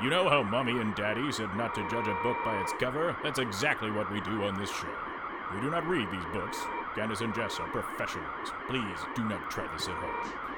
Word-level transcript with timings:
You 0.00 0.10
know 0.10 0.28
how 0.28 0.44
Mommy 0.44 0.78
and 0.80 0.94
Daddy 0.94 1.32
said 1.32 1.56
not 1.56 1.74
to 1.74 1.80
judge 1.90 2.06
a 2.06 2.14
book 2.22 2.36
by 2.44 2.60
its 2.60 2.72
cover? 2.78 3.16
That's 3.24 3.40
exactly 3.40 3.90
what 3.90 4.08
we 4.12 4.20
do 4.20 4.44
on 4.44 4.56
this 4.56 4.70
show. 4.70 4.86
We 5.52 5.60
do 5.60 5.72
not 5.72 5.84
read 5.88 6.08
these 6.12 6.24
books. 6.32 6.56
Candace 6.94 7.20
and 7.20 7.34
Jess 7.34 7.58
are 7.58 7.66
professionals. 7.66 8.52
Please 8.68 8.96
do 9.16 9.24
not 9.24 9.50
try 9.50 9.66
this 9.72 9.88
at 9.88 9.94
home. 9.96 10.48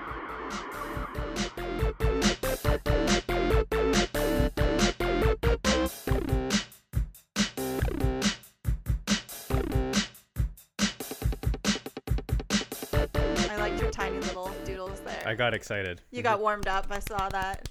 I 13.49 13.57
liked 13.57 13.81
your 13.81 13.91
tiny 13.91 14.19
little 14.19 14.51
doodles 14.67 15.01
there. 15.01 15.23
I 15.25 15.35
got 15.35 15.55
excited. 15.55 16.03
you 16.11 16.21
got 16.23 16.41
warmed 16.41 16.69
up. 16.69 16.89
I 16.91 16.99
saw 16.99 17.31
that. 17.31 17.70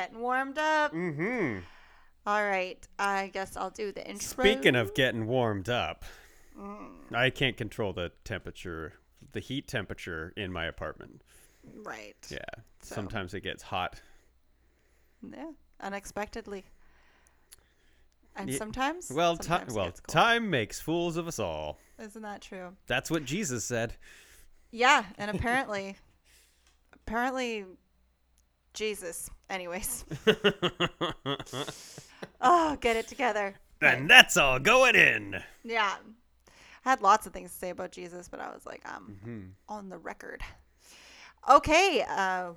Getting 0.00 0.20
warmed 0.20 0.56
up. 0.56 0.94
Mm-hmm. 0.94 1.58
All 2.26 2.42
right. 2.42 2.78
I 2.98 3.28
guess 3.34 3.54
I'll 3.54 3.68
do 3.68 3.92
the 3.92 4.00
intro. 4.08 4.44
Speaking 4.44 4.74
of 4.74 4.94
getting 4.94 5.26
warmed 5.26 5.68
up, 5.68 6.06
Mm. 6.58 7.14
I 7.14 7.28
can't 7.28 7.54
control 7.56 7.92
the 7.92 8.10
temperature, 8.24 8.94
the 9.32 9.40
heat 9.40 9.68
temperature 9.68 10.32
in 10.38 10.50
my 10.52 10.64
apartment. 10.64 11.20
Right. 11.84 12.16
Yeah, 12.30 12.38
So- 12.80 12.94
sometimes 12.94 13.34
it 13.34 13.42
gets 13.42 13.62
hot. 13.64 14.00
Yeah. 15.22 15.50
Unexpectedly. 15.80 16.64
And 18.36 18.48
Ye- 18.48 18.56
sometimes. 18.56 19.10
Well, 19.14 19.36
sometimes 19.36 19.74
it 19.74 19.76
well, 19.76 19.92
time 20.08 20.48
makes 20.48 20.80
fools 20.80 21.18
of 21.18 21.28
us 21.28 21.38
all. 21.38 21.78
Isn't 21.98 22.22
that 22.22 22.40
true? 22.40 22.74
That's 22.86 23.10
what 23.10 23.26
Jesus 23.26 23.66
said. 23.66 23.96
Yeah, 24.70 25.04
and 25.18 25.30
apparently, 25.30 25.96
apparently, 26.94 27.66
Jesus. 28.74 29.30
Anyways, 29.48 30.04
oh, 32.40 32.76
get 32.80 32.96
it 32.96 33.08
together. 33.08 33.54
and 33.80 34.08
that's 34.08 34.36
all 34.36 34.58
going 34.58 34.94
in. 34.94 35.42
Yeah, 35.64 35.94
I 36.84 36.88
had 36.90 37.00
lots 37.02 37.26
of 37.26 37.32
things 37.32 37.50
to 37.52 37.56
say 37.58 37.70
about 37.70 37.92
Jesus, 37.92 38.28
but 38.28 38.40
I 38.40 38.50
was 38.52 38.64
like, 38.66 38.82
I'm 38.84 39.18
Mm-hmm. 39.24 39.40
on 39.68 39.88
the 39.88 39.98
record. 39.98 40.42
Okay. 41.48 42.04
Uh, 42.08 42.52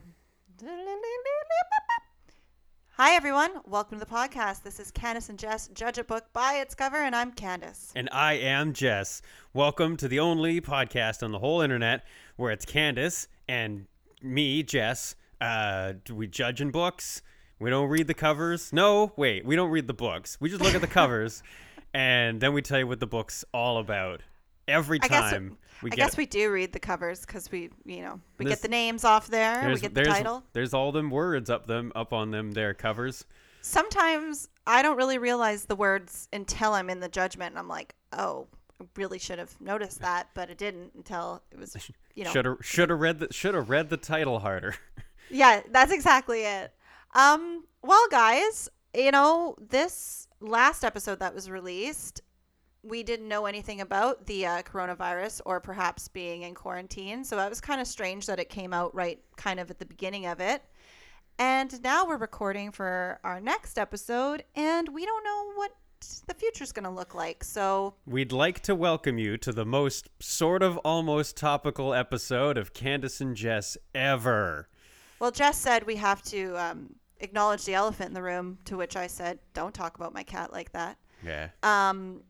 hi, 2.91 3.15
everyone. 3.15 3.51
Welcome 3.65 3.99
to 3.99 4.05
the 4.05 4.11
podcast. 4.11 4.63
This 4.63 4.79
is 4.79 4.91
Candace 4.91 5.29
and 5.29 5.39
Jess. 5.39 5.67
Judge 5.73 5.97
a 5.97 6.03
book 6.03 6.25
by 6.33 6.55
its 6.55 6.75
cover, 6.75 6.97
and 6.97 7.15
I'm 7.15 7.31
Candace. 7.31 7.91
And 7.95 8.09
I 8.11 8.33
am 8.33 8.73
Jess. 8.73 9.21
Welcome 9.53 9.97
to 9.97 10.07
the 10.07 10.19
only 10.19 10.61
podcast 10.61 11.23
on 11.23 11.31
the 11.31 11.39
whole 11.39 11.61
internet 11.61 12.03
where 12.35 12.51
it's 12.51 12.65
Candace 12.65 13.27
and 13.47 13.87
me, 14.21 14.63
Jess. 14.63 15.15
Uh, 15.43 15.93
do 16.05 16.15
we 16.15 16.27
judge 16.27 16.61
in 16.61 16.71
books? 16.71 17.21
We 17.59 17.69
don't 17.69 17.89
read 17.89 18.07
the 18.07 18.13
covers. 18.13 18.73
No, 18.73 19.13
wait, 19.15 19.45
we 19.45 19.55
don't 19.55 19.69
read 19.69 19.87
the 19.87 19.93
books. 19.93 20.37
We 20.39 20.49
just 20.49 20.61
look 20.61 20.75
at 20.75 20.81
the 20.81 20.87
covers, 21.01 21.43
and 21.93 22.39
then 22.41 22.53
we 22.53 22.61
tell 22.61 22.79
you 22.79 22.87
what 22.87 22.99
the 22.99 23.07
book's 23.07 23.45
all 23.53 23.77
about. 23.77 24.21
Every 24.67 24.99
I 25.01 25.07
guess, 25.09 25.31
time 25.31 25.57
we 25.81 25.91
I 25.91 25.95
guess 25.95 26.15
we 26.15 26.25
do 26.25 26.49
read 26.49 26.71
the 26.71 26.79
covers 26.79 27.21
because 27.25 27.51
we, 27.51 27.69
you 27.85 28.01
know, 28.01 28.19
we 28.37 28.45
This- 28.45 28.53
get 28.53 28.61
the 28.61 28.69
names 28.69 29.03
off 29.03 29.27
there. 29.27 29.67
We 29.67 29.73
get 29.79 29.93
the 29.93 30.03
there's, 30.03 30.07
title. 30.07 30.43
There's 30.53 30.73
all 30.73 30.93
them 30.93 31.09
words 31.09 31.49
up 31.49 31.67
them 31.67 31.91
up 31.95 32.13
on 32.13 32.31
them 32.31 32.51
their 32.53 32.73
covers. 32.73 33.25
sometimes 33.61 34.47
I 34.65 34.81
don't 34.81 34.95
really 34.97 35.17
realize 35.17 35.65
the 35.65 35.75
words 35.75 36.29
until 36.31 36.73
I'm 36.73 36.89
in 36.89 37.01
the 37.01 37.09
judgment. 37.09 37.51
And 37.51 37.59
I'm 37.59 37.67
like, 37.67 37.93
oh, 38.13 38.47
I 38.81 38.85
really 38.95 39.19
should 39.19 39.39
have 39.39 39.59
noticed 39.59 39.99
that, 39.99 40.29
but 40.33 40.49
it 40.49 40.57
didn't 40.57 40.91
until 40.95 41.43
it 41.51 41.59
was, 41.59 41.75
you 42.15 42.23
know. 42.23 42.31
Should 42.31 42.45
have 42.45 42.57
should 42.61 42.89
have 42.89 42.99
read 43.01 43.19
the 43.19 43.33
should 43.33 43.55
have 43.55 43.69
read 43.69 43.89
the 43.89 43.97
title 43.97 44.39
harder. 44.39 44.75
Yeah, 45.33 45.61
that's 45.71 45.91
exactly 45.91 46.41
it. 46.45 46.71
Um, 47.15 47.65
well, 47.81 48.05
guys, 48.09 48.69
you 48.93 49.11
know, 49.11 49.55
this 49.59 50.27
last 50.39 50.83
episode 50.83 51.19
that 51.19 51.33
was 51.33 51.49
released, 51.49 52.21
we 52.83 53.01
didn't 53.01 53.27
know 53.27 53.45
anything 53.45 53.81
about 53.81 54.27
the 54.27 54.45
uh, 54.45 54.61
coronavirus 54.61 55.41
or 55.45 55.59
perhaps 55.59 56.07
being 56.07 56.43
in 56.43 56.53
quarantine. 56.53 57.23
So 57.23 57.35
that 57.37 57.49
was 57.49 57.59
kind 57.59 57.81
of 57.81 57.87
strange 57.87 58.25
that 58.27 58.39
it 58.39 58.49
came 58.49 58.73
out 58.73 58.93
right 58.93 59.19
kind 59.35 59.59
of 59.59 59.71
at 59.71 59.79
the 59.79 59.85
beginning 59.85 60.27
of 60.27 60.39
it. 60.39 60.61
And 61.39 61.81
now 61.81 62.05
we're 62.05 62.17
recording 62.17 62.71
for 62.71 63.19
our 63.23 63.39
next 63.39 63.79
episode, 63.79 64.43
and 64.55 64.87
we 64.89 65.03
don't 65.03 65.23
know 65.23 65.53
what 65.55 65.71
the 66.27 66.33
future's 66.35 66.71
going 66.71 66.83
to 66.83 66.91
look 66.91 67.15
like. 67.15 67.43
So, 67.43 67.95
We'd 68.05 68.31
like 68.31 68.59
to 68.61 68.75
welcome 68.75 69.17
you 69.17 69.37
to 69.37 69.51
the 69.51 69.65
most 69.65 70.09
sort 70.19 70.61
of 70.61 70.77
almost 70.79 71.35
topical 71.35 71.93
episode 71.93 72.57
of 72.57 72.73
Candace 72.73 73.19
and 73.19 73.35
Jess 73.35 73.77
ever. 73.95 74.67
Well, 75.19 75.31
Jess 75.31 75.57
said 75.57 75.85
we 75.85 75.95
have 75.97 76.21
to 76.23 76.55
um, 76.57 76.95
acknowledge 77.19 77.65
the 77.65 77.73
elephant 77.73 78.09
in 78.09 78.13
the 78.13 78.21
room, 78.23 78.57
to 78.65 78.77
which 78.77 78.95
I 78.95 79.07
said, 79.07 79.39
don't 79.53 79.73
talk 79.73 79.95
about 79.95 80.13
my 80.13 80.23
cat 80.23 80.51
like 80.51 80.71
that. 80.73 80.97
Yeah. 81.25 81.49
Um, 81.63 82.21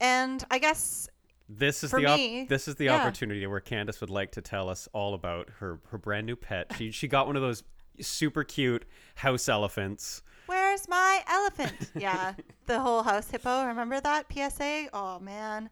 and 0.00 0.44
I 0.50 0.58
guess 0.58 1.08
This 1.48 1.82
is 1.82 1.90
For 1.90 2.00
the 2.00 2.06
op- 2.06 2.18
me, 2.18 2.44
this 2.48 2.68
is 2.68 2.74
the 2.76 2.86
yeah. 2.86 2.96
opportunity 2.96 3.46
where 3.46 3.60
Candace 3.60 4.00
would 4.00 4.10
like 4.10 4.32
to 4.32 4.40
tell 4.42 4.68
us 4.68 4.88
all 4.92 5.14
about 5.14 5.48
her 5.58 5.80
her 5.90 5.98
brand 5.98 6.26
new 6.26 6.36
pet. 6.36 6.72
She 6.76 6.90
she 6.90 7.08
got 7.08 7.26
one 7.26 7.36
of 7.36 7.42
those 7.42 7.62
super 8.00 8.44
cute 8.44 8.84
house 9.16 9.48
elephants. 9.48 10.22
where's 10.46 10.86
my 10.88 11.22
elephant? 11.28 11.90
yeah, 11.96 12.34
the 12.66 12.78
whole 12.78 13.02
house 13.02 13.30
hippo. 13.30 13.64
Remember 13.66 14.00
that 14.00 14.26
PSA? 14.32 14.88
Oh 14.92 15.18
man. 15.18 15.70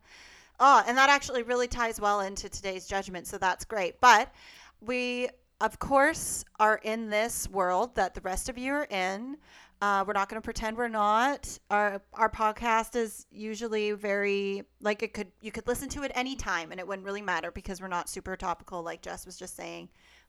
Oh, 0.60 0.82
and 0.86 0.96
that 0.96 1.10
actually 1.10 1.42
really 1.42 1.66
ties 1.68 2.00
well 2.00 2.20
into 2.20 2.48
today's 2.48 2.86
judgment, 2.86 3.26
so 3.26 3.36
that's 3.38 3.64
great. 3.64 4.00
But 4.00 4.32
we, 4.80 5.28
of 5.60 5.78
course, 5.78 6.44
are 6.58 6.80
in 6.82 7.10
this 7.10 7.48
world 7.48 7.94
that 7.96 8.14
the 8.14 8.20
rest 8.20 8.48
of 8.48 8.58
you 8.58 8.72
are 8.72 8.84
in. 8.90 9.36
Uh, 9.82 10.04
we're 10.06 10.12
not 10.14 10.28
going 10.28 10.40
to 10.40 10.44
pretend 10.44 10.76
we're 10.76 10.88
not. 10.88 11.58
Our 11.70 12.00
our 12.14 12.30
podcast 12.30 12.96
is 12.96 13.26
usually 13.30 13.92
very 13.92 14.62
like 14.80 15.02
it 15.02 15.12
could 15.12 15.30
you 15.42 15.50
could 15.52 15.66
listen 15.66 15.88
to 15.90 16.02
it 16.04 16.12
anytime 16.14 16.70
and 16.70 16.80
it 16.80 16.86
wouldn't 16.86 17.04
really 17.04 17.20
matter 17.22 17.50
because 17.50 17.80
we're 17.82 17.88
not 17.88 18.08
super 18.08 18.36
topical 18.36 18.82
like 18.82 19.02
Jess 19.02 19.26
was 19.26 19.36
just 19.36 19.56
saying. 19.56 19.88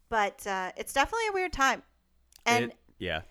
But 0.10 0.46
uh, 0.46 0.72
it's 0.76 0.94
definitely 0.94 1.28
a 1.30 1.34
weird 1.34 1.54
time. 1.54 1.84
And 2.46 2.66
It- 2.72 2.78
yeah. 3.00 3.22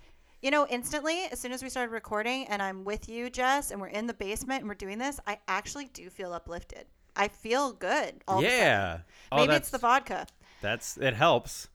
you 0.42 0.50
know, 0.50 0.66
instantly, 0.68 1.24
as 1.30 1.40
soon 1.40 1.52
as 1.52 1.62
we 1.62 1.68
started 1.68 1.92
recording 1.92 2.46
and 2.48 2.62
I'm 2.62 2.84
with 2.84 3.08
you, 3.08 3.28
Jess, 3.30 3.70
and 3.70 3.80
we're 3.80 3.88
in 3.88 4.06
the 4.06 4.14
basement 4.14 4.60
and 4.60 4.68
we're 4.68 4.74
doing 4.74 4.98
this, 4.98 5.20
I 5.26 5.38
actually 5.46 5.86
do 5.86 6.08
feel 6.10 6.32
uplifted. 6.32 6.86
I 7.16 7.28
feel 7.28 7.72
good. 7.72 8.22
All 8.26 8.38
of 8.38 8.44
a 8.44 8.48
sudden. 8.48 8.60
yeah. 8.60 8.98
Oh, 9.30 9.36
Maybe 9.36 9.48
that's 9.48 9.58
it's 9.64 9.70
the 9.70 9.78
vodka. 9.78 10.26
that's 10.62 10.96
it 10.96 11.14
helps. 11.14 11.68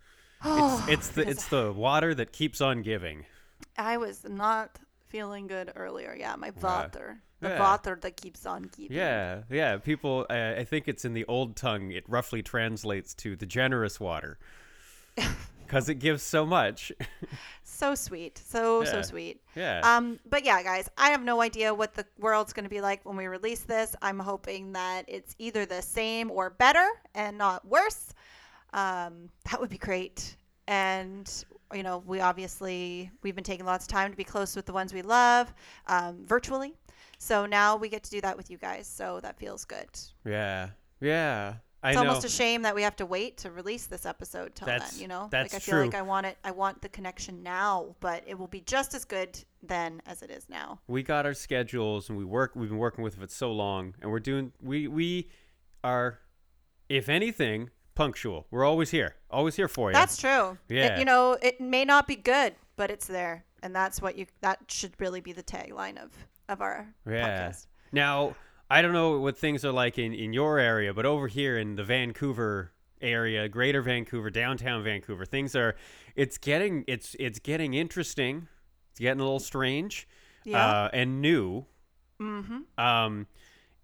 Oh, 0.44 0.86
It's 0.88 1.08
it's 1.08 1.10
the 1.10 1.30
it's 1.30 1.48
the 1.48 1.72
water 1.72 2.14
that 2.16 2.32
keeps 2.32 2.62
on 2.62 2.82
giving. 2.82 3.26
I 3.78 3.98
was 3.98 4.26
not 4.28 4.78
feeling 5.08 5.48
good 5.48 5.72
earlier. 5.76 6.16
Yeah, 6.18 6.36
my 6.36 6.52
water. 6.62 7.20
The 7.42 7.50
Yeah. 7.50 7.60
water 7.60 7.98
that 8.02 8.18
keeps 8.18 8.46
on 8.46 8.66
keeping. 8.66 8.98
Yeah, 8.98 9.44
yeah. 9.50 9.78
People, 9.78 10.26
uh, 10.30 10.56
I 10.58 10.66
think 10.66 10.88
it's 10.90 11.06
in 11.06 11.14
the 11.14 11.24
old 11.26 11.56
tongue. 11.56 11.92
It 11.92 12.04
roughly 12.08 12.42
translates 12.44 13.14
to 13.16 13.38
the 13.38 13.46
generous 13.46 13.98
water, 14.00 14.38
because 15.66 15.88
it 15.88 15.96
gives 15.96 16.22
so 16.22 16.46
much. 16.46 16.92
So 17.64 17.96
sweet. 17.96 18.38
So, 18.46 18.84
so 18.84 19.02
sweet. 19.02 19.42
yeah. 19.56 19.80
Um, 19.84 20.20
but 20.30 20.44
yeah, 20.44 20.62
guys, 20.64 20.90
I 20.98 21.12
have 21.12 21.24
no 21.24 21.42
idea 21.42 21.74
what 21.74 21.94
the 21.94 22.06
world's 22.20 22.52
going 22.52 22.66
to 22.66 22.70
be 22.70 22.82
like 22.82 23.06
when 23.06 23.16
we 23.16 23.28
release 23.28 23.62
this. 23.62 23.96
I'm 24.02 24.20
hoping 24.20 24.74
that 24.74 25.06
it's 25.08 25.34
either 25.40 25.66
the 25.66 25.82
same 25.82 26.30
or 26.32 26.50
better 26.50 26.88
and 27.16 27.38
not 27.38 27.66
worse. 27.66 28.14
Um, 28.74 29.30
that 29.50 29.59
would 29.59 29.69
be 29.69 29.78
great. 29.78 30.35
And 30.68 31.30
you 31.74 31.84
know, 31.84 32.03
we 32.06 32.19
obviously 32.19 33.12
we've 33.22 33.35
been 33.35 33.44
taking 33.44 33.66
lots 33.66 33.85
of 33.85 33.90
time 33.91 34.12
to 34.12 34.18
be 34.18 34.24
close 34.24 34.56
with 34.56 34.66
the 34.66 34.74
ones 34.74 34.94
we 34.94 35.02
love, 35.03 35.53
um, 35.88 36.25
virtually. 36.25 36.74
So 37.19 37.46
now 37.46 37.75
we 37.75 37.90
get 37.90 38.03
to 38.03 38.09
do 38.12 38.22
that 38.22 38.38
with 38.38 38.50
you 38.50 38.58
guys. 38.58 38.88
So 38.88 39.19
that 39.22 39.38
feels 39.38 39.66
good. 39.66 39.88
yeah. 40.25 40.69
Yeah. 41.02 41.56
I 41.81 41.91
It's 41.91 41.96
know. 41.96 42.08
almost 42.08 42.25
a 42.25 42.29
shame 42.29 42.63
that 42.63 42.75
we 42.75 42.81
have 42.81 42.97
to 42.97 43.06
wait 43.06 43.38
to 43.38 43.52
release 43.52 43.85
this 43.85 44.06
episode 44.06 44.53
till 44.53 44.66
That's- 44.66 44.91
then. 44.91 45.02
You 45.02 45.08
know, 45.08 45.29
that's 45.31 45.53
like 45.53 45.62
I 45.62 45.63
feel 45.63 45.75
true. 45.75 45.85
like 45.85 45.96
I 45.96 46.02
want 46.02 46.25
it. 46.25 46.38
I 46.44 46.52
want 46.52 46.81
the 46.81 46.90
connection 46.90 47.41
now, 47.41 47.96
but 48.02 48.22
it 48.28 48.38
will 48.38 48.47
be 48.50 48.59
just 48.62 48.94
as 48.94 49.06
good 49.06 49.40
then 49.64 50.02
as 50.05 50.22
it 50.22 50.29
is 50.29 50.49
now. 50.49 50.82
we 50.88 51.03
got 51.03 51.26
our 51.26 51.34
schedules 51.34 52.09
and 52.09 52.17
we 52.17 52.26
work. 52.26 52.52
We've 52.55 52.67
been 52.67 52.78
working 52.79 53.02
with 53.03 53.22
it 53.22 53.32
so 53.32 53.53
long, 53.53 53.96
and 54.02 54.11
we're 54.11 54.20
doing. 54.20 54.52
We 54.61 54.90
we 54.90 55.29
are, 55.82 56.20
if 56.90 57.08
anything, 57.08 57.70
punctual. 58.03 58.47
We're 58.51 58.66
always 58.66 58.90
here. 58.91 59.16
Always 59.29 59.55
here 59.55 59.67
for 59.67 59.90
you. 59.90 59.93
That's 59.93 60.17
true. 60.17 60.57
It- 60.69 60.75
Yeah. 60.75 60.99
you 60.99 61.05
know, 61.05 61.37
it 61.41 61.59
may 61.59 61.84
not 61.85 62.07
be 62.07 62.16
good, 62.16 62.55
but 62.78 62.90
it's 62.90 63.07
there, 63.07 63.43
and 63.61 63.75
that's 63.75 64.01
what 64.01 64.17
you. 64.17 64.25
That 64.41 64.59
should 64.69 64.93
really 64.99 65.22
be 65.22 65.34
the 65.34 65.43
tagline 65.43 65.97
of 66.01 66.11
of 66.47 66.61
our 66.61 66.87
Yeah. 67.05 67.49
podcast. 67.49 67.67
Now, 67.91 68.35
I 68.69 68.81
don't 68.81 68.93
know 68.93 69.19
what 69.19 69.37
things 69.37 69.66
are 69.66 69.72
like 69.84 69.97
in, 69.99 70.13
in 70.13 70.31
your 70.34 70.59
area, 70.59 70.93
but 70.93 71.05
over 71.05 71.28
here 71.28 71.57
in 71.57 71.75
the 71.75 71.84
Vancouver 71.84 72.72
area, 73.01 73.49
greater 73.49 73.81
Vancouver, 73.81 74.29
downtown 74.29 74.84
Vancouver, 74.84 75.25
things 75.25 75.55
are 75.55 75.75
it's 76.16 76.37
getting 76.37 76.84
it's 76.87 77.16
it's 77.19 77.40
getting 77.40 77.73
interesting. 77.73 78.47
It's 78.91 78.99
getting 78.99 79.19
a 79.19 79.23
little 79.23 79.40
strange. 79.53 80.07
Yeah. 80.46 80.66
Uh, 80.66 80.90
and 80.93 81.22
new. 81.22 81.66
mm-hmm. 82.22 82.59
Um 82.79 83.28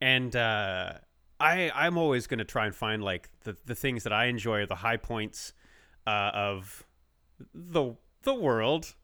and 0.01 0.35
uh 0.35 0.93
I 1.39 1.71
I'm 1.73 1.97
always 1.97 2.27
going 2.27 2.39
to 2.39 2.45
try 2.45 2.65
and 2.65 2.75
find 2.75 3.03
like 3.03 3.29
the 3.43 3.55
the 3.65 3.75
things 3.75 4.03
that 4.03 4.13
I 4.13 4.25
enjoy, 4.25 4.65
the 4.65 4.75
high 4.75 4.97
points 4.97 5.53
uh 6.07 6.31
of 6.33 6.83
the 7.53 7.95
the 8.23 8.33
world 8.33 8.95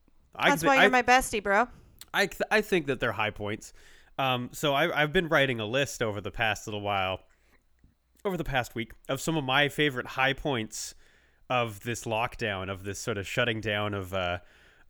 That's 0.42 0.62
thi- 0.62 0.68
why 0.68 0.76
you're 0.76 0.84
I, 0.86 0.90
my 0.90 1.02
bestie, 1.04 1.44
bro. 1.44 1.68
I, 2.14 2.26
th- 2.26 2.42
I 2.52 2.62
think 2.62 2.88
that 2.88 3.00
they're 3.00 3.12
high 3.14 3.30
points. 3.30 3.72
Um, 4.18 4.50
so 4.52 4.74
I, 4.74 5.02
I've 5.02 5.14
been 5.14 5.28
writing 5.30 5.60
a 5.60 5.66
list 5.66 6.02
over 6.02 6.20
the 6.20 6.32
past 6.32 6.68
little 6.68 6.82
while, 6.82 7.22
over 8.26 8.36
the 8.36 8.44
past 8.44 8.76
week, 8.76 8.92
of 9.08 9.22
some 9.22 9.38
of 9.38 9.44
my 9.44 9.70
favorite 9.70 10.06
high 10.08 10.34
points 10.34 10.94
of 11.50 11.82
this 11.82 12.04
lockdown, 12.04 12.70
of 12.70 12.84
this 12.84 13.00
sort 13.00 13.18
of 13.18 13.28
shutting 13.28 13.62
down 13.62 13.94
of 13.94 14.14
uh, 14.14 14.40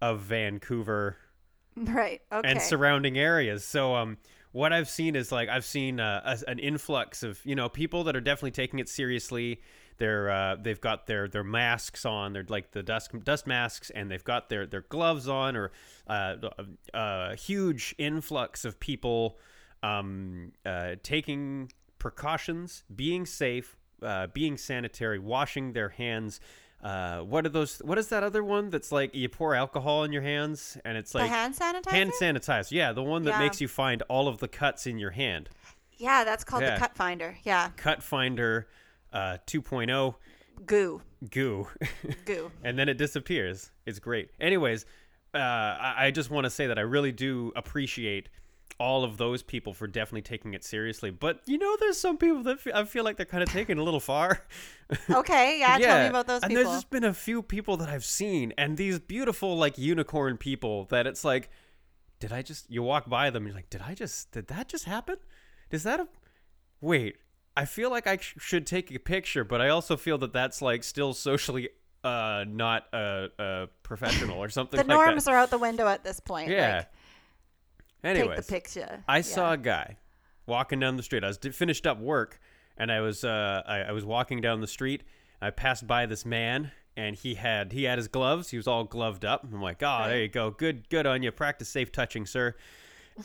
of 0.01 0.21
Vancouver 0.21 1.17
Right. 1.75 2.21
Okay. 2.31 2.49
and 2.49 2.61
surrounding 2.61 3.17
areas. 3.17 3.63
So 3.63 3.95
um, 3.95 4.17
what 4.51 4.73
I've 4.73 4.89
seen 4.89 5.15
is 5.15 5.31
like 5.31 5.49
I've 5.49 5.65
seen 5.65 5.99
uh, 5.99 6.37
a, 6.47 6.49
an 6.49 6.59
influx 6.59 7.23
of 7.23 7.39
you 7.45 7.55
know 7.55 7.69
people 7.69 8.03
that 8.05 8.15
are 8.15 8.21
definitely 8.21 8.51
taking 8.51 8.79
it 8.79 8.89
seriously. 8.89 9.61
They're 9.97 10.29
uh, 10.29 10.55
they've 10.59 10.81
got 10.81 11.07
their 11.07 11.27
their 11.27 11.43
masks 11.43 12.05
on. 12.05 12.33
They're 12.33 12.45
like 12.47 12.71
the 12.71 12.83
dust 12.83 13.11
dust 13.23 13.47
masks, 13.47 13.89
and 13.91 14.09
they've 14.09 14.23
got 14.23 14.49
their 14.49 14.65
their 14.65 14.81
gloves 14.81 15.27
on. 15.27 15.55
Or 15.55 15.71
uh, 16.07 16.35
a, 16.57 16.65
a 16.93 17.35
huge 17.35 17.95
influx 17.97 18.65
of 18.65 18.79
people 18.79 19.37
um, 19.83 20.51
uh, 20.65 20.95
taking 21.03 21.71
precautions, 21.99 22.83
being 22.93 23.25
safe, 23.25 23.77
uh, 24.01 24.27
being 24.27 24.57
sanitary, 24.57 25.19
washing 25.19 25.73
their 25.73 25.89
hands. 25.89 26.39
Uh, 26.83 27.19
what 27.19 27.45
are 27.45 27.49
those? 27.49 27.79
What 27.79 27.97
is 27.97 28.07
that 28.07 28.23
other 28.23 28.43
one 28.43 28.69
that's 28.69 28.91
like 28.91 29.13
you 29.13 29.29
pour 29.29 29.53
alcohol 29.53 30.03
in 30.03 30.11
your 30.11 30.23
hands 30.23 30.77
and 30.83 30.97
it's 30.97 31.11
the 31.11 31.19
like 31.19 31.29
hand 31.29 31.55
sanitizer. 31.55 31.91
Hand 31.91 32.11
sanitizer. 32.19 32.71
Yeah, 32.71 32.91
the 32.91 33.03
one 33.03 33.23
that 33.23 33.31
Yeah. 33.31 33.39
makes 33.39 33.61
you 33.61 33.67
find 33.67 34.01
all 34.09 34.27
of 34.27 34.39
the 34.39 34.47
cuts 34.47 34.87
in 34.87 34.97
your 34.97 35.11
hand. 35.11 35.49
yeah, 35.97 36.23
that's 36.23 36.43
called 36.43 36.63
Yeah. 36.63 36.73
the 36.73 36.79
cut 36.79 36.95
finder. 36.95 37.37
Yeah. 37.43 37.69
Cut 37.77 38.01
Finder 38.01 38.67
uh, 39.13 39.37
2.0 39.45 40.15
Goo. 40.65 41.01
goo. 41.29 41.67
Goo. 42.25 42.51
and 42.63 42.79
then 42.79 42.89
it 42.89 42.97
disappears. 42.97 43.69
It's 43.85 43.99
great. 43.99 44.31
Anyways, 44.39 44.85
uh, 45.35 45.37
I, 45.37 45.95
I 46.07 46.11
just 46.11 46.31
want 46.31 46.45
to 46.45 46.49
say 46.49 46.65
that 46.67 46.79
I 46.79 46.81
really 46.81 47.11
do 47.11 47.51
appreciate 47.55 48.29
all 48.79 49.03
of 49.03 49.17
those 49.17 49.43
people 49.43 49.73
for 49.73 49.87
definitely 49.87 50.21
taking 50.21 50.53
it 50.53 50.63
seriously. 50.63 51.11
But 51.11 51.41
you 51.45 51.57
know, 51.57 51.75
there's 51.79 51.97
some 51.99 52.17
people 52.17 52.43
that 52.43 52.59
I 52.73 52.83
feel 52.85 53.03
like 53.03 53.17
they're 53.17 53.25
kind 53.25 53.43
of 53.43 53.49
taking 53.49 53.77
a 53.77 53.83
little 53.83 53.99
far. 53.99 54.45
Okay. 55.09 55.59
Yeah. 55.59 55.77
Tell 55.77 56.03
me 56.03 56.09
about 56.09 56.27
those 56.27 56.41
and 56.43 56.49
people. 56.49 56.65
there's 56.65 56.75
just 56.75 56.89
been 56.89 57.05
a 57.05 57.13
few 57.13 57.41
people 57.41 57.77
that 57.77 57.87
I've 57.87 58.03
seen, 58.03 58.53
and 58.57 58.75
these 58.75 58.99
beautiful 58.99 59.55
like 59.55 59.77
unicorn 59.77 60.35
people 60.35 60.83
that 60.89 61.07
it's 61.07 61.23
like, 61.23 61.49
did 62.19 62.33
I 62.33 62.41
just? 62.41 62.69
You 62.69 62.83
walk 62.83 63.09
by 63.09 63.29
them, 63.29 63.45
you're 63.45 63.55
like, 63.55 63.69
did 63.69 63.81
I 63.81 63.93
just? 63.93 64.31
Did 64.33 64.47
that 64.47 64.67
just 64.67 64.83
happen? 64.83 65.15
Is 65.69 65.83
that 65.83 66.01
a? 66.01 66.09
Wait, 66.81 67.15
I 67.55 67.63
feel 67.63 67.89
like 67.89 68.05
I 68.05 68.17
sh- 68.17 68.35
should 68.39 68.67
take 68.67 68.93
a 68.93 68.99
picture, 68.99 69.45
but 69.45 69.61
I 69.61 69.69
also 69.69 69.95
feel 69.95 70.17
that 70.17 70.33
that's 70.33 70.61
like 70.61 70.83
still 70.83 71.13
socially 71.13 71.69
uh 72.03 72.43
not 72.47 72.87
uh 72.93 73.27
uh 73.39 73.65
professional 73.83 74.39
or 74.39 74.49
something 74.57 74.77
the 74.77 74.83
like 74.83 74.87
norms 74.87 75.25
that. 75.25 75.31
are 75.31 75.37
out 75.37 75.51
the 75.51 75.57
window 75.57 75.87
at 75.87 76.03
this 76.03 76.19
point. 76.19 76.49
Yeah. 76.49 76.77
Like, 76.77 76.87
Anyways, 78.03 78.37
take 78.37 78.45
the 78.45 78.51
picture. 78.53 79.03
I 79.07 79.17
Yeah. 79.17 79.21
saw 79.21 79.53
a 79.53 79.57
guy 79.57 79.97
walking 80.45 80.79
down 80.79 80.97
the 80.97 81.03
street. 81.03 81.23
I 81.23 81.27
was 81.27 81.37
d- 81.37 81.51
finished 81.51 81.85
up 81.85 81.99
work, 81.99 82.39
and 82.77 82.91
I 82.91 83.01
was 83.01 83.23
uh, 83.23 83.61
I, 83.65 83.77
I 83.79 83.91
was 83.91 84.05
walking 84.05 84.41
down 84.41 84.61
the 84.61 84.67
street. 84.67 85.03
I 85.41 85.49
passed 85.49 85.87
by 85.87 86.05
this 86.05 86.25
man, 86.25 86.71
and 86.97 87.15
he 87.15 87.35
had 87.35 87.71
he 87.73 87.83
had 87.83 87.97
his 87.97 88.07
gloves. 88.07 88.49
He 88.49 88.57
was 88.57 88.67
all 88.67 88.83
gloved 88.83 89.25
up. 89.25 89.43
I'm 89.43 89.61
like, 89.61 89.81
oh, 89.83 90.05
there 90.07 90.21
you 90.21 90.27
go. 90.27 90.51
Good, 90.51 90.89
good 90.89 91.05
on 91.05 91.23
you. 91.23 91.31
Practice 91.31 91.69
safe 91.69 91.91
touching, 91.91 92.25
sir. 92.25 92.55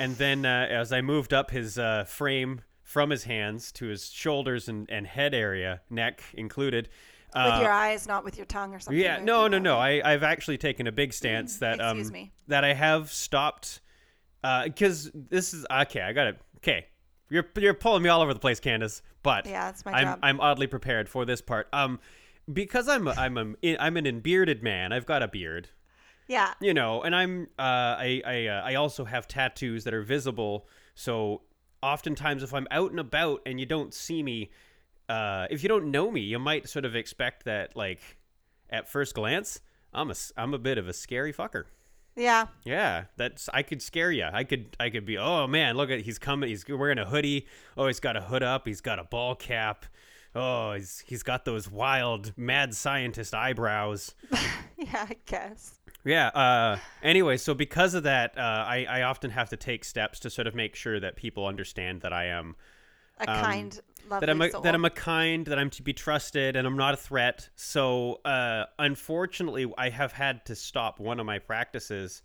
And 0.00 0.17
then 0.17 0.44
uh, 0.44 0.67
as 0.69 0.93
I 0.93 1.00
moved 1.00 1.32
up 1.32 1.50
his 1.50 1.79
uh, 1.79 2.05
frame 2.05 2.62
from 2.82 3.11
his 3.11 3.25
hands 3.25 3.72
to 3.72 3.87
his 3.87 4.11
shoulders 4.11 4.69
and, 4.69 4.88
and 4.90 5.06
head 5.06 5.32
area, 5.34 5.81
neck 5.90 6.22
included. 6.34 6.88
with 7.34 7.37
uh, 7.44 7.58
your 7.62 7.70
eyes, 7.72 8.06
not 8.06 8.25
with 8.25 8.37
your 8.37 8.46
tongue 8.46 8.75
or 8.75 8.79
something. 8.81 9.00
yeah, 9.00 9.19
no, 9.22 9.46
no, 9.49 9.58
no. 9.58 9.79
I, 9.79 10.00
I've 10.05 10.22
actually 10.22 10.58
taken 10.58 10.87
a 10.87 10.93
big 10.93 11.12
stance 11.12 11.58
that 11.58 11.81
um 11.81 11.99
Excuse 11.99 12.12
me. 12.12 12.32
that 12.49 12.64
I 12.64 12.75
have 12.75 13.11
stopped 13.12 13.81
because 14.64 15.10
this 15.14 15.54
is 15.54 15.66
okay. 15.70 16.00
I 16.00 16.12
got 16.12 16.26
it. 16.28 16.38
Okay, 16.58 16.87
you're 17.31 17.46
you're 17.56 17.75
pulling 17.75 18.02
me 18.02 18.08
all 18.08 18.20
over 18.22 18.34
the 18.34 18.40
place, 18.40 18.60
Candace. 18.60 19.02
But 19.22 19.46
Yeah, 19.46 19.66
that's 19.66 19.84
my 19.84 19.93
I'm 19.93 20.04
job. 20.06 20.19
I'm 20.22 20.40
oddly 20.40 20.66
prepared 20.66 21.08
for 21.08 21.25
this 21.25 21.40
part. 21.40 21.69
Um, 21.72 21.98
because 22.52 22.88
I'm 22.88 23.08
a, 23.08 23.10
I'm 23.12 23.37
a, 23.62 23.76
I'm 23.78 23.96
an 23.96 24.20
bearded 24.20 24.62
man. 24.62 24.93
I've 24.93 25.06
got 25.06 25.22
a 25.22 25.28
beard, 25.28 25.69
Yeah. 26.28 26.54
you 26.60 26.72
know, 26.75 27.02
and 27.02 27.14
I'm 27.14 27.48
uh 27.58 27.96
I 27.98 28.22
I 28.25 28.46
uh, 28.46 28.62
I 28.64 28.75
also 28.76 29.04
have 29.04 29.26
tattoos 29.26 29.84
that 29.84 29.94
are 29.94 30.02
visible. 30.02 30.69
So 30.94 31.43
oftentimes, 31.82 32.43
if 32.43 32.54
I'm 32.54 32.69
out 32.70 32.90
and 32.90 33.00
about 33.00 33.43
and 33.46 33.58
you 33.58 33.66
don't 33.66 33.93
see 33.93 34.22
me, 34.22 34.50
uh, 35.08 35.46
if 35.50 35.62
you 35.62 35.69
don't 35.69 35.90
know 35.90 36.10
me, 36.10 36.20
you 36.20 36.38
might 36.38 36.69
sort 36.69 36.84
of 36.84 36.94
expect 36.94 37.44
that 37.46 37.76
like 37.76 38.00
at 38.70 38.88
first 38.88 39.14
glance, 39.14 39.60
I'm 39.93 40.10
a 40.10 40.14
I'm 40.37 40.54
a 40.54 40.58
bit 40.58 40.78
of 40.78 40.87
a 40.88 40.93
scary 40.93 41.32
fucker. 41.32 41.64
Yeah. 42.17 42.47
Yeah, 42.65 43.05
that's 43.17 43.49
I 43.53 43.63
could 43.63 43.83
scare 43.83 44.11
you. 44.11 44.27
I 44.33 44.45
could 44.45 44.75
I 44.81 44.91
could 44.91 45.05
be 45.05 45.19
oh 45.19 45.47
man, 45.47 45.77
look 45.77 45.91
at 45.91 46.01
he's 46.01 46.19
coming. 46.19 46.49
He's 46.49 46.65
wearing 46.67 46.99
a 46.99 47.05
hoodie. 47.05 47.47
Oh, 47.77 47.87
he's 47.87 48.01
got 48.01 48.17
a 48.17 48.23
hood 48.23 48.43
up. 48.43 48.67
He's 48.67 48.81
got 48.81 48.99
a 48.99 49.05
ball 49.05 49.35
cap. 49.35 49.85
Oh, 50.35 50.73
he's 50.73 51.05
he's 51.07 51.23
got 51.23 51.45
those 51.45 51.71
wild 51.71 52.33
mad 52.37 52.75
scientist 52.75 53.35
eyebrows. 53.35 54.15
Yeah, 54.79 55.07
I 55.09 55.17
guess. 55.25 55.79
Yeah. 56.05 56.27
Uh. 56.29 56.79
Anyway, 57.03 57.39
so 57.39 57.55
because 57.55 57.95
of 57.95 58.03
that, 58.03 58.37
uh, 58.37 58.41
I 58.43 58.85
I 58.87 59.03
often 59.05 59.31
have 59.31 59.49
to 59.49 59.57
take 59.57 59.87
steps 59.87 60.21
to 60.21 60.29
sort 60.29 60.47
of 60.47 60.55
make 60.55 60.77
sure 60.77 61.01
that 61.01 61.17
people 61.17 61.47
understand 61.47 62.03
that 62.03 62.13
I 62.13 62.27
am 62.27 62.57
A 63.19 63.31
Um, 63.31 63.45
kind, 63.45 63.81
lovely 64.09 64.21
that 64.21 64.31
I'm 64.31 64.43
a, 64.43 64.51
soul. 64.51 64.61
that 64.63 64.75
I'm 64.75 64.85
a 64.85 64.91
kind, 64.91 65.47
that 65.47 65.59
I'm 65.59 65.71
to 65.71 65.83
be 65.83 65.93
trusted, 65.93 66.57
and 66.57 66.67
I'm 66.67 66.77
not 66.77 66.95
a 66.95 66.97
threat. 66.97 67.49
So, 67.57 68.21
uh, 68.25 68.67
unfortunately, 68.79 69.73
I 69.79 69.89
have 69.91 70.13
had 70.13 70.45
to 70.47 70.55
stop 70.55 71.01
one 71.01 71.19
of 71.19 71.27
my 71.27 71.39
practices 71.39 72.23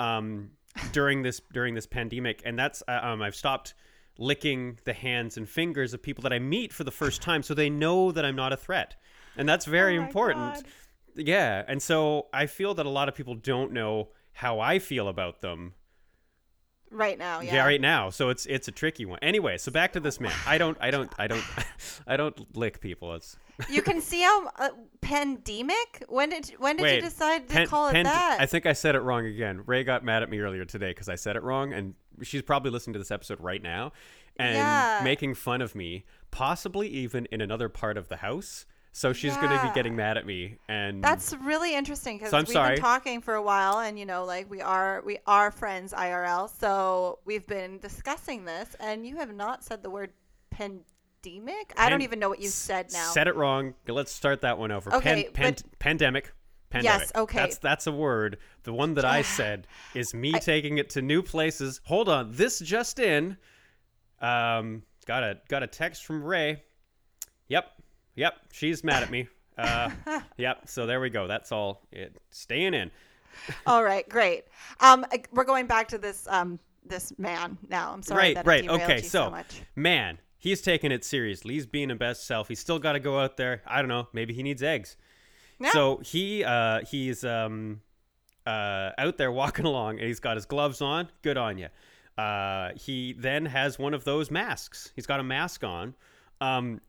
um, 0.00 0.50
during 0.92 1.22
this 1.22 1.40
during 1.52 1.74
this 1.74 1.86
pandemic, 1.86 2.42
and 2.44 2.58
that's 2.58 2.82
uh, 2.88 3.00
um, 3.02 3.22
I've 3.22 3.36
stopped 3.36 3.74
licking 4.18 4.78
the 4.84 4.92
hands 4.92 5.36
and 5.36 5.48
fingers 5.48 5.92
of 5.92 6.02
people 6.02 6.22
that 6.22 6.32
I 6.32 6.38
meet 6.38 6.72
for 6.72 6.84
the 6.84 6.92
first 6.92 7.20
time, 7.20 7.42
so 7.42 7.52
they 7.54 7.68
know 7.70 8.12
that 8.12 8.24
I'm 8.24 8.36
not 8.36 8.52
a 8.52 8.56
threat, 8.56 8.94
and 9.36 9.48
that's 9.48 9.66
very 9.66 9.98
Oh 9.98 10.02
important. 10.02 10.54
God. 10.54 10.64
Yeah, 11.16 11.62
and 11.68 11.82
so 11.82 12.26
I 12.32 12.46
feel 12.46 12.74
that 12.74 12.86
a 12.86 12.90
lot 12.90 13.08
of 13.08 13.14
people 13.14 13.34
don't 13.34 13.72
know 13.72 14.08
how 14.32 14.58
I 14.58 14.78
feel 14.80 15.06
about 15.06 15.42
them 15.42 15.74
right 16.90 17.18
now. 17.18 17.40
Yeah. 17.40 17.54
yeah. 17.54 17.64
right 17.64 17.80
now 17.80 18.10
so 18.10 18.28
it's 18.28 18.46
it's 18.46 18.68
a 18.68 18.72
tricky 18.72 19.04
one 19.04 19.18
anyway 19.22 19.58
so 19.58 19.72
back 19.72 19.92
to 19.94 20.00
this 20.00 20.20
man 20.20 20.32
i 20.46 20.58
don't 20.58 20.78
i 20.80 20.90
don't 20.90 21.10
i 21.18 21.26
don't 21.26 21.42
i 22.06 22.16
don't 22.16 22.56
lick 22.56 22.80
people 22.80 23.14
it's 23.14 23.36
you 23.70 23.82
can 23.82 24.00
see 24.00 24.20
how 24.20 24.48
uh, 24.58 24.68
pandemic. 25.00 26.04
When 26.08 26.30
did 26.30 26.48
when 26.58 26.76
did 26.76 26.82
Wait, 26.82 26.96
you 26.96 27.02
decide 27.02 27.48
to 27.48 27.54
Pen- 27.54 27.66
call 27.66 27.88
it 27.88 28.02
that? 28.02 28.38
i 28.40 28.46
think 28.46 28.66
i 28.66 28.72
said 28.72 28.94
it 28.94 29.00
wrong 29.00 29.26
again 29.26 29.62
ray 29.66 29.84
got 29.84 30.04
mad 30.04 30.22
at 30.22 30.30
me 30.30 30.38
earlier 30.40 30.64
today 30.64 30.90
because 30.90 31.08
i 31.08 31.14
said 31.14 31.36
it 31.36 31.42
wrong 31.42 31.72
and 31.72 31.94
she's 32.22 32.42
probably 32.42 32.70
listening 32.70 32.92
to 32.94 32.98
this 32.98 33.10
episode 33.10 33.40
right 33.40 33.62
now 33.62 33.92
and 34.36 34.56
Yeah. 34.56 35.00
making 35.04 35.34
fun 35.34 35.62
of 35.62 35.74
me 35.74 36.04
possibly 36.30 36.88
even 36.88 37.26
in 37.32 37.40
another 37.40 37.68
part 37.68 37.96
of 37.96 38.08
the 38.08 38.16
house 38.16 38.66
so 38.96 39.12
she's 39.12 39.36
going 39.38 39.50
to 39.50 39.60
be 39.66 39.74
getting 39.74 39.96
mad 39.96 40.16
at 40.16 40.24
me 40.24 40.56
and 40.68 41.02
That's 41.02 41.34
really 41.34 41.74
interesting 41.74 42.16
because 42.16 42.30
So 42.30 42.38
we've 42.38 42.48
sorry. 42.48 42.76
been 42.76 42.82
talking 42.82 43.20
for 43.20 43.34
a 43.34 43.42
while, 43.42 43.80
and 43.80 43.98
you 43.98 44.06
know, 44.06 44.24
like 44.24 44.48
we 44.48 44.60
are 44.62 45.02
we 45.04 45.18
are 45.26 45.50
friends 45.50 45.92
IRL. 45.92 46.48
So 46.60 47.18
we've 47.24 47.46
been 47.46 47.78
discussing 47.80 48.44
this, 48.44 48.76
and 48.78 49.04
you 49.04 49.16
have 49.16 49.34
not 49.34 49.64
said 49.64 49.82
the 49.82 49.90
word 49.90 50.12
pandemic. 50.50 51.72
I 51.76 51.90
don't 51.90 52.02
even 52.02 52.18
know 52.20 52.28
what 52.28 52.40
you 52.40 52.48
said 52.48 52.92
now. 52.92 53.10
said 53.10 53.26
it 53.28 53.34
wrong 53.34 53.74
let's 53.88 54.12
start 54.12 54.42
that 54.42 54.58
one 54.58 54.70
over 54.70 54.94
Okay, 54.94 55.24
pan- 55.32 55.54
but- 55.54 55.78
pandemic 55.78 56.32
Pandemic. 56.70 57.08
okay. 57.16 57.38
That's 57.38 57.58
that's 57.58 57.86
a 57.86 57.92
word. 57.92 58.38
The 58.64 58.72
one 58.72 58.94
that 58.94 59.04
I 59.04 59.22
said 59.22 59.68
is 59.94 60.12
me 60.12 60.32
taking 60.32 60.78
it 60.78 60.90
to 60.90 61.02
new 61.02 61.22
places. 61.22 61.80
Hold 61.84 62.08
on. 62.08 62.32
This 62.32 62.58
just 62.58 62.98
in. 62.98 63.36
Um 64.20 64.82
got 65.06 65.22
a 65.22 65.38
got 65.48 65.62
a 65.62 65.68
text 65.68 66.04
from 66.04 66.24
Ray. 66.24 66.62
Yep. 67.48 67.66
Yep. 68.16 68.34
She's 68.52 68.84
mad 68.84 69.02
at 69.02 69.10
me. 69.10 69.28
Uh 69.56 69.90
yep. 70.36 70.68
So 70.68 70.86
there 70.86 71.00
we 71.00 71.10
go. 71.10 71.26
That's 71.26 71.52
all 71.52 71.82
it 71.92 72.16
staying 72.30 72.74
in. 72.74 72.90
All 73.66 73.82
right, 73.82 74.08
great. 74.08 74.44
Um, 74.78 75.04
we're 75.32 75.42
going 75.42 75.66
back 75.66 75.88
to 75.88 75.98
this 75.98 76.26
um 76.28 76.58
this 76.86 77.12
man 77.18 77.58
now. 77.68 77.92
I'm 77.92 78.02
sorry 78.02 78.18
right, 78.18 78.34
that 78.36 78.46
right. 78.46 78.68
Okay, 78.68 79.00
so, 79.00 79.24
so 79.24 79.30
much. 79.30 79.62
man, 79.74 80.18
he's 80.38 80.60
taking 80.60 80.92
it 80.92 81.04
seriously. 81.04 81.54
He's 81.54 81.66
being 81.66 81.90
a 81.90 81.94
best 81.94 82.26
self. 82.26 82.48
He's 82.48 82.60
still 82.60 82.78
got 82.78 82.92
to 82.92 83.00
go 83.00 83.18
out 83.18 83.36
there. 83.36 83.62
I 83.66 83.80
don't 83.80 83.88
know. 83.88 84.08
Maybe 84.12 84.34
he 84.34 84.42
needs 84.42 84.62
eggs. 84.62 84.96
Yeah. 85.58 85.70
So 85.70 85.98
he 86.04 86.44
uh, 86.44 86.84
he's 86.84 87.24
um, 87.24 87.80
uh, 88.46 88.90
out 88.98 89.16
there 89.18 89.32
walking 89.42 89.64
along, 89.64 89.98
and 89.98 90.06
he's 90.06 90.20
got 90.20 90.36
his 90.36 90.46
gloves 90.46 90.80
on. 90.80 91.08
Good 91.22 91.36
on 91.36 91.58
you. 91.58 91.68
Uh, 92.16 92.70
he 92.76 93.14
then 93.14 93.46
has 93.46 93.78
one 93.78 93.94
of 93.94 94.04
those 94.04 94.30
masks. 94.30 94.92
He's 94.94 95.06
got 95.06 95.18
a 95.18 95.24
mask 95.24 95.64
on. 95.64 95.94
Um, 96.40 96.80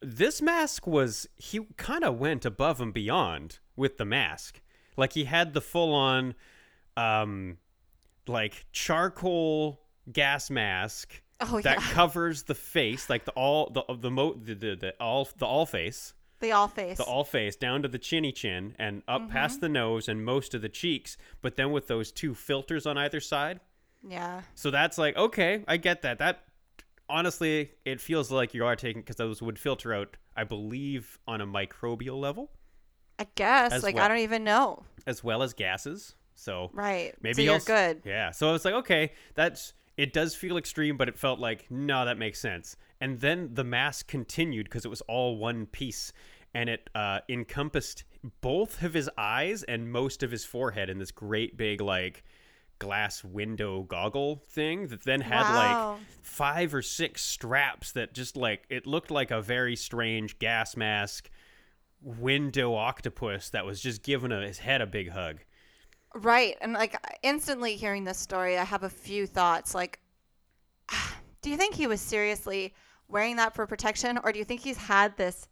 this 0.00 0.40
mask 0.42 0.86
was 0.86 1.28
he 1.36 1.60
kind 1.76 2.04
of 2.04 2.18
went 2.18 2.44
above 2.44 2.80
and 2.80 2.92
beyond 2.94 3.58
with 3.76 3.96
the 3.98 4.04
mask. 4.04 4.60
Like 4.96 5.12
he 5.12 5.24
had 5.24 5.54
the 5.54 5.60
full 5.60 5.92
on, 5.94 6.34
um, 6.96 7.58
like 8.26 8.66
charcoal 8.72 9.80
gas 10.12 10.50
mask 10.50 11.22
Oh 11.40 11.60
that 11.60 11.78
yeah. 11.78 11.86
covers 11.92 12.42
the 12.44 12.54
face, 12.54 13.08
like 13.08 13.24
the 13.24 13.30
all 13.32 13.70
the 13.70 13.84
the 13.94 14.10
mo 14.10 14.34
the 14.34 14.54
the, 14.54 14.74
the 14.74 14.94
all 15.00 15.28
the 15.38 15.46
all 15.46 15.66
face. 15.66 16.14
The 16.40 16.50
all 16.52 16.66
face. 16.68 16.96
the 16.98 17.04
all 17.04 17.24
face 17.24 17.54
down 17.56 17.82
to 17.82 17.88
the 17.88 17.98
chinny 17.98 18.32
chin 18.32 18.74
and 18.78 19.02
up 19.08 19.22
Mm-hmm. 19.22 19.32
past 19.32 19.60
the 19.60 19.68
nose 19.68 20.08
and 20.08 20.24
most 20.24 20.54
of 20.54 20.62
the 20.62 20.68
cheeks, 20.68 21.16
but 21.42 21.54
then 21.56 21.70
with 21.72 21.86
those 21.88 22.10
two 22.12 22.34
filters 22.34 22.86
on 22.86 22.98
either 22.98 23.20
side. 23.20 23.60
yeah. 24.08 24.42
So 24.54 24.70
that's 24.72 24.98
like, 24.98 25.16
okay, 25.16 25.64
I 25.68 25.76
get 25.76 26.02
that. 26.02 26.18
That 26.18 26.42
honestly, 27.08 27.72
it 27.84 28.00
feels 28.00 28.30
like 28.30 28.54
you 28.54 28.64
are 28.64 28.76
taking 28.76 29.02
because 29.02 29.16
those 29.16 29.40
would 29.42 29.58
filter 29.58 29.94
out, 29.94 30.16
I 30.36 30.44
believe, 30.44 31.18
on 31.26 31.40
a 31.40 31.46
microbial 31.46 32.18
level 32.20 32.50
I 33.18 33.26
guess. 33.34 33.82
Like 33.82 33.96
well. 33.96 34.04
I 34.04 34.08
don't 34.08 34.18
even 34.18 34.44
know. 34.44 34.84
as 35.06 35.24
well 35.24 35.42
as 35.42 35.52
gases. 35.52 36.14
So 36.34 36.70
Right. 36.72 37.14
maybe 37.20 37.34
so 37.34 37.42
you're 37.42 37.58
good. 37.58 38.02
Yeah. 38.04 38.30
So 38.30 38.48
I 38.48 38.52
was 38.52 38.64
like, 38.64 38.74
okay, 38.74 39.12
that's 39.34 39.72
it. 39.96 40.12
Does 40.12 40.36
feel 40.36 40.56
extreme, 40.56 40.96
but 40.96 41.08
it 41.08 41.18
felt 41.18 41.40
like 41.40 41.68
no, 41.70 42.04
that 42.04 42.16
makes 42.16 42.40
sense. 42.40 42.76
And 43.00 43.18
then 43.20 43.50
the 43.54 43.64
mask 43.64 44.06
continued 44.06 44.66
because 44.66 44.84
it 44.84 44.88
was 44.88 45.00
all 45.02 45.36
one 45.36 45.66
piece, 45.66 46.12
and 46.54 46.68
it 46.70 46.88
uh, 46.94 47.20
encompassed 47.28 48.04
both 48.40 48.82
of 48.82 48.94
his 48.94 49.10
eyes 49.18 49.64
and 49.64 49.90
most 49.90 50.22
of 50.22 50.30
his 50.30 50.44
forehead 50.44 50.88
in 50.88 50.98
this 50.98 51.10
great 51.10 51.56
big 51.56 51.80
like 51.80 52.22
glass 52.78 53.24
window 53.24 53.82
goggle 53.82 54.42
thing 54.48 54.88
that 54.88 55.04
then 55.04 55.20
had 55.20 55.42
Wow. 55.42 55.92
like 55.92 56.00
five 56.22 56.74
or 56.74 56.82
six 56.82 57.24
straps 57.24 57.92
that 57.92 58.14
just 58.14 58.36
like 58.36 58.64
it 58.68 58.86
looked 58.86 59.10
like 59.10 59.30
a 59.30 59.42
very 59.42 59.76
strange 59.76 60.38
gas 60.38 60.76
mask 60.76 61.30
window 62.00 62.74
octopus 62.74 63.50
that 63.50 63.66
was 63.66 63.80
just 63.80 64.02
giving 64.02 64.32
a, 64.32 64.46
his 64.46 64.58
head 64.58 64.80
a 64.80 64.86
big 64.86 65.10
hug. 65.10 65.38
Right. 66.14 66.56
And 66.60 66.72
like 66.72 66.96
instantly 67.22 67.76
hearing 67.76 68.04
this 68.04 68.18
story, 68.18 68.56
I 68.56 68.64
have 68.64 68.82
a 68.82 68.90
few 68.90 69.26
thoughts. 69.26 69.74
Like, 69.74 70.00
do 71.42 71.50
you 71.50 71.56
think 71.56 71.74
he 71.74 71.86
was 71.86 72.00
seriously 72.00 72.74
wearing 73.08 73.36
that 73.36 73.54
for 73.54 73.66
protection, 73.66 74.18
or 74.22 74.32
do 74.32 74.38
you 74.38 74.44
think 74.44 74.60
he's 74.60 74.76
had 74.76 75.16
this 75.16 75.48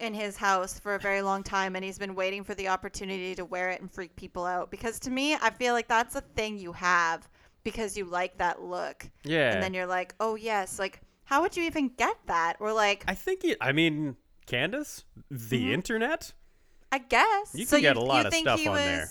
in 0.00 0.14
his 0.14 0.36
house 0.36 0.78
for 0.78 0.94
a 0.94 0.98
very 0.98 1.22
long 1.22 1.42
time 1.42 1.76
and 1.76 1.84
he's 1.84 1.98
been 1.98 2.14
waiting 2.14 2.42
for 2.44 2.54
the 2.54 2.68
opportunity 2.68 3.34
to 3.34 3.44
wear 3.44 3.70
it 3.70 3.80
and 3.80 3.90
freak 3.92 4.16
people 4.16 4.44
out? 4.44 4.70
Because 4.70 4.98
to 5.00 5.10
me, 5.10 5.34
I 5.34 5.50
feel 5.50 5.74
like 5.74 5.88
that's 5.88 6.16
a 6.16 6.20
thing 6.20 6.58
you 6.58 6.72
have 6.72 7.28
because 7.62 7.96
you 7.96 8.04
like 8.06 8.38
that 8.38 8.62
look. 8.62 9.08
Yeah. 9.24 9.52
And 9.52 9.62
then 9.62 9.74
you're 9.74 9.86
like, 9.86 10.14
oh, 10.20 10.34
yes. 10.34 10.78
Like, 10.78 11.00
how 11.24 11.42
would 11.42 11.56
you 11.56 11.64
even 11.64 11.88
get 11.96 12.16
that? 12.26 12.56
Or 12.60 12.72
like, 12.72 13.04
I 13.06 13.14
think 13.14 13.44
it. 13.44 13.58
I 13.60 13.72
mean, 13.72 14.16
Candace, 14.46 15.04
the 15.30 15.60
Mm-hmm. 15.62 15.72
internet. 15.74 16.32
I 16.90 16.98
guess. 16.98 17.54
You 17.54 17.66
so 17.66 17.76
can 17.76 17.82
get 17.82 17.96
you, 17.96 18.02
a 18.02 18.04
lot 18.04 18.26
of 18.26 18.32
think 18.32 18.46
stuff 18.48 18.58
he 18.58 18.66
on 18.66 18.72
was, 18.72 18.84
there. 18.84 19.08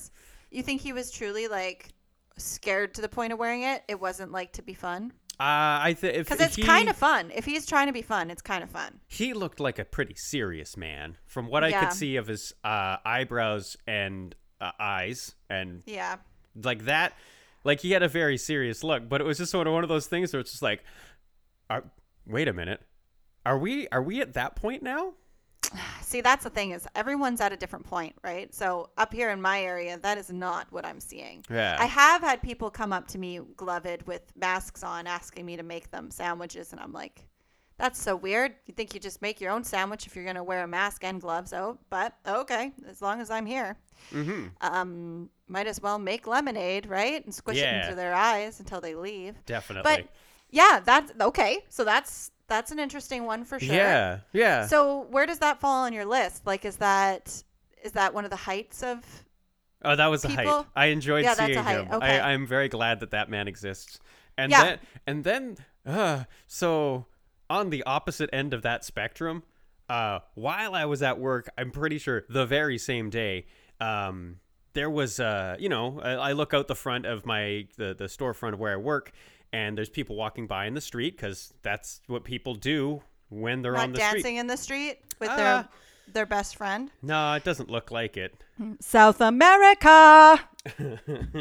You 0.51 0.63
think 0.63 0.81
he 0.81 0.91
was 0.91 1.11
truly 1.11 1.47
like 1.47 1.93
scared 2.37 2.95
to 2.95 3.01
the 3.01 3.07
point 3.09 3.31
of 3.31 3.39
wearing 3.39 3.61
it? 3.63 3.83
It 3.87 3.99
wasn't 4.01 4.31
like 4.31 4.51
to 4.53 4.61
be 4.61 4.73
fun? 4.73 5.13
Uh, 5.39 5.79
I 5.87 5.95
think 5.97 6.17
Because 6.17 6.41
it's 6.41 6.57
kind 6.57 6.89
of 6.89 6.97
fun. 6.97 7.31
If 7.33 7.45
he's 7.45 7.65
trying 7.65 7.87
to 7.87 7.93
be 7.93 8.01
fun, 8.01 8.29
it's 8.29 8.41
kind 8.41 8.61
of 8.63 8.69
fun. 8.69 8.99
he 9.07 9.33
looked 9.33 9.59
like 9.61 9.79
a 9.79 9.85
pretty 9.85 10.13
serious 10.17 10.75
man 10.75 11.17
from 11.25 11.47
what 11.47 11.63
I 11.63 11.69
Yeah. 11.69 11.85
could 11.85 11.93
see 11.93 12.17
of 12.17 12.27
his 12.27 12.51
uh, 12.63 12.97
eyebrows 13.05 13.77
and 13.87 14.35
uh, 14.59 14.71
eyes 14.77 15.35
and 15.49 15.83
Yeah. 15.85 16.17
like 16.61 16.83
that. 16.85 17.13
Like 17.63 17.79
he 17.79 17.91
had 17.91 18.03
a 18.03 18.09
very 18.09 18.37
serious 18.37 18.83
look, 18.83 19.07
but 19.07 19.21
it 19.21 19.23
was 19.23 19.37
just 19.37 19.51
sort 19.51 19.67
of 19.67 19.73
one 19.73 19.83
of 19.83 19.89
those 19.89 20.07
things 20.07 20.33
where 20.33 20.41
it's 20.41 20.51
just 20.51 20.61
like, 20.63 20.83
are, 21.69 21.85
wait 22.25 22.47
a 22.49 22.53
minute, 22.53 22.81
are 23.45 23.57
we 23.57 23.87
are 23.89 24.03
we 24.03 24.19
at 24.19 24.33
that 24.33 24.55
point 24.57 24.83
now? 24.83 25.13
See, 26.01 26.21
that's 26.21 26.43
the 26.43 26.49
thing 26.49 26.71
is 26.71 26.87
everyone's 26.95 27.41
at 27.41 27.53
a 27.53 27.57
different 27.57 27.85
point, 27.85 28.15
right? 28.23 28.53
So 28.53 28.89
up 28.97 29.13
here 29.13 29.29
in 29.29 29.41
my 29.41 29.61
area, 29.61 29.97
that 29.99 30.17
is 30.17 30.31
not 30.31 30.71
what 30.71 30.85
I'm 30.85 30.99
seeing. 30.99 31.43
Yeah. 31.49 31.77
I 31.79 31.85
have 31.85 32.21
had 32.21 32.41
people 32.41 32.69
come 32.69 32.93
up 32.93 33.07
to 33.09 33.17
me 33.17 33.39
gloved 33.55 34.07
with 34.07 34.21
masks 34.35 34.83
on 34.83 35.07
asking 35.07 35.45
me 35.45 35.57
to 35.57 35.63
make 35.63 35.91
them 35.91 36.11
sandwiches 36.11 36.71
and 36.71 36.81
I'm 36.81 36.93
like, 36.93 37.25
that's 37.77 38.01
so 38.01 38.13
weird. 38.13 38.55
You 38.65 38.73
think 38.73 38.93
you 38.93 38.99
just 38.99 39.21
make 39.21 39.39
your 39.39 39.51
own 39.51 39.63
sandwich 39.63 40.05
if 40.05 40.13
you're 40.13 40.25
going 40.25 40.35
to 40.35 40.43
wear 40.43 40.63
a 40.63 40.67
mask 40.67 41.05
and 41.05 41.21
gloves 41.21 41.53
oh 41.53 41.77
but 41.89 42.13
okay, 42.27 42.73
as 42.89 43.01
long 43.01 43.21
as 43.21 43.29
I'm 43.29 43.45
here. 43.45 43.77
Mm-hmm. 44.11 44.47
Um 44.61 45.29
might 45.47 45.67
as 45.67 45.81
well 45.81 45.97
make 45.97 46.27
lemonade, 46.27 46.85
right? 46.87 47.23
And 47.23 47.33
squish 47.33 47.57
it 47.57 47.83
into 47.83 47.95
their 47.95 48.13
eyes 48.13 48.59
until 48.59 48.81
they 48.81 48.95
leave. 48.95 49.35
Definitely. 49.45 49.83
But 49.83 50.07
yeah, 50.51 50.79
that's 50.83 51.11
okay. 51.21 51.59
So 51.69 51.83
that's 51.83 52.31
that's 52.49 52.71
an 52.71 52.79
interesting 52.79 53.25
one 53.25 53.45
for 53.45 53.59
sure. 53.59 53.75
Yeah. 53.75 54.19
Yeah. 54.33 54.65
So 54.67 55.07
where 55.09 55.25
does 55.25 55.39
that 55.39 55.59
fall 55.59 55.85
on 55.85 55.93
your 55.93 56.05
list? 56.05 56.45
Like, 56.45 56.65
is 56.65 56.77
that 56.77 57.43
is 57.83 57.93
that 57.93 58.13
one 58.13 58.25
of 58.25 58.29
the 58.31 58.35
heights 58.37 58.83
of? 58.83 59.03
Oh, 59.83 59.95
that 59.95 60.07
was 60.07 60.25
a 60.25 60.29
height. 60.29 60.65
I 60.75 60.87
enjoyed 60.87 61.23
Yeah, 61.23 61.35
seeing 61.35 61.63
him. 61.63 61.87
Okay. 61.91 62.19
I, 62.19 62.33
I'm 62.33 62.45
very 62.45 62.67
glad 62.67 62.99
that 62.99 63.11
that 63.11 63.29
man 63.29 63.47
exists. 63.47 63.99
And 64.37 64.51
Yeah. 64.51 64.63
then, 64.63 64.79
and 65.07 65.23
then, 65.23 65.57
uh, 65.85 66.23
so 66.47 67.05
on 67.49 67.69
the 67.69 67.83
opposite 67.83 68.29
end 68.33 68.53
of 68.53 68.61
that 68.63 68.83
spectrum, 68.83 69.43
uh, 69.87 70.19
while 70.35 70.75
I 70.75 70.83
was 70.85 71.01
at 71.01 71.17
work, 71.17 71.49
I'm 71.57 71.71
pretty 71.71 71.97
sure 71.97 72.25
the 72.29 72.45
very 72.45 72.77
same 72.77 73.09
day, 73.09 73.45
um, 73.79 74.39
there 74.73 74.89
was, 74.89 75.19
uh, 75.19 75.55
you 75.59 75.69
know, 75.69 75.99
I, 76.01 76.11
I 76.11 76.31
look 76.33 76.53
out 76.53 76.67
the 76.67 76.75
front 76.75 77.05
of 77.05 77.25
my 77.25 77.67
the 77.77 77.95
the 77.97 78.05
storefront 78.05 78.53
of 78.53 78.59
where 78.59 78.73
I 78.73 78.77
work, 78.77 79.11
and 79.53 79.77
there's 79.77 79.89
people 79.89 80.15
walking 80.15 80.47
by 80.47 80.65
in 80.65 80.73
the 80.73 80.81
street 80.81 81.15
because 81.17 81.53
that's 81.61 82.01
what 82.07 82.23
people 82.23 82.55
do 82.55 83.01
when 83.29 83.61
they're 83.61 83.73
Not 83.73 83.83
on 83.83 83.91
the 83.93 83.97
street. 83.99 84.05
dancing 84.11 84.21
street. 84.21 84.37
in 84.39 84.47
the 84.47 84.57
street 84.57 84.99
with 85.19 85.29
Uh, 85.29 85.35
their 85.37 85.67
their 86.11 86.25
best 86.25 86.55
friend. 86.55 86.89
No, 87.03 87.33
it 87.33 87.43
doesn't 87.43 87.69
look 87.69 87.91
like 87.91 88.17
it. 88.17 88.33
South 88.79 89.21
America. 89.21 90.39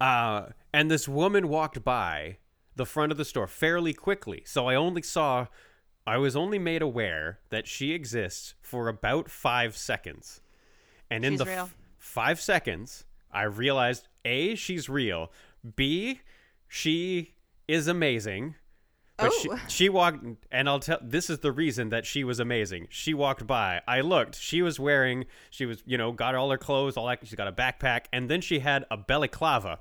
uh, 0.00 0.46
and 0.72 0.90
this 0.90 1.08
woman 1.08 1.48
walked 1.48 1.84
by 1.84 2.38
the 2.74 2.86
front 2.86 3.12
of 3.12 3.18
the 3.18 3.24
store 3.24 3.46
fairly 3.46 3.92
quickly. 3.92 4.42
So 4.46 4.66
I 4.66 4.74
only 4.74 5.02
saw, 5.02 5.46
I 6.06 6.16
was 6.18 6.34
only 6.34 6.58
made 6.58 6.82
aware 6.82 7.38
that 7.50 7.66
she 7.68 7.92
exists 7.92 8.54
for 8.60 8.88
about 8.88 9.30
five 9.30 9.76
seconds. 9.76 10.40
And 11.10 11.24
in 11.24 11.34
She's 11.34 11.40
the 11.44 11.50
f- 11.52 11.76
five 11.98 12.40
seconds, 12.40 13.04
I 13.30 13.42
realized 13.44 14.08
A, 14.24 14.54
she's 14.54 14.88
real. 14.88 15.30
B, 15.76 16.20
she 16.74 17.34
is 17.68 17.86
amazing. 17.86 18.54
But 19.18 19.30
she, 19.34 19.50
Oh. 19.50 19.58
she 19.68 19.88
walked, 19.90 20.24
and 20.50 20.68
I'll 20.70 20.80
tell. 20.80 20.98
This 21.02 21.28
is 21.28 21.40
the 21.40 21.52
reason 21.52 21.90
that 21.90 22.06
she 22.06 22.24
was 22.24 22.40
amazing. 22.40 22.86
She 22.88 23.12
walked 23.12 23.46
by. 23.46 23.82
I 23.86 24.00
looked. 24.00 24.36
She 24.36 24.62
was 24.62 24.80
wearing. 24.80 25.26
She 25.50 25.66
was, 25.66 25.82
you 25.84 25.98
know, 25.98 26.12
got 26.12 26.34
all 26.34 26.50
her 26.50 26.56
clothes. 26.56 26.96
All 26.96 27.06
that. 27.08 27.18
She's 27.22 27.34
got 27.34 27.46
a 27.46 27.52
backpack, 27.52 28.06
and 28.10 28.30
then 28.30 28.40
she 28.40 28.60
had 28.60 28.86
a 28.90 28.96
balaclava. 28.96 29.80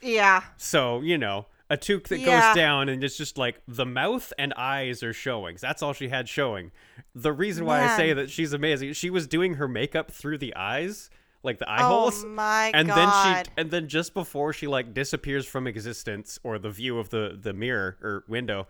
Yeah. 0.00 0.44
So 0.56 1.02
you 1.02 1.18
know, 1.18 1.46
a 1.68 1.76
toque 1.76 2.08
that 2.08 2.20
Yeah. 2.20 2.48
goes 2.48 2.56
down, 2.56 2.88
and 2.88 3.04
it's 3.04 3.18
just 3.18 3.36
like 3.36 3.60
the 3.68 3.84
mouth 3.86 4.32
and 4.38 4.54
eyes 4.54 5.02
are 5.02 5.12
showing. 5.12 5.58
That's 5.60 5.82
all 5.82 5.92
she 5.92 6.08
had 6.08 6.26
showing. 6.26 6.72
The 7.14 7.32
reason 7.34 7.66
why 7.66 7.82
I 7.84 7.96
say 7.98 8.14
that 8.14 8.30
she's 8.30 8.54
amazing, 8.54 8.94
she 8.94 9.10
was 9.10 9.26
doing 9.26 9.54
her 9.54 9.68
makeup 9.68 10.10
through 10.10 10.38
the 10.38 10.56
eyes, 10.56 11.10
like 11.46 11.58
the 11.58 11.68
eye 11.70 11.82
Oh 11.82 11.88
holes 12.00 12.24
my 12.24 12.70
and 12.74 12.88
god. 12.88 12.96
then 12.96 13.44
she 13.44 13.50
and 13.56 13.70
then 13.70 13.88
just 13.88 14.12
before 14.12 14.52
she 14.52 14.66
like 14.66 14.92
disappears 14.92 15.46
from 15.46 15.66
existence 15.66 16.38
or 16.42 16.58
the 16.58 16.70
view 16.70 16.98
of 16.98 17.08
the 17.10 17.38
the 17.40 17.52
mirror 17.52 17.96
or 18.02 18.24
window 18.28 18.66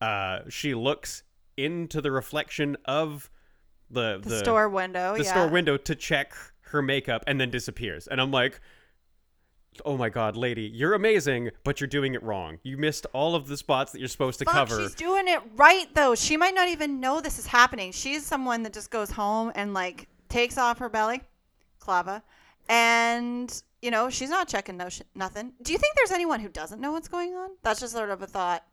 uh 0.00 0.40
she 0.48 0.74
looks 0.74 1.22
into 1.56 2.00
the 2.00 2.10
reflection 2.10 2.76
of 2.84 3.30
the 3.90 4.18
the, 4.22 4.38
store 4.38 4.68
window. 4.68 5.16
the 5.16 5.22
yeah. 5.22 5.30
store 5.30 5.48
window 5.48 5.76
to 5.76 5.94
check 5.94 6.32
her 6.62 6.82
makeup 6.82 7.22
and 7.28 7.40
then 7.40 7.50
disappears 7.50 8.08
and 8.08 8.20
i'm 8.20 8.32
like 8.32 8.60
oh 9.84 9.96
my 9.96 10.08
god 10.08 10.36
lady 10.36 10.62
you're 10.62 10.94
amazing 10.94 11.50
but 11.64 11.80
you're 11.80 11.88
doing 11.88 12.14
it 12.14 12.22
wrong 12.22 12.58
you 12.62 12.76
missed 12.76 13.06
all 13.12 13.34
of 13.34 13.46
the 13.48 13.56
spots 13.56 13.92
that 13.92 13.98
you're 13.98 14.08
supposed 14.08 14.38
to 14.38 14.44
Fuck, 14.44 14.54
cover 14.54 14.82
she's 14.82 14.94
doing 14.94 15.26
it 15.28 15.40
right 15.56 15.86
though. 15.94 16.14
She 16.14 16.36
might 16.36 16.54
not 16.54 16.68
even 16.68 17.00
know 17.00 17.20
this 17.20 17.38
is 17.38 17.46
happening. 17.46 17.90
She's 17.92 18.24
someone 18.24 18.62
that 18.62 18.72
just 18.72 18.90
goes 18.90 19.10
home 19.10 19.50
and 19.54 19.74
like 19.74 20.08
takes 20.28 20.58
off 20.58 20.78
her 20.78 20.88
belly, 20.88 21.22
clava, 21.84 22.22
and 22.68 23.62
you 23.82 23.90
know 23.90 24.10
she's 24.10 24.30
not 24.30 24.48
checking 24.48 24.76
no 24.76 24.88
sh- 24.88 25.02
nothing. 25.14 25.52
Do 25.62 25.72
you 25.72 25.78
think 25.78 25.94
there's 25.96 26.10
anyone 26.12 26.40
who 26.40 26.48
doesn't 26.48 26.80
know 26.80 26.92
what's 26.92 27.08
going 27.08 27.34
on? 27.34 27.50
That's 27.62 27.80
just 27.80 27.92
sort 27.92 28.10
of 28.10 28.22
a 28.22 28.26
thought 28.26 28.64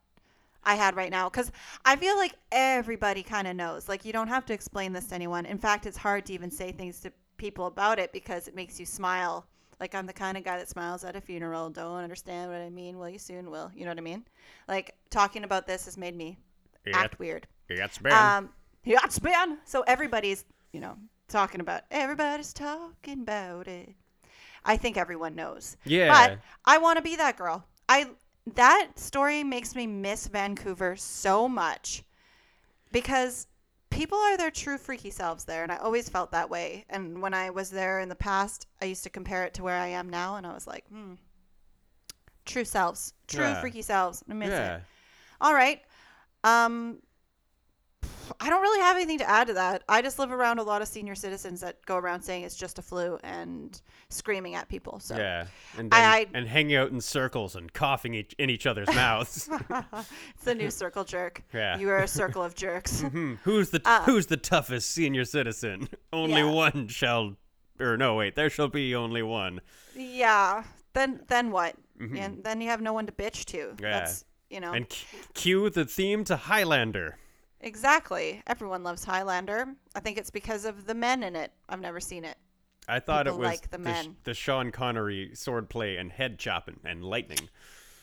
I 0.64 0.76
had 0.76 0.96
right 0.96 1.12
now 1.12 1.30
because 1.30 1.52
I 1.86 1.96
feel 1.96 2.16
like 2.18 2.34
everybody 2.52 3.24
kind 3.24 3.48
of 3.48 3.56
knows. 3.56 3.90
Like 3.90 4.06
you 4.06 4.14
don't 4.14 4.28
have 4.28 4.46
to 4.48 4.54
explain 4.54 4.94
this 4.94 5.08
to 5.08 5.16
anyone. 5.16 5.46
In 5.46 5.58
fact, 5.58 5.86
it's 5.86 5.98
hard 5.98 6.26
to 6.28 6.34
even 6.34 6.52
say 6.52 6.72
things 6.72 7.00
to 7.02 7.12
people 7.38 7.66
about 7.66 8.00
it 8.00 8.14
because 8.14 8.48
it 8.48 8.56
makes 8.56 8.80
you 8.80 8.86
smile. 8.86 9.46
Like 9.80 9.96
I'm 9.96 10.06
the 10.06 10.14
kind 10.14 10.38
of 10.38 10.44
guy 10.44 10.58
that 10.58 10.70
smiles 10.70 11.04
at 11.04 11.16
a 11.16 11.22
funeral. 11.22 11.70
Don't 11.72 12.04
understand 12.04 12.52
what 12.52 12.62
I 12.62 12.70
mean? 12.70 13.00
Well, 13.00 13.10
you 13.10 13.18
soon 13.18 13.50
will. 13.50 13.72
You 13.76 13.86
know 13.86 13.92
what 13.92 13.98
I 13.98 14.02
mean? 14.02 14.24
Like 14.68 14.94
talking 15.10 15.44
about 15.44 15.66
this 15.66 15.86
has 15.86 15.98
made 15.98 16.16
me 16.16 16.38
act 16.94 17.18
weird. 17.20 17.48
it's 17.68 17.98
been 17.98 18.12
Um, 18.14 18.50
yeah, 18.84 19.00
it's 19.04 19.18
been. 19.20 19.58
So 19.66 19.82
everybody's, 19.88 20.46
you 20.72 20.80
know, 20.80 20.96
talking 21.32 21.62
about. 21.62 21.84
Everybody's 21.92 22.54
talking 22.54 23.22
about 23.22 23.68
it. 23.68 23.96
I 24.64 24.78
think 24.78 24.98
everyone 24.98 25.36
knows. 25.36 25.78
yeah 25.86 26.10
But 26.10 26.40
I 26.66 26.78
want 26.78 26.98
to 26.98 27.02
be 27.04 27.16
that 27.16 27.38
girl. 27.38 27.66
I 27.90 28.12
that 28.56 28.92
story 28.96 29.44
makes 29.44 29.76
me 29.76 29.88
miss 29.88 30.28
Vancouver 30.28 30.96
so 30.96 31.48
much 31.48 32.04
because 32.92 33.48
people 33.90 34.18
are 34.18 34.38
their 34.38 34.52
true 34.52 34.78
freaky 34.78 35.10
selves 35.12 35.44
there 35.46 35.64
and 35.64 35.72
I 35.72 35.78
always 35.78 36.10
felt 36.10 36.32
that 36.32 36.50
way. 36.50 36.86
And 36.90 37.22
when 37.22 37.34
I 37.34 37.50
was 37.50 37.70
there 37.70 38.00
in 38.00 38.10
the 38.10 38.16
past, 38.16 38.68
I 38.82 38.86
used 38.86 39.04
to 39.04 39.10
compare 39.10 39.44
it 39.46 39.54
to 39.56 39.64
where 39.64 39.78
I 39.78 39.88
am 39.88 40.10
now 40.10 40.36
and 40.38 40.46
I 40.48 40.54
was 40.54 40.68
like, 40.68 40.86
"Hmm. 40.88 41.14
True 42.46 42.66
selves. 42.66 43.14
True 43.28 43.46
Yeah. 43.46 43.62
freaky 43.62 43.82
selves. 43.82 44.24
I 44.30 44.34
miss 44.34 44.50
yeah 44.50 44.78
it. 44.78 44.84
All 45.40 45.54
right. 45.54 45.82
Um 46.44 47.02
I 48.40 48.50
don't 48.50 48.62
really 48.62 48.80
have 48.82 48.96
anything 48.96 49.18
to 49.20 49.30
add 49.30 49.48
to 49.48 49.54
that. 49.54 49.84
I 49.90 50.02
just 50.02 50.18
live 50.20 50.32
around 50.32 50.60
a 50.60 50.64
lot 50.64 50.82
of 50.82 50.88
senior 50.88 51.16
citizens 51.16 51.62
that 51.62 51.86
go 51.86 51.98
around 51.98 52.22
saying 52.22 52.44
it's 52.44 52.56
just 52.56 52.80
a 52.80 52.82
flu 52.82 53.18
and 53.24 53.80
screaming 54.10 54.56
at 54.56 54.68
people. 54.70 55.00
So 55.00 55.18
Yeah, 55.18 55.46
and 55.78 55.92
then, 55.92 56.00
I- 56.04 56.18
I- 56.18 56.28
and 56.34 56.48
hanging 56.48 56.76
out 56.76 56.92
in 56.92 57.02
circles 57.02 57.56
and 57.56 57.72
coughing 57.74 58.14
each, 58.14 58.34
in 58.40 58.50
each 58.50 58.66
other's 58.66 58.88
mouths. 58.90 59.50
it's 59.70 60.44
the 60.44 60.56
new 60.56 60.70
circle 60.72 61.04
jerk. 61.04 61.44
Yeah. 61.54 61.78
You 61.78 61.90
are 61.90 62.00
a 62.00 62.08
circle 62.08 62.44
of 62.44 62.56
jerks. 62.56 63.02
Hmm, 63.12 63.36
who's 63.44 63.72
the 63.72 63.82
who's 64.06 64.28
the 64.28 64.38
toughest 64.38 64.90
senior 64.92 65.26
citizen? 65.26 65.90
Only 66.14 66.42
Uh, 66.42 66.46
Yeah. 66.48 66.52
one 66.52 66.88
shall, 66.88 67.36
or 67.80 67.98
no, 67.98 68.16
wait, 68.16 68.36
there 68.36 68.50
shall 68.50 68.68
be 68.70 68.96
only 68.96 69.22
one. 69.24 69.60
yeah. 69.96 70.64
Then 70.94 71.22
then 71.28 71.52
what? 71.52 71.76
And 72.00 72.44
then 72.44 72.62
you 72.62 72.70
have 72.70 72.82
no 72.82 72.94
one 72.94 73.06
to 73.06 73.12
bitch 73.12 73.46
to. 73.46 73.58
Mm-hmm. 73.58 73.84
Yeah. 73.84 73.92
That's 74.00 74.26
you 74.50 74.60
know 74.60 74.74
And 74.74 74.92
c- 74.92 75.06
cue 75.34 75.70
the 75.70 75.86
theme 75.86 76.24
to 76.26 76.36
Highlander. 76.36 77.18
Exactly. 77.62 78.42
Everyone 78.48 78.84
loves 78.84 79.04
Highlander. 79.04 79.66
I 79.96 80.00
think 80.00 80.18
it's 80.18 80.30
because 80.32 80.66
of 80.66 80.86
the 80.86 80.94
men 80.94 81.24
in 81.24 81.36
it. 81.36 81.52
I've 81.70 81.80
never 81.82 82.00
seen 82.00 82.26
it. 82.26 82.38
I 82.88 83.00
thought 83.00 83.26
People 83.26 83.38
it 83.38 83.42
was 83.42 83.48
like 83.48 83.70
the 83.70 83.78
men. 83.78 84.16
the 84.24 84.34
Sean 84.34 84.72
Connery 84.72 85.32
swordplay 85.34 86.00
and 86.00 86.12
head 86.12 86.40
chopping 86.40 86.80
and 86.84 87.04
lightning. 87.06 87.50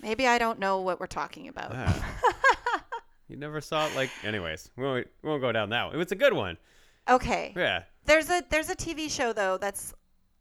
Maybe 0.00 0.26
I 0.26 0.38
don't 0.38 0.58
know 0.60 0.80
what 0.80 1.00
we're 1.00 1.06
talking 1.06 1.48
about. 1.48 1.72
Ah. 1.74 2.04
you 3.28 3.36
never 3.36 3.60
saw 3.60 3.86
it, 3.88 3.96
like. 3.96 4.10
Anyways, 4.24 4.70
we 4.76 4.84
won't, 4.84 5.06
we 5.22 5.28
won't 5.28 5.42
go 5.42 5.50
down 5.52 5.70
that 5.70 5.86
one. 5.86 5.94
It 5.94 5.98
was 5.98 6.12
a 6.12 6.16
good 6.16 6.32
one. 6.32 6.56
Okay. 7.08 7.52
Yeah. 7.56 7.82
There's 8.04 8.30
a 8.30 8.42
there's 8.48 8.70
a 8.70 8.76
TV 8.76 9.10
show 9.10 9.32
though 9.32 9.58
that's 9.58 9.92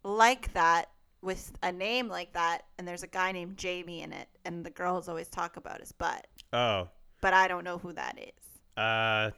like 0.03 0.53
that 0.53 0.91
with 1.21 1.51
a 1.63 1.71
name 1.71 2.07
like 2.07 2.31
that, 2.33 2.63
and 2.77 2.87
there's 2.87 3.03
a 3.03 3.07
guy 3.07 3.31
named 3.31 3.57
Jamie 3.57 4.03
in 4.03 4.13
it, 4.13 4.27
and 4.45 4.63
the 4.63 4.69
girls 4.69 5.09
always 5.09 5.27
talk 5.27 5.57
about 5.57 5.79
his 5.79 5.91
butt, 5.91 6.27
Oh. 6.53 6.87
but 7.21 7.33
I 7.33 7.47
don't 7.47 7.63
know 7.63 7.77
who 7.79 7.91
that 7.93 8.17
is. 8.19 8.46
Uh, 8.77 9.31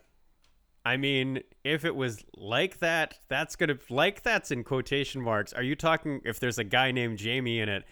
I 0.85 0.97
mean, 0.97 1.41
if 1.63 1.85
it 1.85 1.95
was 1.95 2.23
like 2.35 2.79
that, 2.79 3.19
that's 3.27 3.55
gonna 3.55 3.77
like 3.89 4.23
that's 4.23 4.51
in 4.51 4.63
quotation 4.63 5.21
marks. 5.21 5.53
Are 5.53 5.63
you 5.63 5.75
talking 5.75 6.21
if 6.25 6.39
there's 6.39 6.57
a 6.57 6.63
guy 6.63 6.91
named 6.91 7.17
Jamie 7.17 7.59
in 7.59 7.69
it? 7.69 7.83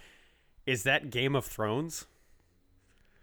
Is 0.66 0.84
that 0.84 1.10
Game 1.10 1.36
of 1.36 1.46
Thrones? 1.46 2.06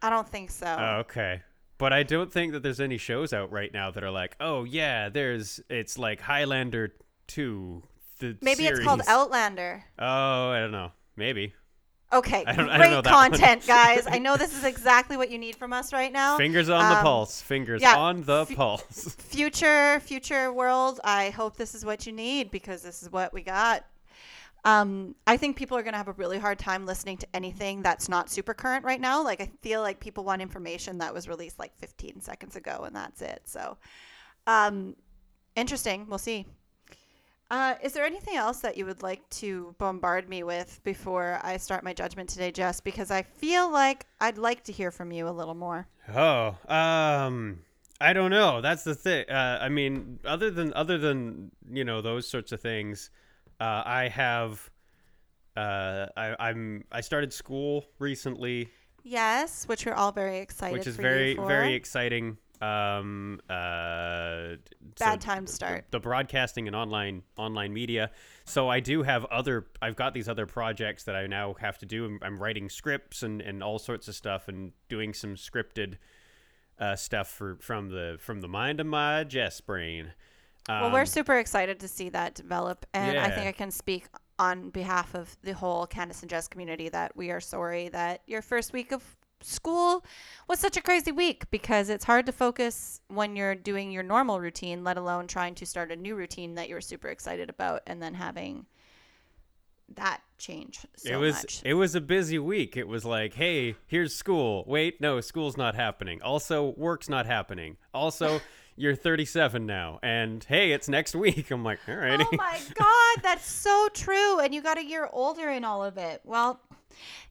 I 0.00 0.10
don't 0.10 0.28
think 0.28 0.50
so. 0.50 0.66
Oh, 0.66 0.96
okay. 1.00 1.42
But 1.76 1.92
I 1.92 2.02
don't 2.02 2.32
think 2.32 2.52
that 2.52 2.62
there's 2.62 2.80
any 2.80 2.98
shows 2.98 3.32
out 3.32 3.50
right 3.50 3.72
now 3.72 3.90
that 3.90 4.04
are 4.04 4.10
like, 4.10 4.36
oh 4.40 4.64
yeah, 4.64 5.08
there's 5.08 5.60
it's 5.68 5.98
like 5.98 6.20
Highlander 6.20 6.94
two. 7.26 7.82
The 8.20 8.36
Maybe 8.40 8.66
it's 8.66 8.80
called. 8.80 9.02
Outlander. 9.08 9.84
Oh, 9.98 10.50
I 10.50 10.60
don't 10.60 10.72
know. 10.72 10.92
Maybe. 11.16 11.52
Okay, 12.14 12.44
I 12.46 12.52
don't- 12.54 12.70
I 12.70 12.78
don't 12.78 13.02
great 13.02 13.12
content, 13.12 13.66
guys. 13.66 14.06
I 14.06 14.18
know 14.18 14.36
this 14.36 14.56
is 14.56 14.64
exactly 14.64 15.16
what 15.16 15.30
you 15.30 15.38
need 15.38 15.56
from 15.56 15.72
us 15.72 15.92
right 15.92 16.12
now. 16.12 16.36
Fingers 16.38 16.68
on 16.68 16.88
the 16.88 16.96
Um, 16.98 17.02
pulse. 17.02 17.40
Fingers 17.42 17.82
yeah, 17.82 17.96
on 17.96 18.22
the 18.22 18.42
f- 18.42 18.54
pulse. 18.54 19.14
future 19.18 20.00
future 20.00 20.52
world 20.52 21.00
i 21.04 21.30
hope 21.30 21.56
this 21.56 21.74
is 21.74 21.84
what 21.84 22.06
you 22.06 22.12
need 22.12 22.50
because 22.50 22.82
this 22.82 23.02
is 23.02 23.10
what 23.10 23.32
we 23.32 23.42
got 23.42 23.84
um, 24.64 25.14
i 25.26 25.36
think 25.36 25.56
people 25.56 25.76
are 25.76 25.82
going 25.82 25.92
to 25.92 25.98
have 25.98 26.08
a 26.08 26.12
really 26.12 26.38
hard 26.38 26.58
time 26.58 26.86
listening 26.86 27.16
to 27.16 27.26
anything 27.34 27.82
that's 27.82 28.08
not 28.08 28.30
super 28.30 28.54
current 28.54 28.84
right 28.84 29.00
now 29.00 29.22
like 29.22 29.40
i 29.40 29.50
feel 29.62 29.80
like 29.80 29.98
people 30.00 30.22
want 30.24 30.40
information 30.40 30.98
that 30.98 31.12
was 31.12 31.28
released 31.28 31.58
like 31.58 31.74
15 31.78 32.20
seconds 32.20 32.54
ago 32.56 32.84
and 32.86 32.94
that's 32.94 33.20
it 33.22 33.42
so 33.44 33.76
um, 34.46 34.94
interesting 35.56 36.06
we'll 36.08 36.18
see 36.18 36.46
uh, 37.54 37.76
is 37.84 37.92
there 37.92 38.04
anything 38.04 38.34
else 38.34 38.58
that 38.58 38.76
you 38.76 38.84
would 38.84 39.00
like 39.04 39.28
to 39.30 39.76
bombard 39.78 40.28
me 40.28 40.42
with 40.42 40.80
before 40.82 41.38
I 41.40 41.56
start 41.56 41.84
my 41.84 41.92
judgment 41.92 42.28
today, 42.28 42.50
Jess? 42.50 42.80
Because 42.80 43.12
I 43.12 43.22
feel 43.22 43.70
like 43.70 44.06
I'd 44.20 44.38
like 44.38 44.64
to 44.64 44.72
hear 44.72 44.90
from 44.90 45.12
you 45.12 45.28
a 45.28 45.30
little 45.30 45.54
more. 45.54 45.86
Oh, 46.12 46.58
um, 46.66 47.60
I 48.00 48.12
don't 48.12 48.32
know. 48.32 48.60
That's 48.60 48.82
the 48.82 48.96
thing. 48.96 49.30
Uh, 49.30 49.60
I 49.62 49.68
mean, 49.68 50.18
other 50.24 50.50
than 50.50 50.72
other 50.72 50.98
than 50.98 51.52
you 51.70 51.84
know 51.84 52.00
those 52.00 52.26
sorts 52.26 52.50
of 52.50 52.60
things, 52.60 53.10
uh, 53.60 53.84
I 53.86 54.08
have. 54.08 54.68
Uh, 55.56 56.06
I, 56.16 56.34
I'm 56.40 56.82
I 56.90 57.00
started 57.00 57.32
school 57.32 57.84
recently, 58.00 58.68
Yes, 59.04 59.68
which 59.68 59.86
we're 59.86 59.94
all 59.94 60.10
very 60.10 60.38
excited 60.38 60.76
which 60.76 60.88
is 60.88 60.96
very 60.96 61.34
very 61.34 61.74
exciting. 61.74 62.36
Um, 62.60 63.40
uh, 63.48 64.56
Bad 64.98 65.22
so 65.22 65.28
time 65.28 65.46
to 65.46 65.52
start. 65.52 65.86
The, 65.90 65.98
the 65.98 66.02
broadcasting 66.02 66.66
and 66.66 66.76
online 66.76 67.22
online 67.36 67.72
media. 67.72 68.10
So 68.44 68.68
I 68.68 68.80
do 68.80 69.02
have 69.02 69.24
other. 69.26 69.66
I've 69.82 69.96
got 69.96 70.14
these 70.14 70.28
other 70.28 70.46
projects 70.46 71.04
that 71.04 71.16
I 71.16 71.26
now 71.26 71.54
have 71.60 71.78
to 71.78 71.86
do. 71.86 72.04
I'm, 72.04 72.18
I'm 72.22 72.38
writing 72.42 72.68
scripts 72.68 73.22
and, 73.22 73.40
and 73.40 73.62
all 73.62 73.78
sorts 73.78 74.08
of 74.08 74.14
stuff 74.14 74.48
and 74.48 74.72
doing 74.88 75.12
some 75.14 75.34
scripted 75.34 75.96
uh, 76.78 76.96
stuff 76.96 77.28
for 77.28 77.56
from 77.60 77.90
the 77.90 78.16
from 78.20 78.40
the 78.40 78.48
mind 78.48 78.80
of 78.80 78.86
my 78.86 79.24
Jess 79.24 79.60
brain. 79.60 80.12
well, 80.68 80.92
we're 80.92 81.00
Um, 81.00 81.06
super 81.06 81.38
excited 81.38 81.80
to 81.80 81.88
see 81.88 82.08
that 82.10 82.34
develop, 82.34 82.86
and 82.94 83.18
I 83.18 83.30
think. 83.30 83.46
I 83.46 83.52
can 83.52 83.70
speak 83.70 84.06
on 84.38 84.70
behalf 84.70 85.14
of 85.14 85.36
the 85.42 85.52
whole 85.54 85.86
Candace 85.86 86.22
and 86.22 86.30
Jess 86.30 86.48
community 86.48 86.88
that 86.88 87.16
we 87.16 87.30
are 87.30 87.40
sorry 87.40 87.88
that 87.90 88.22
your 88.26 88.42
first 88.42 88.72
week 88.72 88.90
of 88.92 89.16
school 89.44 90.04
was 90.48 90.58
such 90.58 90.76
a 90.76 90.80
crazy 90.80 91.12
week 91.12 91.50
because 91.50 91.88
it's 91.88 92.04
hard 92.04 92.26
to 92.26 92.32
focus 92.32 93.00
when 93.08 93.36
you're 93.36 93.54
doing 93.54 93.90
your 93.90 94.02
normal 94.02 94.40
routine, 94.40 94.84
let 94.84 94.96
alone 94.96 95.26
trying 95.26 95.54
to 95.56 95.66
start 95.66 95.92
a 95.92 95.96
new 95.96 96.14
routine 96.14 96.54
that 96.54 96.68
you're 96.68 96.80
super 96.80 97.08
excited 97.08 97.50
about, 97.50 97.82
and 97.86 98.02
then 98.02 98.14
having 98.14 98.66
that 99.96 100.22
change 100.38 100.80
so 100.96 101.12
it 101.12 101.16
was 101.16 101.34
much. 101.34 101.62
it 101.64 101.74
was 101.74 101.94
a 101.94 102.00
busy 102.00 102.38
week. 102.38 102.76
It 102.76 102.88
was 102.88 103.04
like, 103.04 103.34
hey, 103.34 103.76
here's 103.86 104.14
school. 104.14 104.64
Wait, 104.66 105.00
no, 105.00 105.20
school's 105.20 105.56
not 105.56 105.74
happening. 105.74 106.22
Also, 106.22 106.74
work's 106.76 107.08
not 107.08 107.26
happening. 107.26 107.76
Also, 107.92 108.40
you're 108.76 108.96
37 108.96 109.66
now, 109.66 110.00
and 110.02 110.42
hey, 110.44 110.72
it's 110.72 110.88
next 110.88 111.14
week. 111.24 111.50
I'm 111.50 111.62
like, 111.62 111.80
all 111.86 111.94
right 111.96 112.20
Oh 112.20 112.36
my 112.36 112.60
god, 112.74 113.22
that's 113.22 113.46
so 113.46 113.88
true. 113.92 114.40
And 114.40 114.54
you 114.54 114.62
got 114.62 114.78
a 114.78 114.84
year 114.84 115.08
older 115.12 115.50
in 115.50 115.64
all 115.64 115.84
of 115.84 115.98
it. 115.98 116.22
Well, 116.24 116.60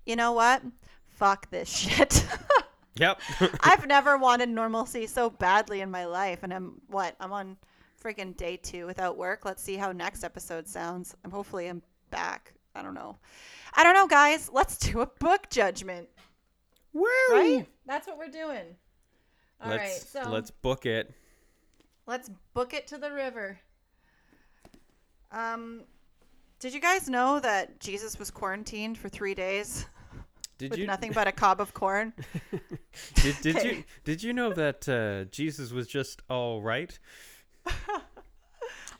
you 0.06 0.16
know 0.16 0.32
what? 0.34 0.62
Fuck 1.24 1.50
this 1.52 1.70
shit. 1.70 2.26
yep. 2.96 3.22
I've 3.62 3.88
never 3.88 4.18
wanted 4.18 4.50
normalcy 4.50 5.08
so 5.08 5.30
badly 5.30 5.80
in 5.80 5.90
my 5.90 6.04
life, 6.04 6.40
and 6.44 6.54
I'm 6.54 6.82
what? 6.90 7.16
I'm 7.18 7.32
on 7.32 7.56
freaking 8.04 8.36
day 8.36 8.58
two 8.58 8.86
without 8.86 9.16
work. 9.16 9.46
Let's 9.46 9.64
see 9.64 9.78
how 9.78 9.94
next 9.94 10.26
episode 10.26 10.68
sounds. 10.68 11.16
I'm 11.24 11.32
hopefully 11.32 11.70
I'm 11.70 11.82
back. 12.10 12.52
I 12.76 12.82
don't 12.82 12.94
know. 12.94 13.16
I 13.74 13.84
don't 13.84 13.94
know, 13.94 14.06
guys. 14.06 14.50
Let's 14.52 14.78
do 14.78 15.00
a 15.00 15.06
book 15.06 15.50
judgment, 15.50 16.10
Woo! 16.92 17.06
right? 17.32 17.66
That's 17.86 18.06
what 18.06 18.18
we're 18.18 18.28
doing. 18.28 18.76
All 19.62 19.70
right, 19.70 19.80
let's 19.80 20.10
so 20.10 20.30
let's 20.30 20.52
book 20.52 20.86
it. 20.86 21.10
Let's 22.06 22.30
book 22.54 22.74
it 22.74 22.86
to 22.88 22.98
the 22.98 23.14
river. 23.14 23.58
Um, 25.32 25.84
did 26.60 26.74
you 26.74 26.82
guys 26.82 27.08
know 27.08 27.40
that 27.40 27.80
Jesus 27.80 28.20
was 28.20 28.30
quarantined 28.30 28.98
for 28.98 29.08
three 29.08 29.34
days 29.34 29.86
Did 30.64 30.72
with 30.72 30.80
you 30.80 30.88
nothing 30.88 31.12
but 31.14 31.28
a 31.28 31.32
cob 31.32 31.60
of 31.62 31.74
corn? 31.74 32.14
did, 33.16 33.36
did 33.42 33.64
you 33.64 33.84
did 34.04 34.24
you 34.24 34.34
know 34.34 34.52
that 34.54 34.88
uh, 34.90 35.26
Jesus 35.32 35.72
was 35.72 35.88
just 35.88 36.22
all 36.30 36.62
right? 36.62 36.98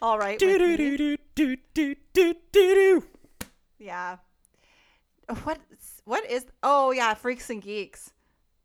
All 0.02 0.18
right. 0.20 0.38
Do 0.38 0.58
do 0.58 0.76
do 0.78 0.98
do 0.98 1.18
do 1.36 1.58
do 1.74 1.96
do 2.14 2.36
do. 2.52 3.04
Yeah. 3.80 4.18
What? 5.44 5.60
What 6.06 6.30
is? 6.30 6.46
Oh 6.62 6.92
yeah, 6.92 7.14
Freaks 7.14 7.50
and 7.50 7.62
Geeks, 7.62 8.12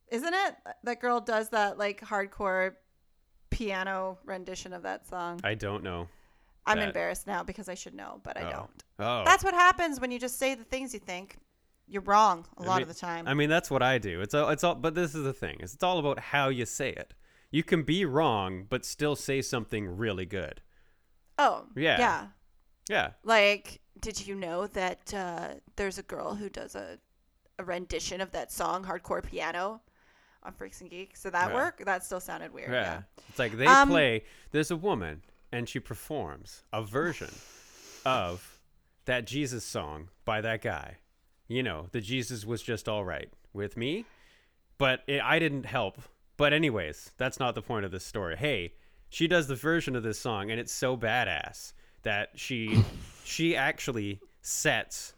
isn't 0.08 0.34
it? 0.34 0.56
That 0.82 1.00
girl 1.00 1.20
does 1.20 1.50
that 1.50 1.78
like 1.78 2.00
hardcore 2.00 2.72
piano 3.50 4.18
rendition 4.24 4.72
of 4.72 4.82
that 4.82 5.06
song. 5.06 5.40
I 5.44 5.54
don't 5.54 5.84
know. 5.84 6.08
I'm 6.66 6.78
that- 6.78 6.88
embarrassed 6.88 7.26
now 7.26 7.42
because 7.44 7.68
I 7.68 7.74
should 7.74 7.94
know, 7.94 8.20
but 8.24 8.36
I 8.36 8.42
Oh. 8.48 8.50
don't. 8.50 8.84
Oh, 8.98 9.22
That's 9.24 9.44
what 9.44 9.54
happens 9.54 10.00
when 10.00 10.10
you 10.10 10.18
just 10.18 10.38
say 10.38 10.54
the 10.56 10.64
things 10.64 10.92
you 10.92 11.00
think. 11.00 11.36
You're 11.88 12.02
wrong 12.02 12.46
a 12.58 12.62
I 12.62 12.66
lot 12.66 12.74
mean- 12.76 12.82
of 12.82 12.88
the 12.88 12.94
time. 12.94 13.26
I 13.26 13.34
mean, 13.34 13.48
that's 13.48 13.70
what 13.70 13.82
I 13.82 13.98
do. 13.98 14.20
It's 14.20 14.34
all, 14.34 14.48
it's 14.50 14.62
all, 14.64 14.74
but 14.74 14.94
this 14.94 15.14
is 15.14 15.24
the 15.24 15.32
thing. 15.32 15.56
It's 15.60 15.82
all 15.82 15.98
about 15.98 16.18
how 16.18 16.48
you 16.48 16.66
say 16.66 16.90
it. 16.90 17.14
You 17.50 17.62
can 17.62 17.82
be 17.82 18.04
wrong, 18.04 18.66
but 18.68 18.84
still 18.84 19.16
say 19.16 19.40
something 19.42 19.86
really 19.96 20.26
good. 20.26 20.60
oh 21.38 21.64
Yeah. 21.76 21.98
yeah. 21.98 22.26
Yeah. 22.90 23.10
Like, 23.24 23.80
did 24.00 24.26
you 24.26 24.34
know 24.34 24.66
that 24.68 25.12
uh, 25.14 25.48
there's 25.76 25.98
a 25.98 26.02
girl 26.02 26.34
who 26.34 26.48
does 26.48 26.74
a, 26.74 26.98
a 27.58 27.64
rendition 27.64 28.20
of 28.20 28.30
that 28.32 28.50
song, 28.52 28.84
Hardcore 28.84 29.22
Piano, 29.22 29.80
on 30.42 30.52
Freaks 30.52 30.80
and 30.80 30.90
Geeks? 30.90 31.22
Did 31.22 31.32
that 31.32 31.48
Yeah. 31.50 31.54
work? 31.54 31.82
That 31.84 32.04
still 32.04 32.20
sounded 32.20 32.52
weird. 32.52 32.70
Yeah. 32.70 32.82
Yeah. 32.82 33.02
It's 33.28 33.38
like 33.38 33.56
they 33.56 33.66
Um, 33.66 33.88
play. 33.88 34.24
There's 34.52 34.70
a 34.70 34.76
woman, 34.76 35.22
and 35.52 35.68
she 35.68 35.80
performs 35.80 36.62
a 36.72 36.82
version 36.82 37.30
of 38.04 38.60
that 39.06 39.26
Jesus 39.26 39.64
song 39.64 40.08
by 40.24 40.40
that 40.42 40.60
guy. 40.62 40.98
You 41.48 41.62
know, 41.62 41.86
the 41.92 42.00
Jesus 42.00 42.44
was 42.44 42.62
just 42.62 42.88
all 42.88 43.04
right 43.04 43.32
with 43.52 43.76
me, 43.76 44.04
but 44.76 45.00
it, 45.06 45.22
I 45.22 45.38
didn't 45.38 45.64
help. 45.64 45.98
But 46.36 46.52
anyways, 46.52 47.12
that's 47.16 47.40
not 47.40 47.54
the 47.54 47.62
point 47.62 47.84
of 47.84 47.90
this 47.90 48.04
story. 48.04 48.36
Hey, 48.36 48.74
she 49.08 49.26
does 49.26 49.48
the 49.48 49.56
version 49.56 49.96
of 49.96 50.02
this 50.02 50.18
song, 50.18 50.50
and 50.50 50.60
it's 50.60 50.72
so 50.72 50.96
badass 50.96 51.72
that 52.02 52.30
she 52.34 52.84
she 53.24 53.56
actually 53.56 54.20
sets 54.42 55.14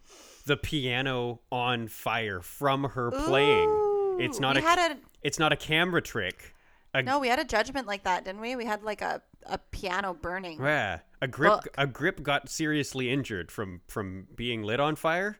the 0.46 0.56
piano 0.56 1.40
on 1.50 1.88
fire 1.88 2.40
from 2.40 2.84
her 2.84 3.10
playing. 3.10 4.16
It's 4.20 4.40
not 4.40 4.56
a 4.56 4.60
a 4.64 4.96
it's 5.22 5.38
not 5.38 5.52
a 5.52 5.56
camera 5.56 6.00
trick. 6.00 6.54
A- 6.94 7.02
no, 7.02 7.18
we 7.18 7.28
had 7.28 7.38
a 7.38 7.44
judgment 7.44 7.86
like 7.86 8.04
that, 8.04 8.24
didn't 8.24 8.40
we? 8.40 8.56
We 8.56 8.64
had 8.64 8.82
like 8.82 9.00
a, 9.00 9.22
a 9.46 9.58
piano 9.58 10.14
burning. 10.14 10.60
Yeah, 10.60 11.00
a 11.20 11.28
grip 11.28 11.66
a 11.76 11.86
grip 11.86 12.22
got 12.22 12.48
seriously 12.48 13.10
injured 13.10 13.50
from 13.50 13.80
from 13.86 14.26
being 14.34 14.62
lit 14.62 14.80
on 14.80 14.96
fire. 14.96 15.38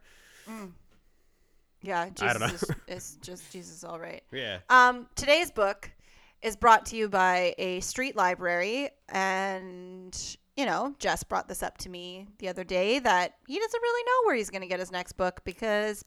Mm. 0.49 0.73
Yeah, 1.83 2.01
I 2.01 2.05
don't 2.05 2.41
Jesus 2.41 2.69
know. 2.69 2.75
is, 2.89 3.07
is 3.15 3.19
just 3.23 3.53
Jesus 3.53 3.85
all 3.85 3.99
right. 3.99 4.23
Yeah. 4.33 4.59
Um, 4.69 5.07
today's 5.15 5.51
book 5.51 5.91
is 6.43 6.57
brought 6.57 6.87
to 6.87 6.97
you 6.97 7.09
by 7.09 7.55
a 7.59 7.81
street 7.81 8.17
library, 8.17 8.91
and 9.09 10.37
you 10.57 10.67
know, 10.67 10.95
Jess 10.99 11.23
brought 11.23 11.49
this 11.49 11.63
up 11.63 11.79
to 11.79 11.89
me 11.89 12.27
the 12.39 12.49
other 12.49 12.65
day 12.65 12.99
that 12.99 13.35
he 13.47 13.59
doesn't 13.59 13.83
really 13.83 14.05
know 14.05 14.27
where 14.27 14.37
he's 14.37 14.51
going 14.51 14.63
to 14.63 14.69
get 14.69 14.81
his 14.81 14.93
next 14.93 15.13
book 15.13 15.41
because 15.45 16.05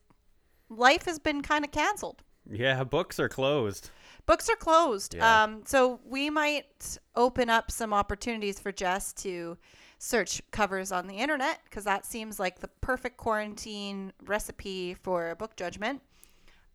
life 0.70 1.06
has 1.06 1.18
been 1.18 1.42
kind 1.42 1.66
of 1.66 1.72
canceled. 1.72 2.24
Yeah, 2.50 2.84
books 2.84 3.20
are 3.20 3.30
closed. 3.30 3.90
Books 4.26 4.50
are 4.50 4.56
closed. 4.56 5.16
Yeah. 5.16 5.44
Um, 5.44 5.64
so 5.66 6.00
we 6.06 6.30
might 6.30 6.98
open 7.16 7.50
up 7.50 7.72
some 7.72 7.94
opportunities 7.94 8.60
for 8.60 8.72
Jess 8.72 9.14
to 9.14 9.58
search 10.06 10.42
covers 10.52 10.92
on 10.92 11.08
the 11.08 11.16
internet 11.16 11.62
because 11.64 11.86
that 11.86 12.06
seems 12.06 12.38
like 12.38 12.60
the 12.60 12.68
perfect 12.82 13.16
quarantine 13.16 14.12
recipe 14.26 14.94
for 14.96 15.30
a 15.30 15.36
book 15.36 15.56
judgment. 15.56 16.02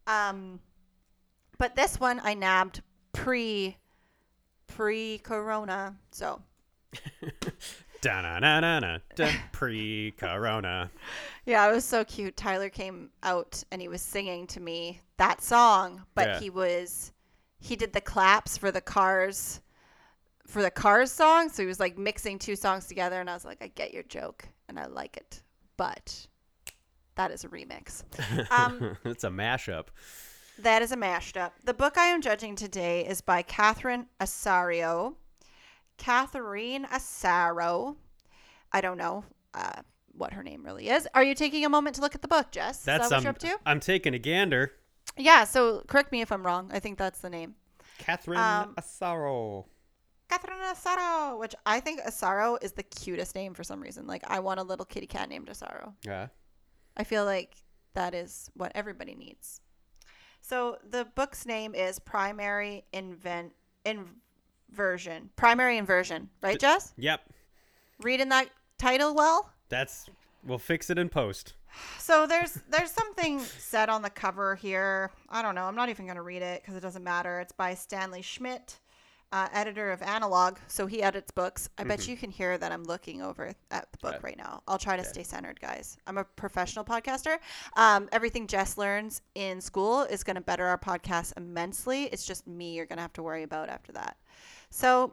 Um, 0.06 0.60
but 1.58 1.76
this 1.76 2.00
one 2.00 2.22
I 2.24 2.32
nabbed 2.32 2.80
pre 3.12 3.76
pre 4.66 5.18
corona. 5.18 5.94
So 6.10 6.40
Da 8.00 8.22
na 8.22 8.38
na 8.38 8.60
na 8.60 8.78
na. 8.80 8.98
Pre 9.52 10.14
corona. 10.16 10.90
yeah, 11.44 11.68
it 11.68 11.74
was 11.74 11.84
so 11.84 12.04
cute. 12.04 12.34
Tyler 12.36 12.70
came 12.70 13.10
out 13.22 13.62
and 13.70 13.82
he 13.82 13.88
was 13.88 14.00
singing 14.00 14.46
to 14.46 14.60
me 14.60 15.00
that 15.18 15.42
song, 15.42 16.04
but 16.14 16.28
Yeah. 16.28 16.40
he 16.40 16.48
was 16.48 17.12
he 17.60 17.76
did 17.76 17.92
the 17.92 18.00
claps 18.00 18.56
for 18.56 18.70
the 18.70 18.80
cars 18.80 19.60
for 20.48 20.62
the 20.62 20.70
cars 20.70 21.12
song, 21.12 21.50
so 21.50 21.62
he 21.62 21.66
was 21.66 21.78
like 21.78 21.96
mixing 21.96 22.38
two 22.38 22.56
songs 22.56 22.86
together 22.86 23.20
and 23.20 23.30
I 23.30 23.34
was 23.34 23.44
like, 23.44 23.58
I 23.62 23.68
get 23.68 23.92
your 23.92 24.02
joke 24.04 24.48
and 24.68 24.80
I 24.80 24.86
like 24.86 25.16
it. 25.16 25.42
But 25.76 26.26
that 27.14 27.30
is 27.30 27.44
a 27.44 27.48
remix. 27.48 28.02
Um, 28.50 28.96
it's 29.04 29.24
a 29.24 29.28
mashup. 29.28 29.88
That 30.58 30.82
is 30.82 30.90
a 30.90 30.96
mashed 30.96 31.36
up. 31.36 31.54
The 31.64 31.74
book 31.74 31.96
I 31.96 32.06
am 32.06 32.22
judging 32.22 32.56
today 32.56 33.06
is 33.06 33.20
by 33.20 33.42
Catherine 33.42 34.06
Asario. 34.20 35.14
Catherine 35.98 36.84
Asaro. 36.86 37.96
I 38.72 38.80
don't 38.80 38.98
know 38.98 39.24
uh, 39.54 39.82
what 40.12 40.32
her 40.32 40.42
name 40.42 40.64
really 40.64 40.88
is. 40.88 41.06
Are 41.14 41.22
you 41.22 41.34
taking 41.34 41.64
a 41.64 41.68
moment 41.68 41.96
to 41.96 42.02
look 42.02 42.14
at 42.14 42.22
the 42.22 42.28
book, 42.28 42.50
Jess? 42.50 42.82
That's 42.84 43.04
is 43.04 43.10
that 43.10 43.16
what 43.16 43.18
um, 43.18 43.22
you're 43.24 43.30
up 43.30 43.38
to? 43.38 43.58
I'm 43.66 43.80
taking 43.80 44.14
a 44.14 44.18
gander. 44.18 44.72
Yeah, 45.16 45.44
so 45.44 45.84
correct 45.86 46.10
me 46.10 46.22
if 46.22 46.32
I'm 46.32 46.44
wrong. 46.44 46.70
I 46.72 46.80
think 46.80 46.98
that's 46.98 47.20
the 47.20 47.30
name. 47.30 47.54
Catherine 47.98 48.38
Um, 48.38 48.74
Asaro. 48.76 49.66
Catherine 50.28 50.58
Asaro, 50.60 51.38
which 51.38 51.54
I 51.64 51.80
think 51.80 52.02
Asaro 52.02 52.62
is 52.62 52.72
the 52.72 52.82
cutest 52.82 53.34
name 53.34 53.54
for 53.54 53.64
some 53.64 53.80
reason. 53.80 54.06
Like, 54.06 54.22
I 54.26 54.40
want 54.40 54.60
a 54.60 54.62
little 54.62 54.84
kitty 54.84 55.06
cat 55.06 55.28
named 55.28 55.48
Asaro. 55.48 55.94
Yeah. 56.04 56.28
I 56.96 57.04
feel 57.04 57.24
like 57.24 57.56
that 57.94 58.14
is 58.14 58.50
what 58.54 58.72
everybody 58.74 59.14
needs. 59.14 59.60
So 60.40 60.78
the 60.88 61.06
book's 61.14 61.46
name 61.46 61.74
is 61.74 61.98
Primary 61.98 62.84
Invent 62.92 63.52
Inversion. 63.84 65.30
Primary 65.36 65.78
Inversion, 65.78 66.28
right, 66.42 66.58
Jess? 66.58 66.92
Yep. 66.96 67.20
Reading 68.00 68.28
that 68.28 68.48
title 68.78 69.14
well? 69.14 69.50
That's 69.68 70.06
we'll 70.44 70.58
fix 70.58 70.90
it 70.90 70.98
in 70.98 71.08
post. 71.08 71.54
So 71.98 72.26
there's 72.26 72.58
there's 72.70 72.90
something 72.90 73.40
said 73.40 73.88
on 73.88 74.02
the 74.02 74.10
cover 74.10 74.54
here. 74.54 75.10
I 75.28 75.42
don't 75.42 75.54
know. 75.54 75.64
I'm 75.64 75.74
not 75.76 75.88
even 75.88 76.06
going 76.06 76.16
to 76.16 76.22
read 76.22 76.42
it 76.42 76.62
because 76.62 76.76
it 76.76 76.80
doesn't 76.80 77.04
matter. 77.04 77.40
It's 77.40 77.52
by 77.52 77.74
Stanley 77.74 78.22
Schmidt, 78.22 78.78
uh, 79.32 79.48
editor 79.52 79.92
of 79.92 80.00
Analog. 80.02 80.56
So 80.68 80.86
he 80.86 81.02
edits 81.02 81.30
books. 81.30 81.68
I 81.76 81.84
bet 81.84 82.08
you 82.08 82.16
can 82.16 82.30
hear 82.30 82.56
that 82.56 82.72
I'm 82.72 82.84
looking 82.84 83.20
over 83.20 83.52
at 83.70 83.92
the 83.92 83.98
book 83.98 84.14
Yeah. 84.14 84.20
right 84.22 84.38
now. 84.38 84.62
I'll 84.66 84.78
try 84.78 84.96
to 84.96 85.04
stay 85.04 85.22
centered, 85.22 85.60
guys. 85.60 85.98
I'm 86.06 86.16
a 86.18 86.24
professional 86.24 86.84
podcaster. 86.84 87.38
Um, 87.76 88.08
everything 88.10 88.46
Jess 88.46 88.78
learns 88.78 89.20
in 89.34 89.60
school 89.60 90.02
is 90.02 90.24
going 90.24 90.36
to 90.36 90.40
better 90.42 90.66
our 90.66 90.78
podcast 90.78 91.34
immensely. 91.36 92.04
It's 92.04 92.24
just 92.24 92.46
me 92.46 92.74
you're 92.74 92.86
going 92.86 92.96
to 92.96 93.02
have 93.02 93.12
to 93.14 93.22
worry 93.22 93.42
about 93.42 93.68
after 93.68 93.92
that. 93.92 94.16
So 94.70 95.12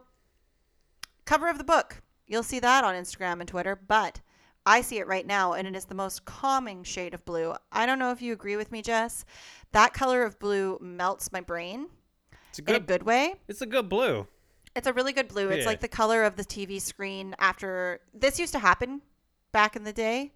cover 1.24 1.48
of 1.48 1.58
the 1.58 1.64
book. 1.64 2.02
You'll 2.26 2.42
see 2.42 2.58
that 2.60 2.84
on 2.84 2.94
Instagram 2.94 3.40
and 3.40 3.48
Twitter, 3.48 3.76
but 3.76 4.20
I 4.64 4.80
see 4.80 4.98
it 4.98 5.06
right 5.06 5.26
now 5.26 5.52
and 5.52 5.68
it 5.68 5.76
is 5.76 5.84
the 5.84 5.94
most 5.94 6.24
calming 6.24 6.82
shade 6.82 7.14
of 7.14 7.24
blue. 7.24 7.54
I 7.70 7.86
don't 7.86 7.98
know 8.00 8.10
if 8.10 8.20
you 8.22 8.32
agree 8.32 8.56
with 8.56 8.72
me, 8.72 8.82
Jess. 8.82 9.24
That 9.72 9.92
color 9.94 10.24
of 10.24 10.38
blue 10.38 10.78
melts 10.80 11.30
my 11.30 11.40
brain 11.40 11.86
It's 12.58 12.68
a 12.68 12.70
in 12.70 12.76
a 12.76 12.78
good. 12.80 12.86
good 12.86 13.02
way. 13.04 13.34
It's 13.48 13.60
a 13.62 13.66
good 13.66 13.88
blue. 13.88 14.26
It's 14.74 14.86
a 14.86 14.92
really 14.92 15.12
good 15.12 15.28
blue. 15.28 15.48
It's 15.48 15.60
Yeah. 15.62 15.66
like 15.66 15.80
the 15.80 15.88
color 15.88 16.22
of 16.24 16.36
the 16.36 16.44
TV 16.44 16.80
screen 16.80 17.34
after 17.38 18.00
this 18.12 18.38
used 18.38 18.52
to 18.52 18.58
happen 18.58 19.02
back 19.52 19.74
in 19.76 19.84
the 19.84 19.92
day. 19.92 20.32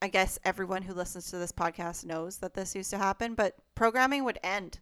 I 0.00 0.08
guess 0.08 0.38
everyone 0.44 0.82
who 0.82 0.92
listens 0.94 1.30
to 1.30 1.38
this 1.38 1.52
podcast 1.52 2.04
knows 2.04 2.38
that 2.38 2.54
this 2.54 2.74
used 2.76 2.90
to 2.90 2.98
happen, 2.98 3.34
but 3.34 3.56
programming 3.74 4.24
would 4.24 4.38
end 4.44 4.78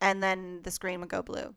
and 0.00 0.22
then 0.22 0.60
the 0.62 0.70
screen 0.70 1.00
would 1.00 1.08
go 1.08 1.22
blue. 1.22 1.54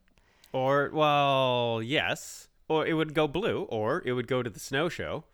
Or 0.53 0.89
well, 0.93 1.81
yes. 1.83 2.47
Or 2.69 2.85
it 2.87 2.93
would 2.93 3.13
go 3.13 3.27
blue, 3.27 3.63
or 3.63 4.01
it 4.05 4.13
would 4.13 4.27
go 4.27 4.41
to 4.41 4.49
the 4.49 4.59
snow 4.59 4.87
show, 4.89 5.25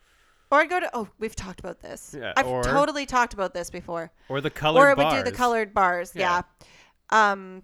Or 0.50 0.66
go 0.66 0.80
to 0.82 0.90
oh, 0.94 1.08
we've 1.20 1.36
talked 1.36 1.60
about 1.62 1.80
this. 1.82 2.16
Yeah, 2.18 2.34
I've 2.36 2.48
or- 2.48 2.64
totally 2.64 3.06
talked 3.06 3.34
about 3.34 3.54
this 3.54 3.70
before. 3.70 4.12
or 4.28 4.42
the 4.42 4.50
colored 4.50 4.80
or 4.82 4.90
it 4.92 4.98
would 4.98 5.10
do 5.12 5.24
the 5.24 5.32
colored 5.32 5.74
bars. 5.74 6.14
Yeah. 6.16 6.22
Yeah. 6.60 6.66
Um, 7.12 7.64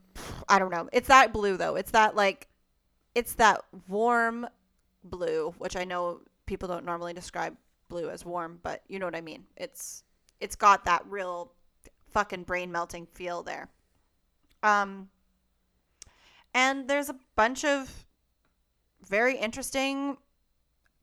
I 0.50 0.60
don't 0.60 0.72
know. 0.72 0.90
It's 0.92 1.08
that 1.08 1.34
blue 1.34 1.58
though. 1.58 1.76
It's 1.76 1.92
that 1.92 2.16
like, 2.16 2.48
it's 3.16 3.34
that 3.34 3.62
warm 3.88 4.48
blue, 5.04 5.54
which 5.58 5.76
I 5.76 5.84
know 5.84 6.22
people 6.46 6.68
don't 6.68 6.86
normally 6.86 7.14
describe 7.14 7.56
blue 7.90 8.10
as 8.10 8.26
warm, 8.26 8.60
but 8.64 8.82
you 8.88 9.00
know 9.00 9.06
what 9.06 9.16
I 9.16 9.22
mean. 9.22 9.46
It's 9.56 10.04
it's 10.40 10.56
got 10.56 10.86
that 10.86 11.04
real 11.08 11.52
fucking 12.12 12.44
brain 12.44 12.72
melting 12.72 13.08
feel 13.14 13.44
there. 13.44 13.70
Um, 14.64 15.10
and 16.54 16.88
there's 16.88 17.10
a 17.10 17.16
bunch 17.36 17.64
of 17.64 18.06
very 19.08 19.38
interesting 19.38 20.18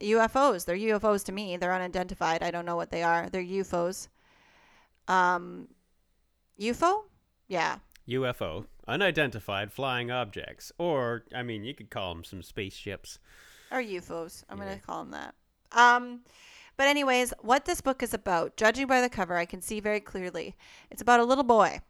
UFOs. 0.00 0.64
They're 0.64 0.76
UFOs 0.76 1.24
to 1.24 1.32
me. 1.32 1.56
They're 1.56 1.72
unidentified. 1.72 2.42
I 2.42 2.50
don't 2.50 2.66
know 2.66 2.76
what 2.76 2.90
they 2.90 3.02
are. 3.02 3.28
They're 3.28 3.42
UFOs. 3.42 4.08
Um, 5.08 5.68
UFO? 6.60 7.02
Yeah. 7.48 7.78
UFO, 8.08 8.66
unidentified 8.86 9.72
flying 9.72 10.10
objects, 10.10 10.72
or 10.78 11.24
I 11.34 11.42
mean, 11.42 11.64
you 11.64 11.74
could 11.74 11.90
call 11.90 12.14
them 12.14 12.24
some 12.24 12.42
spaceships. 12.42 13.18
Or 13.70 13.80
UFOs. 13.80 14.44
I'm 14.48 14.58
Yeah. 14.58 14.64
going 14.64 14.78
to 14.78 14.86
call 14.86 15.04
them 15.04 15.10
that. 15.12 15.34
Um, 15.72 16.20
but, 16.76 16.86
anyways, 16.86 17.32
what 17.40 17.64
this 17.64 17.80
book 17.80 18.02
is 18.02 18.14
about, 18.14 18.56
judging 18.56 18.86
by 18.86 19.00
the 19.00 19.08
cover, 19.08 19.36
I 19.36 19.44
can 19.46 19.60
see 19.62 19.80
very 19.80 20.00
clearly. 20.00 20.54
It's 20.90 21.02
about 21.02 21.20
a 21.20 21.24
little 21.24 21.44
boy. 21.44 21.80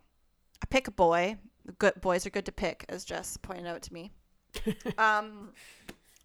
I 0.63 0.67
pick 0.71 0.89
a 0.89 0.91
boy. 0.91 1.37
Good 1.79 2.01
boys 2.01 2.27
are 2.27 2.31
good 2.31 2.47
to 2.47 2.53
pick, 2.53 2.85
as 2.89 3.05
Jess 3.05 3.37
pointed 3.39 3.67
out 3.67 3.83
to 3.83 3.93
me. 3.93 4.13
um, 4.99 5.53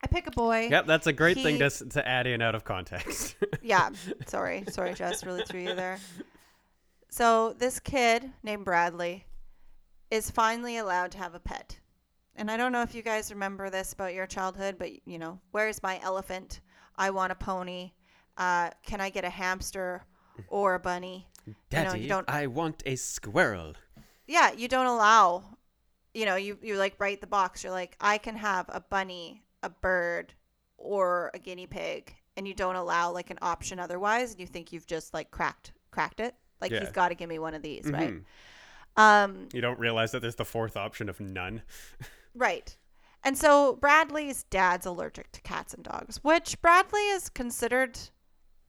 I 0.04 0.08
pick 0.10 0.28
a 0.28 0.32
boy. 0.32 0.68
Yep, 0.70 0.86
that's 0.88 1.08
a 1.08 1.14
great 1.14 1.38
thing 1.38 1.60
to 1.60 1.70
to 1.70 2.08
add 2.08 2.28
in 2.28 2.42
out 2.42 2.56
of 2.56 2.64
context. 2.64 3.36
Yeah. 3.62 3.90
Sorry. 4.28 4.64
Sorry, 4.70 4.94
Jess. 4.94 5.26
Really 5.26 5.44
threw 5.44 5.60
you 5.62 5.76
there. 5.76 6.00
So, 7.10 7.54
this 7.54 7.80
kid 7.80 8.32
named 8.44 8.64
Bradley 8.66 9.26
is 10.12 10.32
finally 10.32 10.78
allowed 10.78 11.12
to 11.12 11.18
have 11.18 11.36
a 11.36 11.40
pet. 11.40 11.80
And 12.36 12.50
I 12.50 12.58
don't 12.58 12.72
know 12.72 12.82
if 12.82 12.96
you 12.96 13.02
guys 13.02 13.32
remember 13.32 13.70
this 13.70 13.94
about 13.94 14.14
your 14.14 14.26
childhood, 14.28 14.78
but 14.80 14.92
you 15.08 15.20
know, 15.20 15.40
where's 15.52 15.84
my 15.84 16.00
elephant? 16.02 16.62
I 16.98 17.10
want 17.12 17.32
a 17.32 17.36
pony. 17.36 17.92
Uh, 18.38 18.70
can 18.86 19.02
I 19.02 19.10
get 19.10 19.26
a 19.26 19.30
hamster 19.30 20.04
or 20.48 20.76
a 20.76 20.80
bunny? 20.80 21.28
Daddy, 21.70 22.00
you 22.02 22.08
don't- 22.08 22.30
I 22.30 22.48
want 22.48 22.84
a 22.86 22.96
squirrel. 22.96 23.74
Yeah, 24.28 24.52
you 24.52 24.68
don't 24.68 24.86
allow. 24.86 25.58
You 26.14 26.26
know, 26.26 26.36
you 26.36 26.58
you 26.62 26.76
like 26.78 26.96
write 27.00 27.22
the 27.22 27.28
box. 27.28 27.64
You're 27.64 27.72
like, 27.74 27.96
I 28.00 28.18
can 28.18 28.36
have 28.36 28.66
a 28.70 28.80
bunny, 28.80 29.44
a 29.64 29.70
bird, 29.70 30.34
or 30.78 31.30
a 31.34 31.40
guinea 31.40 31.68
pig, 31.68 32.14
and 32.38 32.48
you 32.48 32.54
don't 32.54 32.76
allow 32.76 33.12
like 33.12 33.30
an 33.32 33.38
option 33.42 33.80
otherwise. 33.80 34.32
And 34.32 34.40
you 34.40 34.48
think 34.48 34.72
you've 34.72 34.88
just 34.88 35.14
like 35.14 35.30
cracked 35.32 35.74
cracked 35.92 36.20
it. 36.20 36.36
Like 36.62 36.72
Yeah. 36.72 36.80
he's 36.82 36.92
got 36.92 37.10
to 37.10 37.16
give 37.16 37.30
me 37.30 37.40
one 37.40 37.54
of 37.54 37.62
these, 37.62 37.86
right? 37.86 38.14
Um, 39.00 39.48
You 39.54 39.62
don't 39.62 39.80
realize 39.80 40.12
that 40.12 40.20
there's 40.22 40.36
the 40.36 40.46
fourth 40.46 40.76
option 40.76 41.08
of 41.08 41.20
none. 41.22 41.62
Right. 42.36 42.76
And 43.24 43.38
so 43.38 43.76
Bradley's 43.76 44.44
dad's 44.44 44.86
allergic 44.86 45.32
to 45.32 45.42
cats 45.42 45.74
and 45.74 45.84
dogs, 45.84 46.18
which 46.24 46.62
Bradley 46.62 47.08
has 47.10 47.30
considered 47.30 47.98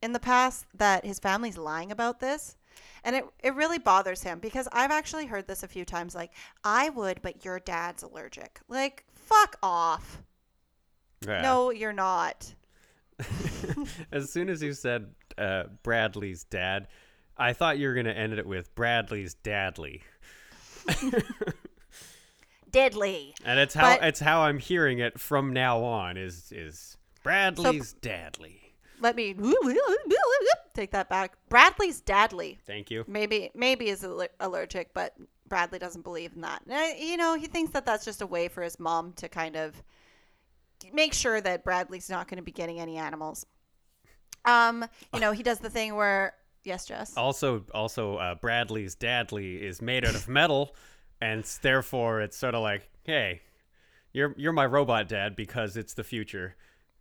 in 0.00 0.12
the 0.12 0.20
past 0.20 0.66
that 0.74 1.04
his 1.04 1.18
family's 1.18 1.58
lying 1.58 1.92
about 1.92 2.20
this. 2.20 2.56
And 3.04 3.16
it, 3.16 3.24
it 3.42 3.54
really 3.54 3.78
bothers 3.78 4.22
him 4.22 4.38
because 4.38 4.68
I've 4.72 4.90
actually 4.90 5.26
heard 5.26 5.46
this 5.46 5.62
a 5.62 5.68
few 5.68 5.84
times 5.84 6.14
like, 6.14 6.32
I 6.64 6.90
would, 6.90 7.22
but 7.22 7.44
your 7.44 7.58
dad's 7.58 8.02
allergic. 8.02 8.60
Like, 8.68 9.04
fuck 9.12 9.56
off. 9.62 10.22
Yeah. 11.26 11.42
No, 11.42 11.70
you're 11.70 11.92
not. 11.92 12.54
as 14.12 14.30
soon 14.30 14.48
as 14.48 14.62
you 14.62 14.72
said 14.72 15.12
uh, 15.36 15.64
Bradley's 15.82 16.44
dad, 16.44 16.88
I 17.36 17.52
thought 17.52 17.78
you 17.78 17.88
were 17.88 17.94
gonna 17.94 18.10
end 18.10 18.34
it 18.34 18.46
with 18.46 18.74
Bradley's 18.74 19.34
dadly. 19.34 20.02
Diddley. 22.70 23.32
And 23.44 23.58
it's 23.58 23.74
how 23.74 23.96
But- 23.96 24.04
it's 24.04 24.20
how 24.20 24.42
I'm 24.42 24.58
hearing 24.58 24.98
it 25.00 25.18
from 25.18 25.52
now 25.52 25.82
on 25.82 26.16
is 26.16 26.52
is 26.52 26.96
Bradley's 27.22 27.94
Dadley. 28.00 28.56
Let 29.00 29.16
me 29.16 29.34
take 30.74 30.90
that 30.92 31.08
back. 31.08 31.36
Bradley's 31.48 32.00
Dadley. 32.02 32.58
Thank 32.66 32.90
you. 32.90 33.04
Maybe 33.08 33.50
maybe 33.54 33.88
is 33.88 34.04
allergic, 34.40 34.92
but 34.94 35.14
Bradley 35.48 35.78
doesn't 35.78 36.02
believe 36.02 36.32
in 36.34 36.42
that. 36.42 36.62
Uh, 36.70 36.96
You 36.98 37.16
know, 37.16 37.34
he 37.34 37.46
thinks 37.46 37.72
that 37.72 37.84
that's 37.86 38.04
just 38.04 38.22
a 38.22 38.26
way 38.26 38.48
for 38.48 38.62
his 38.62 38.78
mom 38.78 39.12
to 39.14 39.28
kind 39.28 39.56
of 39.56 39.82
make 40.92 41.12
sure 41.12 41.40
that 41.40 41.64
Bradley's 41.64 42.08
not 42.08 42.28
going 42.28 42.36
to 42.38 42.42
be 42.44 42.52
getting 42.52 42.78
any 42.78 42.96
animals. 42.98 43.44
Um, 44.44 44.84
you 45.12 45.20
know, 45.20 45.32
he 45.32 45.42
does 45.42 45.58
the 45.58 45.68
thing 45.70 45.94
where 45.96 46.34
yes, 46.64 46.86
Jess. 46.86 47.16
Also, 47.16 47.64
also 47.74 48.16
uh, 48.16 48.34
Bradley's 48.34 48.94
Dadley 48.96 49.60
is 49.60 49.80
made 49.80 50.04
out 50.04 50.14
of 50.14 50.28
metal, 50.28 50.74
and 51.20 51.44
therefore 51.62 52.20
it's 52.20 52.36
sort 52.36 52.54
of 52.54 52.62
like, 52.62 52.88
hey, 53.04 53.42
you're 54.12 54.34
you're 54.36 54.52
my 54.52 54.66
robot 54.66 55.08
dad 55.08 55.36
because 55.36 55.76
it's 55.76 55.94
the 55.94 56.04
future. 56.04 56.56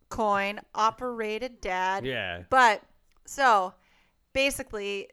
Coin 0.09 0.59
operated 0.73 1.61
dad. 1.61 2.05
Yeah. 2.05 2.43
But 2.49 2.81
so 3.25 3.73
basically 4.33 5.09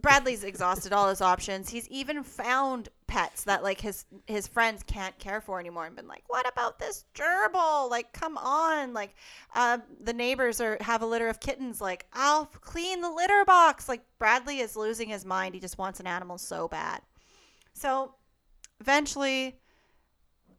Bradley's 0.00 0.44
exhausted 0.44 0.92
all 0.92 1.08
his 1.08 1.20
options. 1.20 1.70
He's 1.70 1.88
even 1.88 2.22
found 2.22 2.88
pets 3.08 3.42
that 3.44 3.62
like 3.64 3.80
his 3.80 4.04
his 4.26 4.46
friends 4.46 4.84
can't 4.84 5.18
care 5.18 5.40
for 5.40 5.58
anymore 5.58 5.86
and 5.86 5.96
been 5.96 6.06
like, 6.06 6.22
"What 6.28 6.46
about 6.48 6.78
this 6.78 7.04
gerbil? 7.14 7.90
Like, 7.90 8.12
come 8.12 8.38
on. 8.38 8.92
Like 8.94 9.16
uh 9.54 9.78
the 10.00 10.12
neighbors 10.12 10.60
are 10.60 10.78
have 10.80 11.02
a 11.02 11.06
litter 11.06 11.28
of 11.28 11.40
kittens. 11.40 11.80
Like, 11.80 12.06
I'll 12.12 12.46
clean 12.46 13.00
the 13.00 13.10
litter 13.10 13.44
box." 13.44 13.88
Like 13.88 14.02
Bradley 14.20 14.60
is 14.60 14.76
losing 14.76 15.08
his 15.08 15.24
mind. 15.24 15.54
He 15.54 15.60
just 15.60 15.78
wants 15.78 15.98
an 15.98 16.06
animal 16.06 16.38
so 16.38 16.68
bad. 16.68 17.00
So 17.72 18.14
eventually 18.80 19.58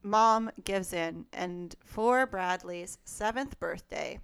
mom 0.01 0.49
gives 0.63 0.93
in 0.93 1.25
and 1.33 1.75
for 1.83 2.25
Bradley's 2.25 2.97
7th 3.05 3.59
birthday, 3.59 4.19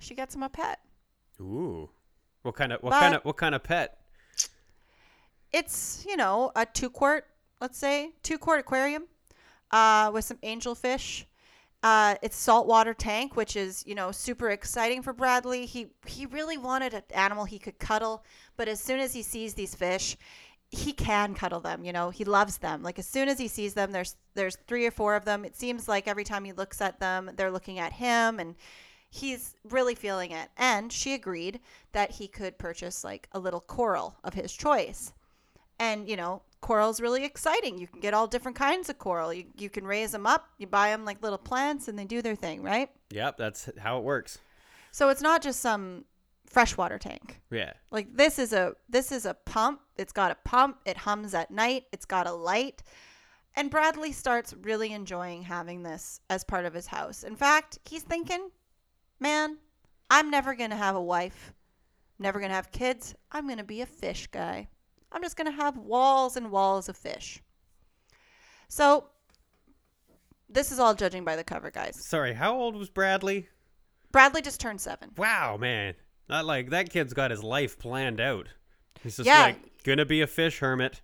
she 0.00 0.14
gets 0.14 0.34
him 0.34 0.42
a 0.42 0.48
pet. 0.48 0.80
Ooh. 1.40 1.88
What 2.42 2.56
kind 2.56 2.72
of 2.72 2.82
what 2.82 2.90
But- 2.90 3.00
kind 3.00 3.14
of 3.14 3.24
what 3.24 3.36
kind 3.36 3.54
of 3.54 3.62
pet? 3.62 3.99
It's 5.52 6.04
you 6.08 6.16
know 6.16 6.52
a 6.56 6.66
two 6.66 6.90
quart 6.90 7.26
let's 7.60 7.78
say 7.78 8.12
two 8.22 8.38
quart 8.38 8.60
aquarium 8.60 9.04
uh, 9.70 10.10
with 10.12 10.24
some 10.24 10.38
angelfish 10.38 11.24
uh, 11.82 12.14
it's 12.20 12.36
saltwater 12.36 12.92
tank 12.92 13.36
which 13.36 13.56
is 13.56 13.84
you 13.86 13.94
know 13.94 14.12
super 14.12 14.50
exciting 14.50 15.02
for 15.02 15.12
bradley. 15.12 15.64
He 15.64 15.88
he 16.06 16.26
really 16.26 16.58
wanted 16.58 16.92
an 16.92 17.02
animal 17.14 17.44
he 17.44 17.58
could 17.58 17.78
cuddle 17.78 18.24
but 18.56 18.68
as 18.68 18.80
soon 18.80 19.00
as 19.00 19.14
he 19.14 19.22
sees 19.22 19.54
these 19.54 19.74
fish 19.74 20.16
he 20.68 20.92
can 20.92 21.34
cuddle 21.34 21.60
them 21.60 21.82
you 21.82 21.92
know 21.92 22.10
he 22.10 22.24
loves 22.24 22.58
them. 22.58 22.82
Like 22.82 22.98
as 22.98 23.06
soon 23.06 23.28
as 23.28 23.38
he 23.38 23.48
sees 23.48 23.72
them 23.74 23.92
there's 23.92 24.16
there's 24.34 24.58
three 24.66 24.86
or 24.86 24.90
four 24.90 25.16
of 25.16 25.24
them. 25.24 25.44
It 25.44 25.56
seems 25.56 25.88
like 25.88 26.06
every 26.06 26.24
time 26.24 26.44
he 26.44 26.52
looks 26.52 26.82
at 26.82 27.00
them 27.00 27.30
they're 27.36 27.50
looking 27.50 27.78
at 27.78 27.94
him 27.94 28.38
and 28.38 28.56
he's 29.08 29.56
really 29.70 29.94
feeling 29.94 30.32
it. 30.32 30.50
And 30.58 30.92
she 30.92 31.14
agreed 31.14 31.60
that 31.92 32.10
he 32.10 32.28
could 32.28 32.58
purchase 32.58 33.04
like 33.04 33.26
a 33.32 33.40
little 33.40 33.60
coral 33.60 34.16
of 34.22 34.34
his 34.34 34.52
choice 34.52 35.14
and 35.80 36.08
you 36.08 36.16
know 36.16 36.42
coral's 36.60 37.00
really 37.00 37.24
exciting. 37.24 37.78
You 37.78 37.88
can 37.88 38.00
get 38.00 38.14
all 38.14 38.26
different 38.26 38.56
kinds 38.56 38.90
of 38.90 38.98
coral. 38.98 39.32
You, 39.32 39.46
you 39.56 39.70
can 39.70 39.86
raise 39.86 40.12
them 40.12 40.26
up. 40.26 40.46
You 40.58 40.66
buy 40.66 40.90
them 40.90 41.06
like 41.06 41.22
little 41.22 41.38
plants 41.38 41.88
and 41.88 41.98
they 41.98 42.04
do 42.04 42.22
their 42.22 42.36
thing 42.36 42.62
right? 42.62 42.90
Yep, 43.10 43.38
that's 43.38 43.68
how 43.78 43.98
it 43.98 44.04
works. 44.04 44.38
so 44.92 45.08
it's 45.08 45.22
not 45.22 45.42
just 45.42 45.60
some 45.60 46.04
freshwater 46.46 46.98
tank. 46.98 47.40
Yeah. 47.50 47.72
like 47.90 48.14
this 48.14 48.38
is 48.38 48.52
a 48.52 48.74
this 48.88 49.10
is 49.10 49.26
a 49.26 49.34
pump. 49.34 49.80
It's 49.96 50.12
got 50.12 50.30
a 50.30 50.36
pump. 50.44 50.78
It 50.84 50.98
hums 50.98 51.34
at 51.34 51.50
night. 51.50 51.84
It's 51.92 52.04
got 52.04 52.26
a 52.28 52.32
light. 52.32 52.82
And 53.56 53.70
bradley 53.70 54.12
starts 54.12 54.54
really 54.62 54.92
enjoying 54.92 55.42
having 55.42 55.82
this 55.82 56.20
as 56.28 56.44
part 56.44 56.66
of 56.66 56.74
his 56.74 56.86
house. 56.86 57.24
In 57.24 57.34
fact 57.34 57.78
he's 57.84 58.02
thinking 58.02 58.50
man 59.18 59.58
i'm 60.08 60.30
never 60.30 60.54
going 60.54 60.70
to 60.70 60.76
have 60.76 60.94
a 60.94 61.02
wife. 61.02 61.54
Never 62.18 62.38
going 62.38 62.50
to 62.50 62.56
have 62.56 62.70
kids. 62.70 63.14
I'm 63.32 63.46
going 63.46 63.58
to 63.58 63.64
be 63.64 63.80
a 63.80 63.86
fish 63.86 64.26
guy 64.26 64.68
i'm 65.12 65.22
just 65.22 65.36
going 65.36 65.50
to 65.50 65.56
have 65.62 65.76
walls 65.76 66.36
and 66.36 66.50
walls 66.50 66.88
of 66.88 66.96
fish 66.96 67.40
so 68.68 69.06
this 70.48 70.72
is 70.72 70.78
all 70.78 70.94
judging 70.94 71.24
by 71.24 71.36
the 71.36 71.44
cover 71.44 71.70
guys 71.70 71.96
Sorry, 71.96 72.32
how 72.34 72.54
old 72.56 72.76
was 72.76 72.88
Bradley? 72.90 73.48
bradley 74.12 74.42
just 74.42 74.60
turned 74.60 74.80
seven 74.80 75.10
Wow, 75.16 75.56
man. 75.56 75.94
Not 76.28 76.44
like 76.44 76.70
that 76.70 76.90
kid's 76.90 77.12
got 77.12 77.30
his 77.32 77.42
life 77.42 77.78
planned 77.78 78.20
out. 78.20 78.48
He's 79.02 79.16
just 79.16 79.26
Yeah. 79.26 79.42
like 79.42 79.82
gonna 79.84 80.04
be 80.06 80.20
a 80.22 80.26
fish 80.26 80.58
hermit. 80.60 81.00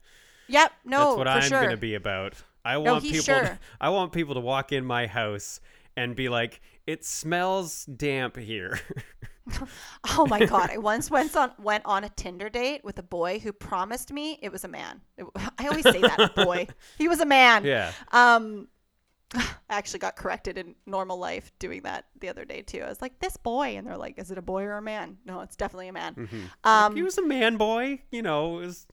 yep 0.48 0.72
no 0.84 0.98
That's 1.08 1.18
what 1.18 1.28
I'm 1.28 1.42
sure 1.42 1.62
gonna 1.62 1.76
be 1.76 1.94
about. 1.94 2.34
I 2.64 2.78
want 2.78 3.02
he's 3.04 3.24
people 3.24 3.40
sure. 3.46 3.58
I 3.80 3.88
want 3.90 4.12
people 4.12 4.34
to 4.34 4.40
walk 4.40 4.72
in 4.72 4.84
my 4.84 5.06
house 5.06 5.60
and 5.96 6.14
be 6.16 6.28
like, 6.28 6.60
"It 6.86 7.04
smells 7.04 7.84
damp 7.86 8.36
here." 8.36 8.78
Oh 10.18 10.26
my 10.26 10.44
god! 10.44 10.70
I 10.70 10.78
once 10.92 11.10
went 11.10 11.36
on 11.36 11.52
went 11.58 11.84
on 11.86 12.04
a 12.04 12.08
Tinder 12.08 12.48
date 12.48 12.84
with 12.84 12.98
a 12.98 13.02
boy 13.02 13.38
who 13.38 13.52
promised 13.52 14.12
me 14.12 14.38
it 14.42 14.50
was 14.52 14.64
a 14.64 14.68
man. 14.68 15.00
It- 15.16 15.26
I 15.58 15.68
always 15.68 15.84
say 15.84 16.00
that 16.00 16.34
boy. 16.34 16.66
He 16.98 17.08
was 17.08 17.20
a 17.20 17.26
man. 17.26 17.64
yeah. 17.64 17.92
Um, 18.12 18.68
I 19.34 19.44
actually 19.68 20.00
got 20.00 20.16
corrected 20.16 20.56
in 20.58 20.74
normal 20.86 21.18
life 21.18 21.50
doing 21.58 21.82
that 21.82 22.06
the 22.20 22.28
other 22.28 22.44
day 22.44 22.62
too. 22.62 22.80
I 22.82 22.88
was 22.88 23.00
like, 23.02 23.18
"This 23.20 23.36
boy," 23.36 23.76
and 23.76 23.86
they're 23.86 23.96
like, 23.96 24.18
"Is 24.18 24.30
it 24.30 24.38
a 24.38 24.42
boy 24.42 24.62
or 24.64 24.76
a 24.78 24.82
man?" 24.82 25.18
No, 25.24 25.40
it's 25.40 25.56
definitely 25.56 25.88
a 25.88 25.92
man. 25.92 26.48
Um, 26.64 26.94
he 26.96 27.02
was 27.02 27.18
a 27.18 27.26
man 27.26 27.56
boy, 27.56 28.02
you 28.10 28.22
know, 28.22 28.58
it 28.58 28.66
was 28.66 28.86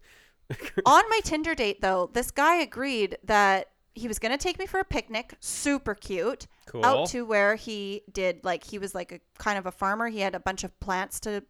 on 0.85 1.03
my 1.09 1.19
Tinder 1.23 1.55
date 1.55 1.81
though, 1.81 2.09
this 2.13 2.31
guy 2.31 2.57
agreed 2.57 3.17
that 3.23 3.69
he 3.95 4.07
was 4.07 4.19
going 4.19 4.31
to 4.31 4.37
take 4.37 4.57
me 4.59 4.65
for 4.65 4.79
a 4.79 4.83
picnic, 4.85 5.35
super 5.39 5.93
cute, 5.95 6.47
Cool. 6.65 6.85
out 6.85 7.09
to 7.09 7.25
where 7.25 7.55
he 7.55 8.03
did 8.11 8.43
like 8.43 8.63
he 8.63 8.79
was 8.79 8.95
like 8.95 9.11
a 9.11 9.19
kind 9.37 9.57
of 9.57 9.65
a 9.65 9.71
farmer. 9.71 10.07
He 10.07 10.19
had 10.19 10.35
a 10.35 10.39
bunch 10.39 10.63
of 10.63 10.77
plants 10.79 11.19
to 11.21 11.43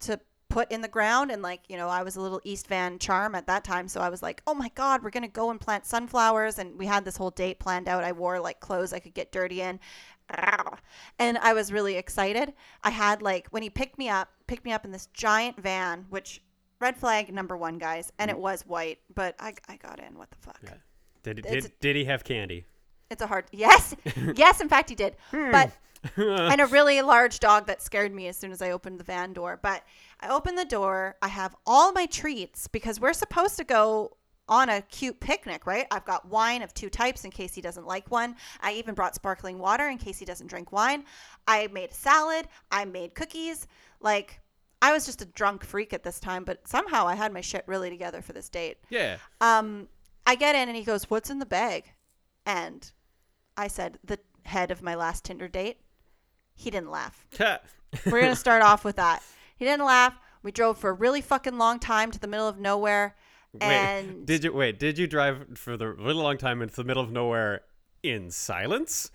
to 0.00 0.18
put 0.48 0.70
in 0.70 0.80
the 0.80 0.88
ground 0.88 1.30
and 1.30 1.42
like, 1.42 1.60
you 1.68 1.76
know, 1.76 1.88
I 1.88 2.02
was 2.02 2.16
a 2.16 2.20
little 2.20 2.40
East 2.44 2.66
Van 2.66 2.98
charm 2.98 3.34
at 3.34 3.46
that 3.46 3.64
time, 3.64 3.88
so 3.88 4.00
I 4.00 4.08
was 4.08 4.22
like, 4.22 4.42
"Oh 4.46 4.54
my 4.54 4.70
god, 4.74 5.02
we're 5.02 5.10
going 5.10 5.22
to 5.22 5.28
go 5.28 5.50
and 5.50 5.60
plant 5.60 5.86
sunflowers." 5.86 6.58
And 6.58 6.78
we 6.78 6.86
had 6.86 7.04
this 7.04 7.16
whole 7.16 7.30
date 7.30 7.58
planned 7.58 7.88
out. 7.88 8.04
I 8.04 8.12
wore 8.12 8.40
like 8.40 8.60
clothes 8.60 8.92
I 8.92 8.98
could 8.98 9.14
get 9.14 9.32
dirty 9.32 9.60
in. 9.62 9.80
And 11.18 11.38
I 11.38 11.52
was 11.54 11.72
really 11.72 11.96
excited. 11.96 12.52
I 12.82 12.90
had 12.90 13.22
like 13.22 13.48
when 13.50 13.62
he 13.62 13.70
picked 13.70 13.98
me 13.98 14.08
up, 14.08 14.28
picked 14.46 14.64
me 14.64 14.72
up 14.72 14.84
in 14.84 14.90
this 14.92 15.06
giant 15.12 15.60
van, 15.60 16.06
which 16.08 16.42
red 16.80 16.96
flag 16.96 17.32
number 17.32 17.56
1, 17.56 17.78
guys, 17.78 18.12
and 18.18 18.30
mm. 18.30 18.34
it 18.34 18.38
was 18.40 18.62
white, 18.62 18.98
but 19.14 19.34
I 19.38 19.54
I 19.68 19.76
got 19.76 20.00
in. 20.00 20.16
What 20.18 20.30
the 20.30 20.38
fuck? 20.38 20.58
Yeah. 20.62 20.74
Did 21.22 21.42
did, 21.42 21.72
did 21.80 21.96
he 21.96 22.04
have 22.04 22.24
candy? 22.24 22.64
It's 23.10 23.22
a 23.22 23.26
hard 23.26 23.46
yes, 23.52 23.94
yes. 24.34 24.60
In 24.60 24.68
fact, 24.68 24.88
he 24.88 24.94
did. 24.94 25.16
But 25.32 25.72
and 26.16 26.60
a 26.60 26.66
really 26.66 27.02
large 27.02 27.40
dog 27.40 27.66
that 27.66 27.82
scared 27.82 28.14
me 28.14 28.28
as 28.28 28.36
soon 28.36 28.52
as 28.52 28.62
I 28.62 28.70
opened 28.70 28.98
the 28.98 29.04
van 29.04 29.32
door. 29.32 29.58
But 29.60 29.82
I 30.20 30.28
opened 30.28 30.58
the 30.58 30.64
door. 30.64 31.16
I 31.20 31.28
have 31.28 31.54
all 31.66 31.92
my 31.92 32.06
treats 32.06 32.68
because 32.68 33.00
we're 33.00 33.12
supposed 33.12 33.56
to 33.58 33.64
go 33.64 34.16
on 34.48 34.68
a 34.68 34.82
cute 34.82 35.20
picnic, 35.20 35.64
right? 35.66 35.86
I've 35.90 36.04
got 36.04 36.28
wine 36.28 36.62
of 36.62 36.74
two 36.74 36.90
types 36.90 37.24
in 37.24 37.30
case 37.30 37.54
he 37.54 37.60
doesn't 37.60 37.86
like 37.86 38.10
one. 38.10 38.34
I 38.60 38.72
even 38.72 38.94
brought 38.94 39.14
sparkling 39.14 39.58
water 39.58 39.88
in 39.88 39.98
case 39.98 40.18
he 40.18 40.24
doesn't 40.24 40.48
drink 40.48 40.72
wine. 40.72 41.04
I 41.46 41.68
made 41.68 41.90
a 41.90 41.94
salad. 41.94 42.48
I 42.70 42.84
made 42.84 43.14
cookies. 43.14 43.68
Like 44.00 44.40
I 44.82 44.92
was 44.92 45.06
just 45.06 45.22
a 45.22 45.26
drunk 45.26 45.64
freak 45.64 45.92
at 45.92 46.02
this 46.02 46.18
time, 46.18 46.44
but 46.44 46.66
somehow 46.66 47.06
I 47.06 47.14
had 47.14 47.32
my 47.32 47.40
shit 47.40 47.62
really 47.66 47.90
together 47.90 48.22
for 48.22 48.32
this 48.32 48.48
date. 48.48 48.78
Yeah. 48.88 49.18
Um, 49.40 49.88
I 50.26 50.34
get 50.34 50.54
in 50.54 50.68
and 50.68 50.76
he 50.76 50.84
goes, 50.84 51.10
"What's 51.10 51.30
in 51.30 51.38
the 51.38 51.46
bag?" 51.46 51.92
And 52.46 52.90
I 53.56 53.68
said, 53.68 53.98
"The 54.04 54.18
head 54.44 54.70
of 54.70 54.82
my 54.82 54.94
last 54.94 55.24
Tinder 55.24 55.48
date." 55.48 55.78
He 56.54 56.70
didn't 56.70 56.90
laugh. 56.90 57.26
We're 58.06 58.20
gonna 58.20 58.36
start 58.36 58.62
off 58.62 58.84
with 58.84 58.96
that. 58.96 59.22
He 59.56 59.64
didn't 59.64 59.86
laugh. 59.86 60.18
We 60.42 60.52
drove 60.52 60.78
for 60.78 60.90
a 60.90 60.94
really 60.94 61.20
fucking 61.20 61.58
long 61.58 61.78
time 61.78 62.10
to 62.10 62.18
the 62.18 62.26
middle 62.26 62.48
of 62.48 62.58
nowhere, 62.58 63.16
wait, 63.52 64.24
did 64.24 64.44
you 64.44 64.52
wait? 64.52 64.78
Did 64.78 64.98
you 64.98 65.06
drive 65.06 65.58
for 65.58 65.76
the 65.76 65.88
really 65.88 66.14
long 66.14 66.38
time 66.38 66.62
into 66.62 66.74
the 66.76 66.84
middle 66.84 67.02
of 67.02 67.10
nowhere 67.10 67.62
in 68.02 68.30
silence? 68.30 69.10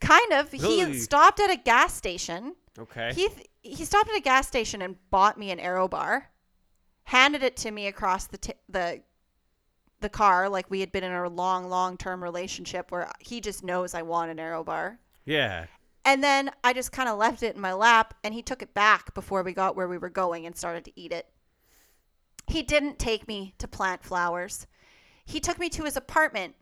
kind 0.00 0.32
of 0.32 0.52
Really? 0.52 0.92
he 0.92 0.98
stopped 0.98 1.40
at 1.40 1.50
a 1.50 1.56
gas 1.56 1.94
station. 1.94 2.54
Okay. 2.78 3.12
He 3.14 3.28
he 3.62 3.84
stopped 3.84 4.10
at 4.10 4.16
a 4.16 4.20
gas 4.20 4.46
station 4.46 4.82
and 4.82 4.96
bought 5.10 5.38
me 5.38 5.50
an 5.50 5.58
Aero 5.60 5.88
bar, 5.88 6.30
handed 7.04 7.42
it 7.42 7.56
to 7.58 7.70
me 7.70 7.86
across 7.86 8.26
the 8.26 8.38
t- 8.38 8.52
the 8.68 9.02
the 10.00 10.08
car 10.08 10.48
like 10.48 10.70
we 10.70 10.80
had 10.80 10.92
been 10.92 11.04
in 11.04 11.12
a 11.12 11.28
long 11.28 11.68
long 11.68 11.96
term 11.96 12.22
relationship 12.22 12.90
where 12.90 13.10
he 13.20 13.40
just 13.40 13.64
knows 13.64 13.94
I 13.94 14.02
want 14.02 14.30
an 14.30 14.38
Aero 14.38 14.62
bar. 14.64 14.98
yeah. 15.24 15.66
And 16.04 16.22
then 16.22 16.52
I 16.62 16.72
just 16.72 16.92
kind 16.92 17.08
of 17.08 17.18
left 17.18 17.42
it 17.42 17.56
in 17.56 17.60
my 17.60 17.72
lap 17.72 18.14
and 18.22 18.32
he 18.32 18.40
took 18.40 18.62
it 18.62 18.72
back 18.74 19.12
before 19.12 19.42
we 19.42 19.52
got 19.52 19.74
where 19.74 19.88
we 19.88 19.98
were 19.98 20.08
going 20.08 20.46
and 20.46 20.56
started 20.56 20.84
to 20.84 20.92
eat 20.94 21.10
it. 21.10 21.26
He 22.46 22.62
didn't 22.62 23.00
take 23.00 23.26
me 23.26 23.54
to 23.58 23.66
plant 23.66 24.04
flowers. 24.04 24.68
He 25.24 25.40
took 25.40 25.58
me 25.58 25.68
to 25.70 25.82
his 25.82 25.96
apartment 25.96 26.54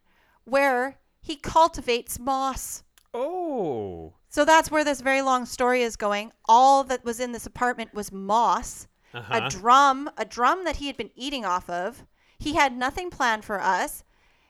where 0.44 0.96
he 1.20 1.36
cultivates 1.36 2.18
moss. 2.18 2.84
Oh. 3.12 4.14
So 4.30 4.46
that's 4.46 4.70
where 4.70 4.82
this 4.82 5.02
very 5.02 5.20
long 5.20 5.44
story 5.44 5.82
is 5.82 5.96
going. 5.96 6.32
All 6.48 6.82
that 6.84 7.04
was 7.04 7.20
in 7.20 7.32
this 7.32 7.44
apartment 7.46 7.92
was 7.92 8.10
moss, 8.10 8.86
Uh-huh. 9.12 9.40
a 9.44 9.50
drum, 9.50 10.08
a 10.16 10.24
drum 10.24 10.64
that 10.64 10.76
he 10.76 10.86
had 10.86 10.96
been 10.96 11.10
eating 11.14 11.44
off 11.44 11.68
of. 11.68 12.04
He 12.44 12.54
had 12.54 12.76
nothing 12.76 13.08
planned 13.08 13.44
for 13.44 13.58
us. 13.58 14.04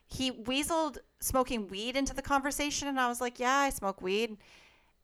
he 0.07 0.31
weaseled 0.31 0.99
smoking 1.21 1.69
weed 1.69 1.97
into 1.97 2.13
the 2.13 2.23
conversation, 2.23 2.89
and 2.89 3.01
I 3.01 3.09
was 3.09 3.21
like, 3.21 3.39
"Yeah, 3.39 3.57
I 3.57 3.71
smoke 3.71 4.03
weed." 4.03 4.37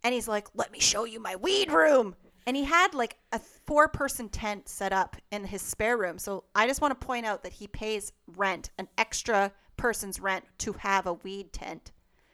And 0.02 0.12
he's 0.12 0.28
like, 0.28 0.48
"Let 0.54 0.70
me 0.72 0.80
show 0.80 1.04
you 1.04 1.20
my 1.20 1.36
weed 1.36 1.70
room." 1.70 2.16
And 2.46 2.56
he 2.56 2.64
had 2.64 2.94
like 2.94 3.16
a 3.32 3.38
four-person 3.38 4.28
tent 4.28 4.68
set 4.68 4.92
up 4.92 5.16
in 5.30 5.44
his 5.44 5.62
spare 5.62 5.96
room. 5.96 6.18
So 6.18 6.44
I 6.54 6.66
just 6.66 6.80
want 6.80 6.98
to 6.98 7.06
point 7.06 7.26
out 7.26 7.44
that 7.44 7.52
he 7.54 7.66
pays 7.68 8.12
rent, 8.26 8.70
an 8.76 8.88
extra 8.98 9.52
person's 9.76 10.18
rent, 10.20 10.44
to 10.58 10.72
have 10.74 11.06
a 11.06 11.14
weed 11.14 11.52
tent. 11.52 11.92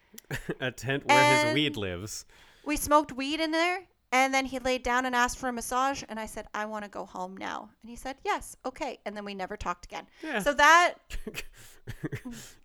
a 0.60 0.70
tent 0.70 1.06
where 1.06 1.44
his 1.44 1.54
weed 1.54 1.76
lives. 1.76 2.24
We 2.64 2.76
smoked 2.76 3.12
weed 3.12 3.40
in 3.40 3.50
there, 3.50 3.86
and 4.12 4.32
then 4.32 4.46
he 4.46 4.58
laid 4.58 4.82
down 4.82 5.04
and 5.06 5.14
asked 5.14 5.38
for 5.38 5.48
a 5.48 5.52
massage, 5.52 6.02
and 6.08 6.18
I 6.20 6.26
said, 6.26 6.46
"I 6.54 6.64
want 6.66 6.84
to 6.84 6.90
go 6.90 7.04
home 7.06 7.36
now." 7.36 7.70
And 7.82 7.90
he 7.90 7.96
said, 7.96 8.16
"Yes, 8.24 8.56
okay." 8.64 8.98
And 9.04 9.16
then 9.16 9.24
we 9.24 9.34
never 9.34 9.56
talked 9.56 9.84
again. 9.86 10.06
Yeah. 10.22 10.38
So 10.40 10.54
that 10.54 10.94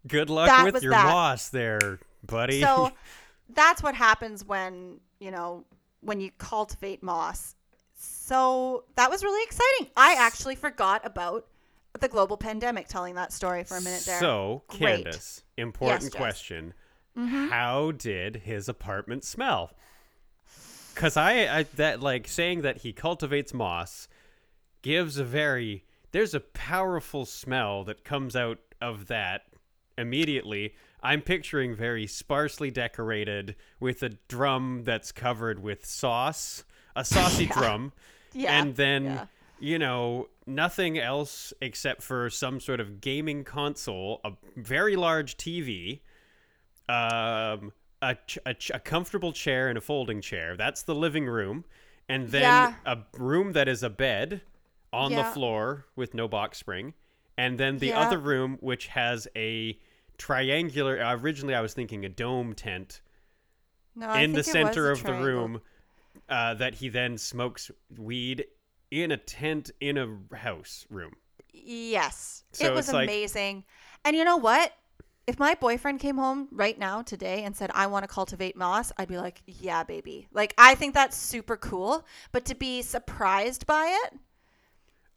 Good 0.08 0.30
luck 0.30 0.48
That 0.48 0.74
with 0.74 0.82
your 0.84 0.92
that. 0.94 1.06
boss 1.06 1.50
there, 1.50 2.00
buddy. 2.26 2.62
so 2.62 2.92
that's 3.54 3.84
what 3.84 3.96
happens 3.96 4.44
when 4.46 5.00
you 5.20 5.30
know 5.32 5.66
when 6.02 6.20
you 6.20 6.32
cultivate 6.38 7.04
moss 7.04 7.56
so 7.94 8.86
that 8.96 9.10
was 9.12 9.24
really 9.24 9.44
exciting 9.44 9.92
i 9.98 10.16
actually 10.18 10.56
forgot 10.56 11.06
about 11.06 11.46
the 12.00 12.08
global 12.08 12.38
pandemic 12.38 12.88
telling 12.88 13.14
that 13.16 13.32
story 13.34 13.64
for 13.66 13.76
a 13.78 13.82
minute 13.82 14.02
there 14.06 14.20
So, 14.20 14.64
Great. 14.70 15.04
Candace, 15.04 15.44
important 15.58 16.04
Yes, 16.06 16.14
question. 16.14 16.74
Mm-hmm. 17.18 17.50
How 17.50 17.92
did 17.92 18.38
his 18.38 18.70
apartment 18.70 19.26
smell? 19.26 19.72
Cuz 20.96 21.18
I, 21.18 21.60
I 21.60 21.64
that 21.76 22.02
like 22.02 22.28
saying 22.28 22.62
that 22.62 22.78
he 22.78 22.94
cultivates 22.94 23.54
moss 23.54 24.08
gives 24.82 25.18
a 25.18 25.24
very 25.24 25.84
there's 26.12 26.34
a 26.34 26.40
powerful 26.40 27.26
smell 27.26 27.84
that 27.86 28.04
comes 28.04 28.36
out 28.36 28.60
of 28.82 29.08
that 29.08 29.44
immediately. 29.98 30.76
I'm 31.04 31.22
picturing 31.22 31.76
very 31.76 32.06
sparsely 32.06 32.70
decorated 32.70 33.56
with 33.80 34.04
a 34.04 34.10
drum 34.28 34.84
that's 34.84 35.12
covered 35.12 35.62
with 35.64 35.86
sauce, 35.86 36.64
a 36.96 37.04
saucy 37.04 37.46
drum, 37.48 37.94
Yeah, 38.34 38.62
and 38.62 38.76
then 38.76 39.06
yeah. 39.06 39.26
you 39.60 39.80
know 39.80 40.30
nothing 40.46 40.98
else 40.98 41.54
except 41.62 42.02
for 42.02 42.30
some 42.30 42.60
sort 42.60 42.80
of 42.80 43.02
gaming 43.02 43.44
console, 43.44 44.22
a 44.24 44.32
very 44.56 44.96
large 44.96 45.38
TV, 45.38 46.00
um, 46.88 47.74
a, 48.02 48.18
a, 48.46 48.56
a 48.74 48.80
comfortable 48.80 49.32
chair 49.32 49.68
and 49.70 49.78
a 49.78 49.82
folding 49.82 50.22
chair. 50.22 50.56
That's 50.58 50.84
the 50.84 50.96
living 50.96 51.26
room, 51.26 51.66
and 52.10 52.30
then 52.30 52.42
Yeah. 52.42 52.74
a 52.86 52.98
room 53.18 53.54
that 53.54 53.68
is 53.68 53.84
a 53.84 53.90
bed 53.90 54.42
on 54.94 55.14
the 55.14 55.24
floor 55.24 55.86
with 55.96 56.14
no 56.14 56.28
box 56.28 56.58
spring, 56.58 56.94
and 57.38 57.58
then 57.60 57.78
the 57.78 57.88
Yeah. 57.88 58.00
other 58.02 58.18
room 58.18 58.58
which 58.60 58.88
has 58.88 59.28
a 59.36 59.80
triangular. 60.18 60.98
Originally, 61.22 61.56
I 61.56 61.62
was 61.62 61.74
thinking 61.74 62.04
a 62.06 62.10
dome 62.10 62.54
tent 62.54 63.02
no, 63.96 64.12
in 64.14 64.34
the 64.34 64.44
think 64.44 64.56
it 64.56 64.64
was 64.64 64.74
center 64.76 64.92
of 64.92 65.04
the 65.04 65.14
room 65.14 65.62
uh, 66.30 66.54
that 66.56 66.76
he 66.76 66.90
then 66.90 67.18
smokes 67.18 67.72
weed 67.98 68.46
in 68.90 69.12
a 69.12 69.18
tent 69.18 69.72
in 69.80 69.98
a 69.98 70.36
house 70.36 70.86
room. 70.90 71.14
yes 71.54 72.44
So 72.52 72.66
it 72.66 72.74
was 72.74 72.92
like- 72.92 73.08
amazing 73.10 73.64
and 74.04 74.16
you 74.16 74.24
know 74.26 74.38
what 74.38 74.74
if 75.28 75.38
my 75.40 75.54
boyfriend 75.56 76.00
came 76.00 76.18
home 76.18 76.48
right 76.52 76.78
now 76.80 77.02
today 77.02 77.44
and 77.44 77.56
said 77.56 77.70
i 77.74 77.86
want 77.88 78.04
to 78.04 78.08
cultivate 78.08 78.56
moss 78.56 78.92
i'd 78.98 79.08
be 79.08 79.18
like 79.18 79.42
yeah 79.46 79.84
baby 79.84 80.28
like 80.34 80.54
i 80.58 80.76
think 80.76 80.94
that's 80.94 81.16
super 81.18 81.56
cool 81.56 82.06
but 82.32 82.46
to 82.46 82.56
be 82.56 82.82
surprised 82.82 83.66
by 83.66 83.98
it 84.06 84.20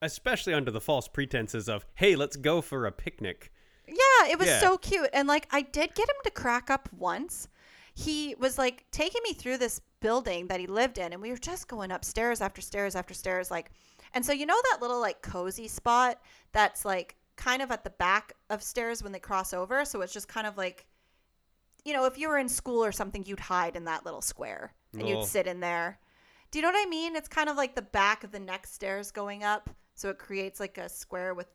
Especially 0.03 0.53
under 0.53 0.71
the 0.71 0.83
false 0.83 1.09
pretenses 1.09 1.67
of, 1.67 1.87
hey, 1.95 2.14
let's 2.14 2.37
go 2.37 2.61
for 2.61 2.85
a 2.85 2.93
picnic. 2.93 3.51
Yeah, 3.88 4.29
it 4.31 4.38
was 4.38 4.49
Yeah. 4.49 4.61
so 4.61 4.77
cute. 4.77 5.09
And 5.14 5.27
like 5.27 5.47
I 5.51 5.62
did 5.62 5.95
get 5.95 6.09
him 6.09 6.17
to 6.25 6.31
crack 6.31 6.69
up 6.69 6.90
once. 6.93 7.49
He 7.95 8.35
was 8.38 8.59
like 8.59 8.85
taking 8.90 9.23
me 9.25 9.33
through 9.33 9.57
this 9.59 9.81
building 10.01 10.49
that 10.49 10.61
he 10.61 10.67
lived 10.67 10.99
in 10.99 11.14
and 11.14 11.23
we 11.23 11.31
were 11.31 11.38
just 11.38 11.69
going 11.69 11.90
upstairs 11.90 12.43
after 12.43 12.61
stairs 12.61 12.95
after 12.95 13.14
stairs 13.14 13.51
like 13.51 13.71
and 14.12 14.27
so 14.27 14.35
you 14.35 14.45
know 14.45 14.61
that 14.71 14.83
little 14.83 15.01
like 15.01 15.23
cozy 15.23 15.69
spot 15.69 16.21
that's 16.53 16.85
like 16.85 17.17
kind 17.37 17.62
of 17.62 17.70
at 17.70 17.85
the 17.85 17.90
back 17.90 18.35
of 18.51 18.62
stairs 18.62 19.03
when 19.03 19.12
they 19.12 19.18
cross 19.18 19.53
over, 19.53 19.85
so 19.85 20.01
it's 20.03 20.12
just 20.12 20.29
kind 20.29 20.47
of 20.47 20.57
like 20.57 20.87
you 21.85 21.92
know, 21.92 22.07
if 22.07 22.16
you 22.16 22.29
were 22.31 22.38
in 22.38 22.49
school 22.49 22.83
or 22.83 22.92
something 22.92 23.25
you'd 23.27 23.38
hide 23.40 23.77
in 23.77 23.85
that 23.85 24.07
little 24.07 24.23
square 24.23 24.73
and 24.94 25.03
Little- 25.03 25.20
you'd 25.20 25.29
sit 25.29 25.47
in 25.47 25.61
there. 25.61 25.99
Do 26.51 26.59
you 26.59 26.62
know 26.62 26.70
what 26.70 26.87
I 26.87 26.88
mean? 26.88 27.14
It's 27.14 27.29
kind 27.29 27.49
of 27.51 27.57
like 27.59 27.75
the 27.75 27.83
back 27.83 28.25
of 28.25 28.31
the 28.33 28.38
next 28.40 28.73
stairs 28.75 29.11
going 29.11 29.44
up, 29.44 29.68
so 29.94 30.09
it 30.09 30.18
creates 30.18 30.61
like 30.61 30.79
a 30.79 30.88
square 30.88 31.35
with 31.35 31.47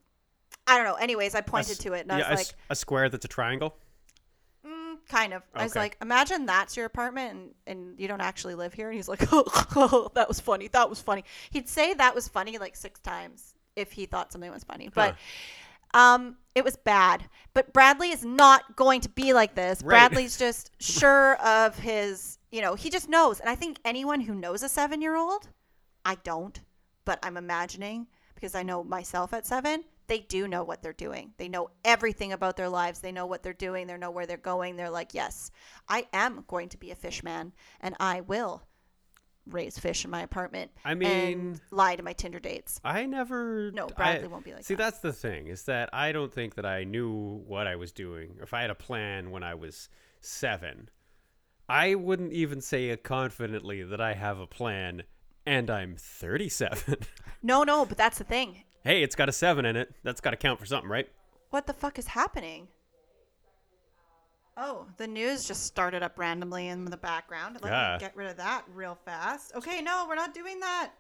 I 0.68 0.76
don't 0.78 0.86
know. 0.86 0.96
Anyways, 0.96 1.34
I 1.36 1.42
pointed 1.42 1.72
s- 1.74 1.78
to 1.80 1.94
it 1.94 2.02
and 2.02 2.12
I 2.12 2.18
was 2.18 2.28
a 2.28 2.30
like, 2.32 2.40
s- 2.42 2.54
a 2.70 2.76
square 2.76 3.10
that's 3.10 3.26
a 3.26 3.28
triangle. 3.28 3.76
Mm, 4.66 4.98
kind 5.08 5.34
of. 5.34 5.42
I 5.56 5.64
was 5.64 5.76
like, 5.76 5.98
imagine 6.02 6.46
that's 6.46 6.76
your 6.78 6.86
apartment 6.86 7.32
and, 7.32 7.52
and 7.66 8.00
you 8.00 8.08
don't 8.08 8.22
actually 8.22 8.56
live 8.56 8.74
here. 8.74 8.90
And 8.90 8.96
he's 8.96 9.08
like, 9.08 9.24
oh, 9.32 10.12
that 10.16 10.28
was 10.28 10.40
funny. 10.40 10.68
That 10.68 10.90
was 10.90 11.02
funny. 11.02 11.24
He'd 11.50 11.70
say 11.70 11.94
that 11.96 12.14
was 12.14 12.28
funny 12.28 12.58
like 12.58 12.76
six 12.76 13.00
times 13.00 13.54
if 13.76 13.92
he 13.94 14.06
thought 14.06 14.32
something 14.32 14.52
was 14.52 14.64
funny. 14.64 14.90
But 14.94 15.16
um, 15.94 16.38
it 16.56 16.64
was 16.64 16.76
bad. 16.76 17.30
But 17.54 17.74
Bradley 17.74 18.12
is 18.12 18.26
not 18.26 18.76
going 18.76 19.02
to 19.02 19.10
be 19.10 19.34
like 19.34 19.56
this. 19.56 19.82
Right. 19.82 20.10
Bradley's 20.10 20.38
just 20.46 20.72
sure 20.82 21.36
of 21.38 21.78
his, 21.78 22.38
you 22.52 22.62
know, 22.62 22.76
he 22.76 22.90
just 22.90 23.10
knows. 23.10 23.40
And 23.40 23.50
I 23.50 23.56
think 23.56 23.78
anyone 23.86 24.22
who 24.22 24.36
knows 24.36 24.64
a 24.64 24.70
seven 24.70 25.02
year 25.02 25.16
old, 25.16 25.50
I 26.06 26.16
don't, 26.24 26.60
but 27.06 27.20
I'm 27.24 27.38
imagining 27.38 28.08
because 28.36 28.56
I 28.56 28.64
know 28.64 28.84
myself 28.84 29.34
at 29.34 29.46
seven, 29.46 29.84
they 30.08 30.20
do 30.20 30.48
know 30.48 30.64
what 30.64 30.82
they're 30.82 30.94
doing. 30.94 31.34
They 31.38 31.48
know 31.48 31.70
everything 31.86 32.34
about 32.34 32.58
their 32.58 32.70
lives. 32.70 33.00
They 33.00 33.12
know 33.12 33.28
what 33.28 33.44
they're 33.44 33.54
doing. 33.54 33.86
They 33.86 33.98
know 33.98 34.12
where 34.12 34.26
they're 34.26 34.38
going. 34.38 34.76
They're 34.76 34.90
like, 34.90 35.14
yes, 35.14 35.52
I 35.88 36.08
am 36.14 36.46
going 36.48 36.70
to 36.70 36.78
be 36.78 36.92
a 36.92 36.96
fish 36.96 37.24
man 37.24 37.54
and 37.80 37.96
I 38.00 38.22
will 38.22 38.64
raise 39.48 39.78
fish 39.80 40.06
in 40.06 40.12
my 40.12 40.22
apartment. 40.22 40.72
I 40.86 40.92
and 40.92 41.00
mean- 41.00 41.62
lie 41.72 41.96
to 41.96 42.04
my 42.04 42.14
Tinder 42.14 42.40
dates. 42.40 42.80
I 42.84 43.06
never. 43.06 43.72
No, 43.72 43.86
I- 43.88 43.92
Bradley 43.94 44.28
won't 44.28 44.46
be 44.46 44.54
like 44.54 44.64
See, 44.66 44.76
that. 44.76 44.84
that's 44.84 45.00
the 45.00 45.14
thing 45.14 45.48
is 45.48 45.64
that 45.64 45.90
I 45.94 46.12
don't 46.12 46.34
think 46.34 46.56
that 46.56 46.66
I 46.66 46.84
knew 46.84 47.42
what 47.48 47.68
I 47.68 47.76
was 47.76 47.92
doing. 47.92 48.38
If 48.42 48.54
I 48.54 48.62
had 48.62 48.70
a 48.70 48.76
plan 48.76 49.32
when 49.32 49.44
I 49.44 49.56
was 49.56 49.90
seven, 50.22 50.90
I 51.68 51.96
wouldn't 51.96 52.34
even 52.34 52.62
say 52.62 52.90
it 52.90 53.04
confidently 53.04 53.84
that 53.84 54.02
I 54.02 54.14
have 54.14 54.40
a 54.40 54.48
plan, 54.48 55.04
and 55.46 55.70
I'm 55.70 55.96
37. 55.98 56.96
No, 57.42 57.64
no, 57.64 57.86
but 57.86 57.98
that's 57.98 58.18
the 58.18 58.26
thing. 58.26 58.64
hey, 58.84 59.02
it's 59.02 59.16
got 59.16 59.30
a 59.30 59.32
seven 59.32 59.64
in 59.66 59.78
it. 59.78 59.94
That's 60.04 60.20
got 60.20 60.32
to 60.32 60.36
count 60.38 60.60
for 60.60 60.66
something, 60.66 60.90
right? 60.90 61.08
What 61.52 61.68
the 61.68 61.74
fuck 61.74 61.98
is 61.98 62.08
happening? 62.08 62.68
Oh, 64.62 64.86
the 64.98 65.08
news 65.08 65.46
just 65.46 65.66
started 65.66 66.04
up 66.04 66.20
randomly 66.20 66.68
in 66.68 66.84
the 66.84 66.98
background. 66.98 67.58
Let 67.62 67.72
Yeah. 67.72 67.94
me 67.94 68.00
get 68.00 68.16
rid 68.16 68.28
of 68.28 68.36
that 68.38 68.66
real 68.74 68.96
fast. 69.06 69.54
Okay, 69.56 69.82
no, 69.82 70.06
we're 70.08 70.16
not 70.16 70.34
doing 70.34 70.60
that. 70.60 70.92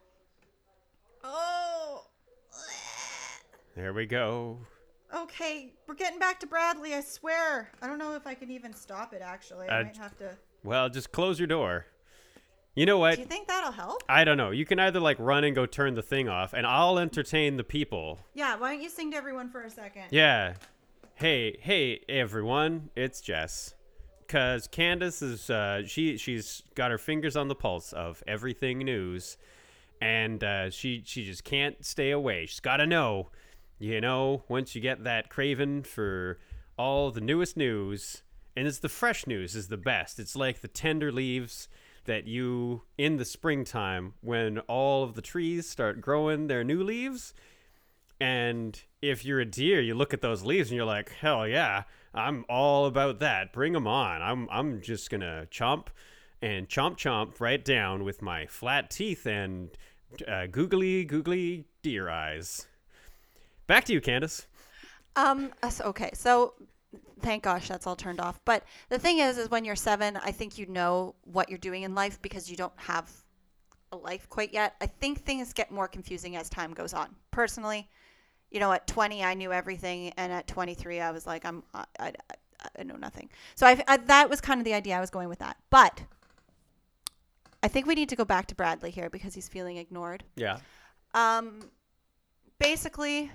Oh. 1.26 2.06
There 3.76 3.92
we 3.92 4.06
go. 4.06 4.60
Okay, 5.14 5.74
we're 5.88 5.96
getting 5.96 6.20
back 6.20 6.40
to 6.40 6.48
Bradley, 6.48 6.94
I 6.94 7.02
swear. 7.02 7.70
I 7.82 7.88
don't 7.88 7.98
know 7.98 8.16
if 8.16 8.26
I 8.26 8.34
can 8.34 8.50
even 8.50 8.74
stop 8.74 9.14
it 9.14 9.22
actually. 9.22 9.68
I 9.68 9.82
Uh, 9.82 9.84
might 9.84 9.98
have 9.98 10.18
to. 10.20 10.38
Well, 10.64 10.88
just 10.90 11.12
close 11.12 11.38
your 11.40 11.48
door. 11.48 11.86
You 12.76 12.86
know 12.86 12.98
what? 12.98 13.16
Do 13.16 13.22
you 13.22 13.28
think 13.28 13.48
that'll 13.50 13.72
help? 13.74 14.04
I 14.08 14.24
don't 14.24 14.38
know. 14.38 14.52
You 14.52 14.66
can 14.66 14.80
either 14.80 15.00
like 15.02 15.18
run 15.20 15.44
and 15.44 15.54
go 15.54 15.66
turn 15.66 15.96
the 15.96 16.02
thing 16.04 16.30
off, 16.30 16.54
and 16.54 16.66
I'll 16.66 16.98
entertain 16.98 17.58
the 17.58 17.64
people. 17.66 18.20
Yeah, 18.34 18.56
why 18.56 18.72
don't 18.74 18.82
you 18.82 18.90
sing 18.90 19.12
to 19.12 19.18
everyone 19.18 19.50
for 19.50 19.62
a 19.64 19.70
second? 19.70 20.06
Yeah. 20.12 20.54
Hey, 21.20 21.58
hey, 21.60 22.00
everyone. 22.08 22.92
It's 22.96 23.20
Jess. 23.20 23.74
Cause 24.30 24.70
Candace 24.70 25.22
is 25.22 25.50
uh, 25.50 25.86
she 25.86 26.16
she's 26.16 26.64
got 26.76 26.92
her 26.92 26.98
fingers 26.98 27.36
on 27.36 27.50
the 27.50 27.56
pulse 27.56 27.92
of 27.92 28.24
everything 28.26 28.78
news, 28.78 29.36
and 30.00 30.42
uh, 30.42 30.70
she 30.70 31.04
she 31.06 31.26
just 31.26 31.44
can't 31.44 31.84
stay 31.84 32.12
away. 32.12 32.46
She's 32.46 32.62
got 32.62 32.78
to 32.78 32.88
know, 32.88 33.32
you 33.80 34.00
know, 34.00 34.44
once 34.48 34.76
you 34.76 34.80
get 34.80 35.04
that 35.04 35.30
craving 35.30 35.84
for 35.84 36.40
all 36.78 37.12
the 37.12 37.20
newest 37.20 37.58
news, 37.58 38.24
and 38.56 38.66
it's 38.66 38.80
the 38.80 38.88
fresh 38.88 39.28
news 39.28 39.58
is 39.58 39.68
the 39.68 39.76
best. 39.76 40.20
It's 40.20 40.38
like 40.38 40.62
the 40.62 40.70
tender 40.70 41.12
leaves 41.12 41.68
that 42.06 42.28
you 42.28 42.84
in 42.98 43.18
the 43.18 43.26
springtime 43.26 44.14
when 44.22 44.60
all 44.60 45.04
of 45.04 45.16
the 45.16 45.22
trees 45.22 45.70
start 45.70 46.00
growing 46.00 46.48
their 46.48 46.64
new 46.64 46.82
leaves 46.82 47.34
and 48.20 48.82
if 49.02 49.24
you're 49.24 49.40
a 49.40 49.46
deer, 49.46 49.82
you 49.82 49.96
look 49.96 50.14
at 50.14 50.22
those 50.22 50.44
leaves 50.44 50.70
and 50.70 50.76
you're 50.76 50.86
like, 50.86 51.12
hell 51.14 51.48
yeah, 51.48 51.84
I'm 52.14 52.46
all 52.50 52.86
about 52.86 53.20
that. 53.20 53.54
Bring 53.54 53.74
them 53.74 53.88
on. 53.88 54.22
I'm, 54.22 54.48
I'm 54.52 54.82
just 54.82 55.10
going 55.10 55.22
to 55.22 55.48
chomp 55.52 55.88
and 56.42 56.68
chomp 56.68 56.98
chomp 56.98 57.40
right 57.40 57.64
down 57.64 58.04
with 58.04 58.22
my 58.22 58.46
flat 58.46 58.90
teeth 58.90 59.26
and 59.26 59.70
uh, 60.28 60.48
googly, 60.48 61.06
googly 61.06 61.66
deer 61.82 62.10
eyes. 62.10 62.68
Back 63.68 63.86
to 63.86 63.94
you, 63.94 64.02
Candace. 64.02 64.48
Um. 65.16 65.52
Okay. 65.82 66.10
So, 66.14 66.54
thank 67.22 67.44
gosh 67.44 67.68
that's 67.68 67.86
all 67.86 67.96
turned 67.96 68.20
off. 68.20 68.40
But 68.46 68.64
the 68.90 68.98
thing 68.98 69.20
is, 69.20 69.38
is 69.38 69.50
when 69.50 69.66
you're 69.66 69.76
seven, 69.76 70.18
I 70.18 70.32
think 70.32 70.58
you 70.58 70.66
know 70.66 71.16
what 71.24 71.50
you're 71.50 71.60
doing 71.60 71.84
in 71.84 71.94
life 71.94 72.22
because 72.22 72.50
you 72.50 72.58
don't 72.58 72.74
have 72.78 73.12
a 73.92 73.98
life 73.98 74.28
quite 74.30 74.54
yet. 74.54 74.76
I 74.82 74.88
think 74.88 75.24
things 75.24 75.54
get 75.54 75.72
more 75.72 75.88
confusing 75.88 76.36
as 76.36 76.50
time 76.50 76.74
goes 76.74 76.94
on. 76.94 77.16
Personally, 77.32 77.90
you 78.52 78.60
know, 78.60 78.72
at 78.72 78.88
20 78.88 79.24
I 79.24 79.34
knew 79.34 79.52
everything, 79.52 80.12
and 80.18 80.32
at 80.32 80.48
23 80.48 81.00
I 81.00 81.12
was 81.12 81.28
like, 81.28 81.46
I'm 81.46 81.64
I, 81.74 81.86
I, 82.00 82.14
I 82.78 82.84
know 82.84 82.96
nothing. 82.96 83.30
So 83.56 83.66
I, 83.68 83.82
I 83.88 83.98
that 83.98 84.30
was 84.30 84.42
kind 84.42 84.60
of 84.60 84.66
the 84.66 84.74
idea 84.74 84.98
I 84.98 85.00
was 85.00 85.10
going 85.10 85.30
with 85.30 85.40
that. 85.40 85.58
But 85.70 86.04
I 87.62 87.68
think 87.68 87.86
we 87.86 87.96
need 87.96 88.10
to 88.10 88.16
go 88.16 88.26
back 88.26 88.48
to 88.48 88.56
Bradley 88.56 88.92
here 88.92 89.10
because 89.10 89.34
he's 89.34 89.50
feeling 89.50 89.78
ignored. 89.78 90.24
Yeah. 90.36 90.60
Um, 91.14 91.70
basically, 92.58 93.32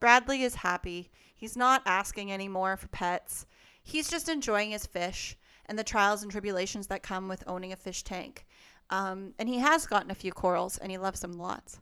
Bradley 0.00 0.42
is 0.42 0.56
happy. 0.56 1.10
He's 1.34 1.56
not 1.56 1.82
asking 1.86 2.32
anymore 2.32 2.76
for 2.76 2.88
pets. 2.88 3.46
He's 3.82 4.10
just 4.10 4.28
enjoying 4.28 4.70
his 4.70 4.86
fish 4.86 5.36
and 5.66 5.78
the 5.78 5.84
trials 5.84 6.22
and 6.22 6.30
tribulations 6.30 6.88
that 6.88 7.02
come 7.02 7.28
with 7.28 7.44
owning 7.46 7.72
a 7.72 7.76
fish 7.76 8.02
tank. 8.02 8.46
Um, 8.90 9.34
and 9.38 9.48
he 9.48 9.58
has 9.58 9.86
gotten 9.86 10.10
a 10.10 10.14
few 10.14 10.32
corals 10.32 10.78
and 10.78 10.90
he 10.90 10.98
loves 10.98 11.20
them 11.20 11.32
lots. 11.32 11.80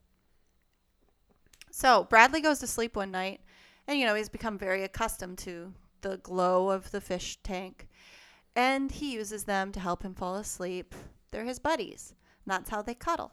So 1.76 2.04
Bradley 2.04 2.40
goes 2.40 2.58
to 2.60 2.66
sleep 2.66 2.96
one 2.96 3.10
night 3.10 3.42
and, 3.86 3.98
you 3.98 4.06
know, 4.06 4.14
he's 4.14 4.30
become 4.30 4.56
very 4.56 4.82
accustomed 4.82 5.36
to 5.40 5.74
the 6.00 6.16
glow 6.16 6.70
of 6.70 6.90
the 6.90 7.02
fish 7.02 7.36
tank. 7.42 7.86
And 8.54 8.90
he 8.90 9.12
uses 9.12 9.44
them 9.44 9.72
to 9.72 9.80
help 9.80 10.02
him 10.02 10.14
fall 10.14 10.36
asleep. 10.36 10.94
They're 11.30 11.44
his 11.44 11.58
buddies. 11.58 12.14
And 12.46 12.50
that's 12.54 12.70
how 12.70 12.80
they 12.80 12.94
cuddle. 12.94 13.30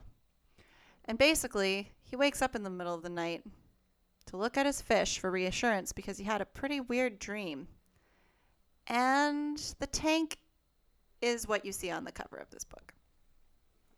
And 1.06 1.18
basically, 1.18 1.94
he 2.02 2.18
wakes 2.18 2.42
up 2.42 2.54
in 2.54 2.64
the 2.64 2.70
middle 2.70 2.94
of 2.94 3.02
the 3.02 3.10
night 3.10 3.46
to 4.26 4.36
look 4.36 4.58
at 4.58 4.66
his 4.66 4.82
fish 4.82 5.20
for 5.20 5.32
reassurance 5.32 5.94
because 5.94 6.18
he 6.18 6.26
had 6.26 6.42
a 6.42 6.46
pretty 6.46 6.82
weird 6.82 7.20
dream. 7.20 7.70
And 8.88 9.58
the 9.80 9.88
tank 9.88 10.38
is 11.22 11.48
what 11.48 11.64
you 11.64 11.72
see 11.72 11.92
on 11.92 12.04
the 12.04 12.12
cover 12.12 12.36
of 12.36 12.50
this 12.50 12.66
book. 12.66 12.94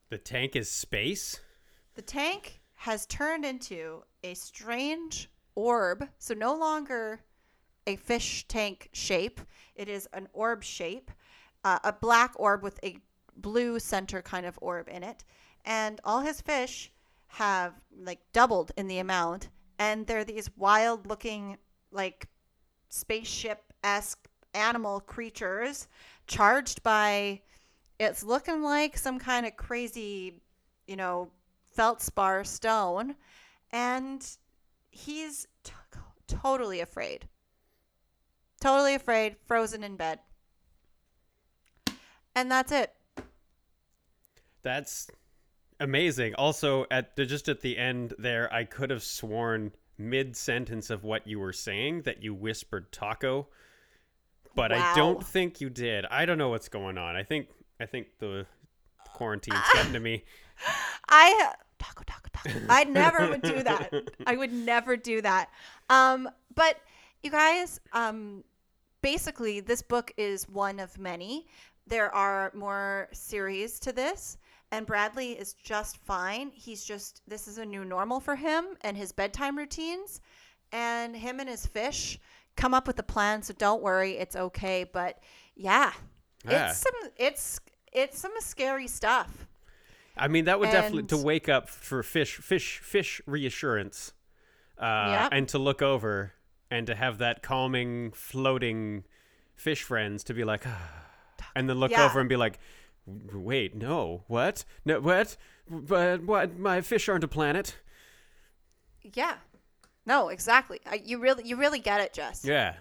The 0.09 0.19
tank 0.19 0.55
is 0.55 0.69
space. 0.69 1.39
The 1.95 2.03
tank 2.03 2.61
has 2.85 3.07
turned 3.07 3.43
into 3.43 4.03
a 4.23 4.35
strange 4.35 5.27
orb, 5.55 6.07
so 6.19 6.35
no 6.35 6.53
longer 6.53 7.19
a 7.87 7.95
fish 7.95 8.47
tank 8.47 8.89
shape. 8.93 9.41
It 9.75 9.89
is 9.89 10.07
an 10.13 10.27
orb 10.33 10.63
shape, 10.63 11.09
uh, 11.63 11.79
a 11.83 11.91
black 11.91 12.33
orb 12.35 12.61
with 12.61 12.79
a 12.83 12.99
blue 13.37 13.79
center 13.79 14.21
kind 14.21 14.45
of 14.45 14.59
orb 14.61 14.87
in 14.87 15.01
it. 15.01 15.23
And 15.65 15.99
all 16.03 16.19
his 16.19 16.41
fish 16.41 16.91
have 17.25 17.73
like 18.03 18.19
doubled 18.33 18.71
in 18.77 18.85
the 18.85 18.99
amount. 18.99 19.49
And 19.79 20.05
they're 20.05 20.23
these 20.23 20.51
wild 20.55 21.07
looking, 21.07 21.57
like 21.91 22.27
spaceship 22.89 23.73
esque 23.83 24.27
animal 24.53 24.99
creatures 24.99 25.87
charged 26.27 26.83
by, 26.83 27.41
it's 27.99 28.21
looking 28.21 28.61
like 28.61 28.95
some 28.95 29.17
kind 29.17 29.47
of 29.47 29.57
crazy, 29.57 30.39
you 30.85 30.97
know, 30.97 31.31
feldspar 31.75 32.43
stone. 32.43 33.15
And 33.71 34.25
he's 34.89 35.47
t- 35.63 35.73
totally 36.27 36.79
afraid. 36.79 37.27
Totally 38.61 38.95
afraid, 38.95 39.35
frozen 39.45 39.83
in 39.83 39.95
bed. 39.95 40.19
And 42.35 42.51
that's 42.51 42.71
it. 42.71 42.93
That's 44.63 45.09
amazing. 45.79 46.35
Also, 46.35 46.85
at 46.89 47.15
the, 47.15 47.25
just 47.25 47.49
at 47.49 47.61
the 47.61 47.77
end 47.77 48.13
there, 48.17 48.51
I 48.51 48.63
could 48.63 48.89
have 48.89 49.03
sworn 49.03 49.71
mid 49.97 50.35
sentence 50.35 50.89
of 50.89 51.03
what 51.03 51.27
you 51.27 51.39
were 51.39 51.53
saying 51.53 52.01
that 52.01 52.23
you 52.23 52.33
whispered 52.33 52.91
taco, 52.91 53.47
but 54.55 54.71
I 54.71 54.95
don't 54.95 55.23
think 55.23 55.61
you 55.61 55.69
did. 55.69 56.05
I 56.05 56.25
don't 56.25 56.37
know 56.37 56.49
what's 56.49 56.69
going 56.69 56.97
on. 56.97 57.15
I 57.15 57.23
think 57.23 57.47
I 57.79 57.85
think 57.85 58.07
the 58.19 58.45
quarantine's 59.13 59.63
getting 59.73 59.93
to 59.93 59.99
me. 59.99 60.23
I 61.09 61.53
taco 61.79 62.03
taco 62.05 62.29
taco. 62.33 62.59
I 62.69 62.83
never 62.85 63.29
would 63.29 63.41
do 63.41 63.63
that. 63.63 63.91
I 64.27 64.35
would 64.35 64.53
never 64.53 64.95
do 64.97 65.21
that. 65.21 65.49
Um, 65.89 66.29
but 66.53 66.77
you 67.23 67.31
guys, 67.31 67.79
um, 67.93 68.43
basically, 69.01 69.59
this 69.59 69.81
book 69.81 70.11
is 70.17 70.47
one 70.49 70.79
of 70.79 70.97
many. 70.97 71.47
There 71.87 72.13
are 72.13 72.51
more 72.55 73.09
series 73.13 73.79
to 73.81 73.91
this, 73.91 74.37
and 74.71 74.85
Bradley 74.85 75.33
is 75.33 75.53
just 75.53 75.97
fine. 75.97 76.51
He's 76.53 76.83
just 76.83 77.21
this 77.27 77.47
is 77.47 77.57
a 77.57 77.65
new 77.65 77.85
normal 77.85 78.19
for 78.19 78.35
him 78.35 78.65
and 78.81 78.97
his 78.97 79.11
bedtime 79.11 79.57
routines, 79.57 80.21
and 80.71 81.15
him 81.15 81.39
and 81.39 81.47
his 81.49 81.65
fish 81.65 82.19
come 82.55 82.73
up 82.73 82.87
with 82.87 82.97
a 82.99 83.03
plan. 83.03 83.43
So 83.43 83.53
don't 83.57 83.83
worry, 83.83 84.13
it's 84.13 84.35
okay. 84.35 84.83
But 84.91 85.19
yeah, 85.55 85.91
Yeah. 86.47 86.69
it's 86.69 86.79
some 86.79 87.11
it's 87.17 87.59
it's 87.91 88.19
some 88.19 88.31
scary 88.39 88.87
stuff. 88.87 89.44
I 90.17 90.27
mean, 90.27 90.45
that 90.45 90.59
would 90.59 90.71
definitely 90.71 91.03
to 91.03 91.17
wake 91.17 91.49
up 91.49 91.69
for 91.69 92.01
fish, 92.03 92.35
fish, 92.37 92.79
fish 92.79 93.21
reassurance, 93.25 94.13
uh, 94.77 95.17
Yep. 95.21 95.29
and 95.33 95.47
to 95.49 95.57
look 95.57 95.81
over 95.81 96.33
and 96.71 96.87
to 96.87 96.95
have 96.95 97.17
that 97.19 97.41
calming, 97.43 98.11
floating 98.11 99.03
fish 99.55 99.83
friends 99.83 100.23
to 100.25 100.33
be 100.33 100.43
like, 100.43 100.65
ah, 100.65 101.05
and 101.55 101.69
then 101.69 101.79
look 101.79 101.91
Yeah. 101.91 102.05
over 102.05 102.19
and 102.19 102.29
be 102.29 102.37
like, 102.37 102.59
wait, 103.05 103.75
no, 103.75 104.23
what, 104.27 104.65
no, 104.85 104.99
what, 104.99 105.37
but 105.69 106.23
what? 106.23 106.57
My 106.57 106.81
fish 106.81 107.07
aren't 107.09 107.23
a 107.23 107.27
planet. 107.27 107.77
Yeah. 109.01 109.35
No, 110.05 110.29
exactly. 110.29 110.79
I, 110.85 111.01
you 111.03 111.19
really, 111.19 111.47
you 111.47 111.55
really 111.55 111.79
get 111.79 111.99
it, 112.01 112.13
Jess. 112.13 112.43
Yeah. 112.45 112.75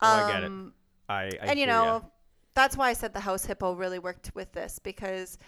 Oh, 0.00 0.06
I 0.08 0.32
get 0.32 0.42
it. 0.44 0.46
Um, 0.46 0.72
I, 1.08 1.22
I 1.24 1.30
and 1.42 1.58
you 1.58 1.66
know, 1.66 2.04
that's 2.54 2.76
why 2.76 2.88
I 2.90 2.92
said 2.92 3.12
the 3.12 3.20
house 3.20 3.44
hippo 3.44 3.74
really 3.74 3.98
worked 3.98 4.32
with 4.34 4.52
this 4.52 4.78
because 4.78 5.38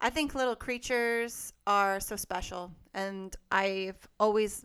I 0.00 0.10
think 0.10 0.34
little 0.34 0.56
creatures 0.56 1.52
are 1.66 2.00
so 2.00 2.16
special, 2.16 2.70
and 2.94 3.34
I've 3.50 4.08
always. 4.20 4.64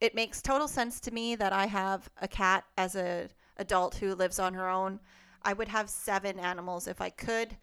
It 0.00 0.14
makes 0.14 0.40
total 0.40 0.66
sense 0.66 0.98
to 1.00 1.10
me 1.10 1.36
that 1.36 1.52
I 1.52 1.66
have 1.66 2.08
a 2.22 2.26
cat 2.26 2.64
as 2.78 2.94
an 2.94 3.28
adult 3.58 3.96
who 3.96 4.14
lives 4.14 4.38
on 4.38 4.54
her 4.54 4.68
own. 4.68 4.98
I 5.42 5.52
would 5.52 5.68
have 5.68 5.90
seven 5.90 6.38
animals 6.38 6.86
if 6.86 7.00
I 7.00 7.10
could. 7.10 7.56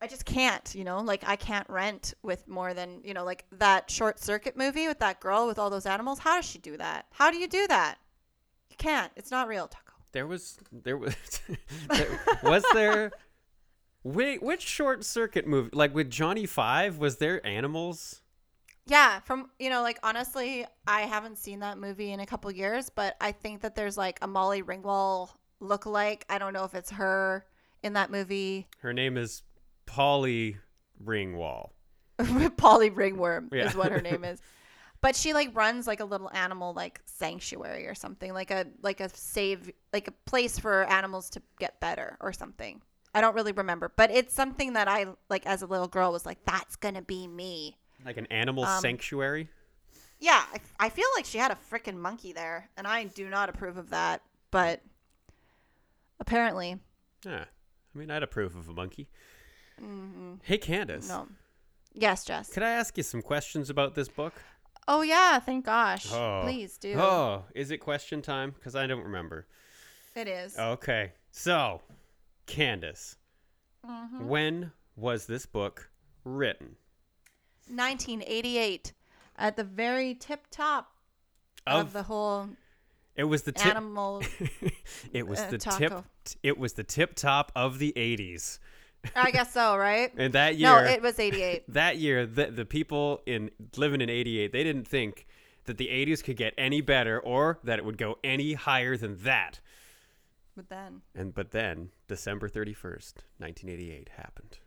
I 0.00 0.08
just 0.08 0.24
can't, 0.24 0.74
you 0.74 0.82
know, 0.82 0.98
like 1.00 1.22
I 1.24 1.36
can't 1.36 1.68
rent 1.70 2.14
with 2.24 2.48
more 2.48 2.74
than, 2.74 3.00
you 3.04 3.14
know, 3.14 3.24
like 3.24 3.44
that 3.52 3.88
short 3.88 4.18
circuit 4.18 4.56
movie 4.56 4.88
with 4.88 4.98
that 4.98 5.20
girl 5.20 5.46
with 5.46 5.60
all 5.60 5.70
those 5.70 5.86
animals. 5.86 6.18
How 6.18 6.34
does 6.34 6.44
she 6.44 6.58
do 6.58 6.76
that? 6.76 7.06
How 7.12 7.30
do 7.30 7.36
you 7.36 7.46
do 7.46 7.68
that? 7.68 7.98
You 8.68 8.76
can't. 8.76 9.12
It's 9.14 9.30
not 9.30 9.46
real, 9.46 9.68
Taco. 9.68 9.92
There 10.10 10.26
was 10.26 10.58
there 10.72 10.98
was 10.98 11.14
there, 11.88 12.20
was 12.42 12.64
there 12.74 13.12
wait 14.04 14.42
which 14.42 14.62
short 14.62 15.04
circuit 15.04 15.46
movie 15.46 15.70
like 15.72 15.94
with 15.94 16.10
Johnny 16.10 16.46
Five 16.46 16.98
was 16.98 17.16
there 17.18 17.44
animals? 17.46 18.20
Yeah, 18.86 19.20
from 19.20 19.50
you 19.58 19.70
know, 19.70 19.82
like 19.82 19.98
honestly, 20.02 20.66
I 20.86 21.02
haven't 21.02 21.38
seen 21.38 21.60
that 21.60 21.78
movie 21.78 22.10
in 22.12 22.20
a 22.20 22.26
couple 22.26 22.50
years, 22.50 22.90
but 22.90 23.16
I 23.20 23.32
think 23.32 23.60
that 23.62 23.74
there's 23.76 23.96
like 23.96 24.18
a 24.22 24.26
Molly 24.26 24.62
Ringwald 24.62 25.30
lookalike. 25.60 26.22
I 26.28 26.38
don't 26.38 26.52
know 26.52 26.64
if 26.64 26.74
it's 26.74 26.90
her 26.90 27.44
in 27.82 27.92
that 27.92 28.10
movie. 28.10 28.66
Her 28.80 28.92
name 28.92 29.16
is 29.16 29.42
Polly 29.86 30.56
Ringwall. 31.04 31.70
Polly 32.56 32.90
Ringworm 32.90 33.50
Yeah. 33.52 33.68
is 33.68 33.74
what 33.76 33.92
her 33.92 34.00
name 34.00 34.24
is. 34.24 34.40
But 35.00 35.16
she 35.16 35.32
like 35.32 35.54
runs 35.56 35.86
like 35.86 36.00
a 36.00 36.04
little 36.04 36.30
animal 36.32 36.74
like 36.74 37.00
sanctuary 37.06 37.86
or 37.86 37.94
something, 37.94 38.32
like 38.32 38.50
a 38.50 38.66
like 38.82 39.00
a 39.00 39.08
save 39.10 39.70
like 39.92 40.08
a 40.08 40.12
place 40.26 40.58
for 40.58 40.84
animals 40.84 41.30
to 41.30 41.42
get 41.58 41.78
better 41.80 42.16
or 42.20 42.32
something. 42.32 42.82
I 43.14 43.20
don't 43.20 43.34
really 43.34 43.52
remember, 43.52 43.92
but 43.94 44.10
it's 44.10 44.34
something 44.34 44.72
that 44.72 44.88
I 44.88 45.06
like 45.28 45.44
as 45.46 45.62
a 45.62 45.66
little 45.66 45.88
girl 45.88 46.12
was 46.12 46.24
like, 46.24 46.44
that's 46.44 46.76
gonna 46.76 47.02
be 47.02 47.26
me. 47.28 47.76
Like 48.04 48.16
an 48.16 48.26
animal 48.26 48.64
Um, 48.64 48.80
sanctuary. 48.80 49.48
Yeah, 50.18 50.42
I, 50.52 50.86
I 50.86 50.88
feel 50.88 51.06
like 51.16 51.24
she 51.24 51.38
had 51.38 51.50
a 51.50 51.58
freaking 51.70 51.96
monkey 51.96 52.32
there, 52.32 52.68
and 52.76 52.86
I 52.86 53.04
do 53.04 53.28
not 53.28 53.48
approve 53.48 53.76
of 53.76 53.90
that. 53.90 54.22
But 54.50 54.80
apparently, 56.20 56.78
Yeah. 57.24 57.44
I 57.94 57.98
mean, 57.98 58.10
I'd 58.10 58.22
approve 58.22 58.56
of 58.56 58.68
a 58.68 58.72
monkey. 58.72 59.08
Hey, 60.44 60.58
Candace. 60.58 61.08
no. 61.08 61.28
Yes, 61.94 62.24
Jess. 62.24 62.50
Could 62.50 62.62
I 62.62 62.70
ask 62.70 62.96
you 62.96 63.02
some 63.02 63.20
questions 63.20 63.68
about 63.68 63.94
this 63.94 64.08
book? 64.08 64.32
Oh 64.88 65.02
yeah, 65.02 65.38
thank 65.40 65.66
gosh. 65.66 66.10
Oh. 66.12 66.40
Please 66.44 66.78
do. 66.78 66.94
Oh, 66.98 67.44
is 67.54 67.70
it 67.70 67.78
question 67.78 68.22
time? 68.22 68.50
Because 68.52 68.74
I 68.74 68.86
don't 68.86 69.02
remember. 69.04 69.46
It 70.14 70.26
is. 70.28 70.56
Okay. 70.58 71.12
So, 71.30 71.80
Candace, 72.46 73.16
Mm-hmm. 73.86 74.28
when 74.28 74.72
was 74.96 75.26
this 75.26 75.44
book 75.46 75.90
written? 76.24 76.76
1988, 77.68 78.92
at 79.38 79.56
the 79.56 79.64
very 79.64 80.14
tip 80.14 80.46
top 80.50 80.92
of, 81.66 81.86
Of- 81.86 81.92
the 81.92 82.02
whole 82.04 82.48
It 83.16 83.24
was 83.24 83.42
the 83.42 83.52
tip. 83.52 83.66
animal. 83.74 84.22
it 85.12 85.26
was 85.26 85.40
uh, 85.40 85.50
the 85.50 85.58
taco. 85.58 86.04
tip. 86.24 86.36
It 86.42 86.58
was 86.58 86.74
the 86.74 86.84
tip 86.84 87.14
top 87.14 87.50
of 87.56 87.78
the 87.78 87.92
'80s, 87.96 88.58
I 89.16 89.30
guess 89.32 89.52
so, 89.52 89.76
right? 89.88 90.12
and 90.16 90.32
that 90.34 90.56
year, 90.56 90.68
No, 90.70 90.78
it 90.84 91.02
was 91.02 91.18
88. 91.18 91.64
that 91.72 91.96
year, 91.98 92.24
the 92.26 92.46
the 92.46 92.64
people 92.64 93.20
in 93.26 93.50
living 93.76 94.00
in 94.00 94.08
'88, 94.10 94.52
they 94.52 94.62
didn't 94.64 94.86
think 94.86 95.26
that 95.64 95.76
the 95.78 95.88
'80s 95.88 96.22
could 96.22 96.36
get 96.36 96.54
any 96.58 96.80
better, 96.80 97.18
or 97.20 97.58
that 97.64 97.78
it 97.78 97.84
would 97.84 97.98
go 97.98 98.18
any 98.24 98.54
higher 98.54 98.96
than 98.96 99.16
that. 99.24 99.60
But 100.54 100.68
then, 100.68 101.00
And 101.14 101.34
but 101.34 101.50
then, 101.52 101.90
December 102.08 102.48
31st, 102.48 103.14
1988 103.38 104.10
happened. 104.16 104.58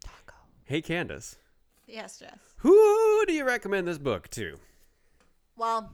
taco. 0.00 0.34
Hey, 0.64 0.82
Candace, 0.82 1.36
Yes, 1.86 2.18
Jess. 2.18 2.38
Who 2.58 3.24
do 3.26 3.32
you 3.32 3.44
recommend 3.44 3.88
this 3.88 3.98
book 3.98 4.28
to? 4.30 4.56
Well, 5.56 5.90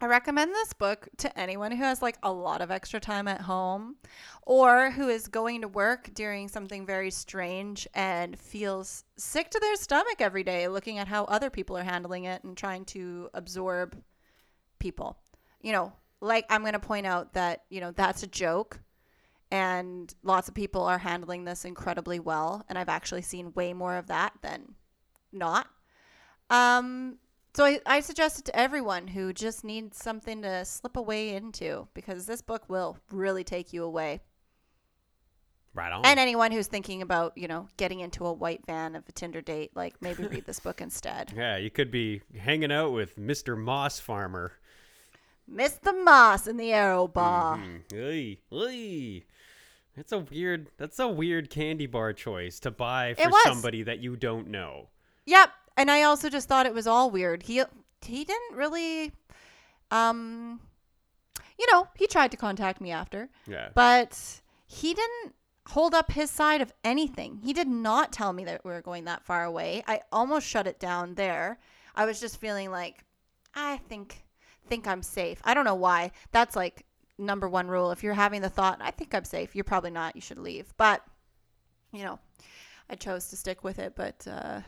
I 0.00 0.06
recommend 0.06 0.52
this 0.52 0.72
book 0.72 1.08
to 1.18 1.38
anyone 1.38 1.72
who 1.72 1.82
has 1.82 2.02
like 2.02 2.18
a 2.22 2.32
lot 2.32 2.60
of 2.60 2.70
extra 2.70 3.00
time 3.00 3.26
at 3.28 3.40
home 3.42 3.96
or 4.42 4.90
who 4.90 5.08
is 5.08 5.26
going 5.28 5.62
to 5.62 5.68
work 5.68 6.10
during 6.14 6.48
something 6.48 6.86
very 6.86 7.10
strange 7.10 7.86
and 7.94 8.38
feels 8.38 9.04
sick 9.16 9.50
to 9.50 9.60
their 9.60 9.76
stomach 9.76 10.20
every 10.20 10.44
day 10.44 10.68
looking 10.68 10.98
at 10.98 11.08
how 11.08 11.24
other 11.24 11.50
people 11.50 11.76
are 11.76 11.84
handling 11.84 12.24
it 12.24 12.44
and 12.44 12.56
trying 12.56 12.84
to 12.86 13.28
absorb 13.34 13.96
people. 14.78 15.18
You 15.60 15.72
know, 15.72 15.92
like 16.20 16.46
I'm 16.50 16.62
going 16.62 16.72
to 16.72 16.78
point 16.78 17.06
out 17.06 17.34
that, 17.34 17.64
you 17.68 17.80
know, 17.80 17.90
that's 17.92 18.22
a 18.22 18.26
joke 18.26 18.80
and 19.50 20.14
lots 20.22 20.48
of 20.48 20.54
people 20.54 20.82
are 20.82 20.98
handling 20.98 21.44
this 21.44 21.64
incredibly 21.64 22.20
well 22.20 22.64
and 22.68 22.78
I've 22.78 22.88
actually 22.88 23.22
seen 23.22 23.52
way 23.54 23.72
more 23.72 23.96
of 23.96 24.08
that 24.08 24.34
than 24.42 24.74
not. 25.32 25.68
Um 26.50 27.18
so 27.54 27.64
I, 27.64 27.80
I 27.86 28.00
suggest 28.00 28.38
it 28.38 28.44
to 28.46 28.56
everyone 28.56 29.08
who 29.08 29.32
just 29.32 29.64
needs 29.64 29.96
something 29.96 30.42
to 30.42 30.64
slip 30.64 30.96
away 30.96 31.34
into 31.34 31.88
because 31.94 32.26
this 32.26 32.42
book 32.42 32.68
will 32.68 32.98
really 33.10 33.42
take 33.42 33.72
you 33.72 33.84
away. 33.84 34.20
Right 35.74 35.90
on. 35.90 36.04
And 36.04 36.20
anyone 36.20 36.52
who's 36.52 36.66
thinking 36.66 37.02
about, 37.02 37.36
you 37.36 37.48
know, 37.48 37.68
getting 37.76 38.00
into 38.00 38.26
a 38.26 38.32
white 38.32 38.64
van 38.66 38.94
of 38.94 39.04
a 39.08 39.12
Tinder 39.12 39.40
date, 39.40 39.72
like 39.74 40.00
maybe 40.00 40.24
read 40.26 40.44
this 40.44 40.60
book 40.60 40.80
instead. 40.80 41.32
yeah, 41.36 41.56
you 41.56 41.70
could 41.70 41.90
be 41.90 42.22
hanging 42.38 42.70
out 42.70 42.92
with 42.92 43.18
Mr. 43.18 43.56
Moss 43.56 43.98
Farmer. 43.98 44.52
Mr. 45.52 45.92
Moss 46.04 46.46
in 46.46 46.56
the 46.56 46.72
Aero 46.72 47.08
Bar. 47.08 47.58
Mm, 47.58 47.82
Oy, 47.94 48.38
oy. 48.56 49.24
That's 49.96 50.12
a 50.12 50.18
weird. 50.18 50.70
That's 50.76 50.98
a 50.98 51.08
weird 51.08 51.50
candy 51.50 51.86
bar 51.86 52.12
choice 52.12 52.60
to 52.60 52.70
buy 52.70 53.14
for 53.14 53.30
somebody 53.44 53.82
that 53.82 53.98
you 53.98 54.14
don't 54.16 54.48
know. 54.48 54.88
Yep. 55.26 55.50
And 55.76 55.90
I 55.90 56.02
also 56.02 56.28
just 56.28 56.48
thought 56.48 56.66
it 56.66 56.74
was 56.74 56.86
all 56.86 57.10
weird. 57.10 57.42
He 57.44 57.62
he 58.02 58.24
didn't 58.24 58.56
really 58.56 59.12
um 59.90 60.60
you 61.58 61.66
know, 61.72 61.88
he 61.96 62.06
tried 62.06 62.30
to 62.30 62.36
contact 62.36 62.80
me 62.80 62.92
after. 62.92 63.28
Yeah. 63.48 63.70
but 63.74 64.40
he 64.66 64.94
didn't 64.94 65.34
hold 65.66 65.94
up 65.94 66.12
his 66.12 66.30
side 66.30 66.60
of 66.60 66.72
anything. 66.84 67.40
He 67.42 67.52
did 67.52 67.66
not 67.68 68.12
tell 68.12 68.32
me 68.32 68.44
that 68.44 68.64
we 68.64 68.70
were 68.70 68.80
going 68.82 69.04
that 69.06 69.24
far 69.24 69.44
away. 69.44 69.82
I 69.88 70.00
almost 70.12 70.46
shut 70.46 70.66
it 70.68 70.78
down 70.78 71.14
there. 71.14 71.58
I 71.96 72.04
was 72.04 72.20
just 72.20 72.38
feeling 72.40 72.70
like 72.70 73.04
I 73.54 73.78
think 73.88 74.22
think 74.68 74.86
I'm 74.86 75.02
safe. 75.02 75.40
I 75.44 75.54
don't 75.54 75.64
know 75.64 75.74
why. 75.74 76.10
That's 76.32 76.54
like 76.56 76.84
number 77.18 77.48
one 77.48 77.68
rule. 77.68 77.90
If 77.90 78.02
you're 78.02 78.14
having 78.14 78.42
the 78.42 78.48
thought, 78.48 78.78
I 78.80 78.90
think 78.90 79.14
I'm 79.14 79.24
safe, 79.24 79.54
you're 79.54 79.64
probably 79.64 79.90
not. 79.90 80.14
You 80.14 80.20
should 80.22 80.38
leave. 80.38 80.72
But 80.76 81.04
you 81.92 82.04
know, 82.04 82.18
I 82.90 82.94
chose 82.94 83.28
to 83.28 83.36
stick 83.36 83.64
with 83.64 83.78
it, 83.78 83.94
but 83.96 84.26
uh 84.30 84.60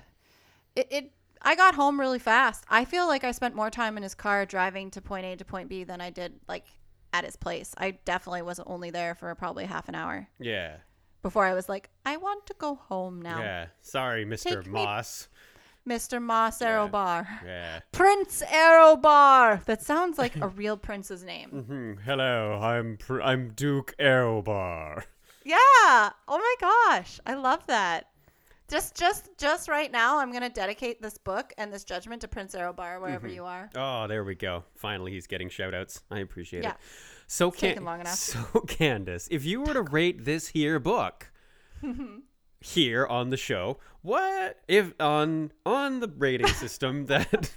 it, 0.74 0.88
it 0.90 1.12
I 1.42 1.54
got 1.54 1.74
home 1.74 1.98
really 1.98 2.18
fast. 2.18 2.64
I 2.68 2.84
feel 2.84 3.06
like 3.06 3.24
I 3.24 3.32
spent 3.32 3.54
more 3.54 3.70
time 3.70 3.96
in 3.96 4.02
his 4.02 4.14
car 4.14 4.44
driving 4.44 4.90
to 4.92 5.00
point 5.00 5.24
A 5.26 5.36
to 5.36 5.44
point 5.44 5.68
B 5.68 5.84
than 5.84 6.00
I 6.00 6.10
did 6.10 6.34
like 6.48 6.66
at 7.12 7.24
his 7.24 7.36
place. 7.36 7.74
I 7.78 7.92
definitely 8.04 8.42
wasn't 8.42 8.68
only 8.68 8.90
there 8.90 9.14
for 9.14 9.34
probably 9.34 9.64
half 9.64 9.88
an 9.88 9.94
hour 9.94 10.28
Yeah. 10.38 10.76
before 11.22 11.44
I 11.44 11.54
was 11.54 11.68
like, 11.68 11.90
I 12.06 12.18
want 12.18 12.46
to 12.46 12.54
go 12.58 12.74
home 12.76 13.20
now. 13.22 13.40
Yeah. 13.40 13.66
Sorry, 13.80 14.24
Mr. 14.24 14.42
Take 14.62 14.66
me- 14.66 14.84
Moss. 14.84 15.28
Mr. 15.88 16.20
Moss 16.20 16.60
Aero 16.62 16.84
Yeah. 16.84 16.90
Bar. 16.90 17.28
Yeah. 17.44 17.80
Prince 17.92 18.42
Aero 18.50 18.96
Bar. 18.96 19.62
That 19.66 19.82
sounds 19.82 20.18
like 20.18 20.36
a 20.36 20.48
real 20.48 20.76
prince's 20.76 21.24
name. 21.24 21.50
Hmm. 21.50 21.92
Hello, 22.04 22.58
I'm 22.62 22.96
pr- 22.98 23.22
I'm 23.22 23.50
Duke 23.54 23.94
Aerobar. 23.98 25.04
Yeah. 25.44 25.56
Oh 25.56 26.10
my 26.28 26.54
gosh. 26.60 27.18
I 27.26 27.34
love 27.34 27.66
that. 27.66 28.06
Just 28.68 28.94
just 28.96 29.28
just 29.36 29.68
right 29.68 29.90
now 29.90 30.18
I'm 30.18 30.32
gonna 30.32 30.48
dedicate 30.50 31.02
this 31.02 31.18
book 31.18 31.52
and 31.58 31.72
this 31.72 31.82
judgment 31.82 32.20
to 32.20 32.28
Prince 32.28 32.54
Aero 32.54 32.72
Bar 32.72 33.00
wherever 33.00 33.26
you 33.26 33.44
are. 33.44 33.68
Oh, 33.74 34.06
there 34.06 34.22
we 34.22 34.34
go. 34.36 34.62
Finally, 34.76 35.10
he's 35.12 35.26
getting 35.26 35.48
shout 35.48 35.74
outs. 35.74 36.02
I 36.10 36.18
appreciate 36.20 36.62
Yeah. 36.62 36.72
it. 36.72 36.76
So, 37.26 37.50
taken 37.50 37.76
Can- 37.78 37.84
long 37.84 38.00
enough. 38.00 38.14
so 38.18 38.44
Candace, 38.68 39.26
if 39.30 39.44
you 39.44 39.60
were 39.62 39.72
to 39.74 39.82
rate 39.82 40.24
this 40.24 40.48
here 40.48 40.78
book 40.78 41.32
here 42.60 43.06
on 43.06 43.30
the 43.30 43.36
show, 43.36 43.78
what 44.02 44.58
if 44.68 44.92
on 45.00 45.52
on 45.64 46.00
the 46.00 46.08
rating 46.08 46.46
system 46.64 47.06
that 47.06 47.50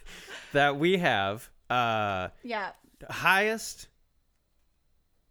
that 0.54 0.78
we 0.78 0.98
have, 0.98 1.50
uh, 1.70 2.30
Yeah. 2.44 2.72
highest 3.10 3.88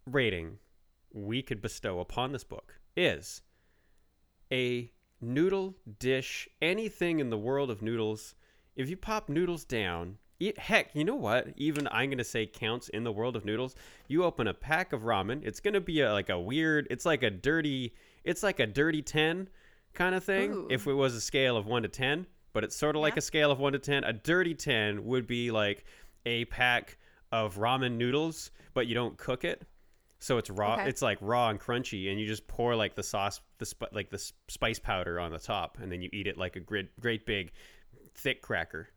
rating 0.07 0.59
we 1.13 1.43
could 1.43 1.61
bestow 1.61 2.01
upon 2.01 2.33
this 2.33 2.45
book 2.45 2.75
is 2.97 3.43
a 4.53 4.91
noodle 5.21 5.77
dish, 5.99 6.49
anything 6.61 7.21
in 7.21 7.31
the 7.31 7.39
world 7.39 7.71
of 7.71 7.81
noodles. 7.83 8.35
If 8.77 8.89
you 8.91 8.97
pop 8.97 9.29
noodles 9.29 9.65
down, 9.65 10.19
e 10.41 10.53
heck, 10.59 10.95
you 10.95 11.05
know 11.05 11.15
what? 11.15 11.49
Even 11.57 11.87
I'm 11.91 12.11
gonna 12.11 12.25
say 12.25 12.47
counts 12.47 12.89
in 12.89 13.05
the 13.05 13.13
world 13.13 13.37
of 13.37 13.45
noodles. 13.45 13.75
You 14.09 14.25
open 14.25 14.49
a 14.49 14.55
pack 14.55 14.93
of 14.93 15.03
ramen, 15.03 15.45
it's 15.45 15.61
gonna 15.61 15.81
be 15.81 16.01
a, 16.01 16.13
like 16.13 16.29
a 16.31 16.41
weird. 16.41 16.87
It's 16.91 17.07
like 17.07 17.23
a 17.23 17.31
dirty. 17.31 17.95
It's 18.25 18.43
like 18.43 18.59
a 18.61 18.67
dirty 18.67 19.03
ten 19.03 19.49
kind 19.95 20.15
of 20.15 20.25
thing. 20.25 20.53
Ooh. 20.53 20.69
If 20.71 20.87
it 20.87 20.93
was 20.95 21.15
a 21.15 21.21
scale 21.21 21.57
of 21.57 21.67
one 21.67 21.83
to 21.83 21.89
ten, 21.89 22.27
but 22.53 22.65
it's 22.65 22.77
sort 22.77 22.97
of 22.97 23.03
like 23.03 23.15
Yeah. 23.15 23.19
a 23.19 23.23
scale 23.23 23.51
of 23.51 23.59
one 23.59 23.73
to 23.73 23.79
ten. 23.79 24.05
A 24.05 24.13
dirty 24.13 24.55
ten 24.55 25.05
would 25.07 25.27
be 25.27 25.51
like 25.51 25.85
a 26.27 26.45
pack 26.47 26.99
of 27.31 27.57
ramen 27.57 27.93
noodles, 27.97 28.51
but 28.75 28.87
you 28.87 28.95
don't 28.95 29.17
cook 29.17 29.45
it. 29.45 29.63
So 30.19 30.39
it's 30.39 30.51
raw. 30.51 30.75
Okay. 30.75 30.89
It's 30.89 31.03
like 31.03 31.19
raw 31.21 31.49
and 31.49 31.59
crunchy, 31.59 32.11
and 32.11 32.21
you 32.21 32.27
just 32.27 32.47
pour 32.47 32.77
like 32.77 32.95
the 32.95 33.03
sauce, 33.03 33.41
the 33.59 33.67
sp- 33.67 33.91
like 33.93 34.11
the 34.11 34.19
spice 34.49 34.79
powder 34.79 35.19
on 35.19 35.33
the 35.33 35.39
top, 35.39 35.79
and 35.81 35.91
then 35.91 36.01
you 36.01 36.09
eat 36.13 36.27
it 36.29 36.37
like 36.39 36.55
a 36.57 36.61
great, 36.61 36.99
great 37.01 37.27
big, 37.27 37.51
thick 38.15 38.41
cracker. 38.43 38.89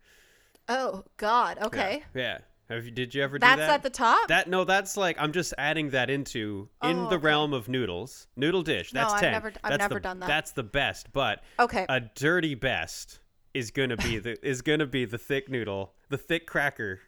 Oh 0.70 1.04
God. 1.18 1.58
Yeah. 1.60 1.66
Okay. 1.68 2.04
Yeah. 2.14 2.38
Have 2.70 2.86
you? 2.86 2.92
Did 2.92 3.14
you 3.14 3.22
ever 3.24 3.38
That's 3.38 3.56
do 3.56 3.60
that? 3.62 3.68
That's 3.68 3.76
at 3.76 3.84
the 3.84 3.90
top. 3.92 4.28
that 4.30 4.50
no, 4.50 4.64
that's 4.64 4.98
like 4.98 5.18
I'm 5.20 5.32
just 5.32 5.54
adding 5.58 5.92
that 5.92 6.10
into 6.10 6.70
oh, 6.82 6.90
in 6.90 6.98
Oh, 6.98 7.10
the 7.10 7.16
okay. 7.18 7.26
realm 7.26 7.54
of 7.54 7.68
noodles. 7.70 8.28
Noodle 8.36 8.64
dish. 8.64 8.94
No, 8.94 9.02
That's 9.02 9.14
I've 9.14 9.20
ten. 9.20 9.32
never- 9.34 9.54
I've 9.64 9.72
That's 9.72 9.80
never 9.82 9.94
the- 9.96 10.00
done 10.00 10.20
that. 10.22 10.28
That's 10.28 10.52
the 10.52 10.64
best, 10.64 11.14
but 11.14 11.44
okay. 11.60 11.86
a 11.88 12.00
dirty 12.00 12.56
best 12.56 13.20
is 13.54 13.70
gonna 13.72 13.98
be 13.98 14.18
the 14.20 14.44
is 14.46 14.62
gonna 14.62 14.88
be 14.88 15.06
the 15.06 15.18
thick 15.20 15.48
noodle, 15.50 15.94
the 16.10 16.18
thick 16.18 16.48
cracker, 16.48 17.02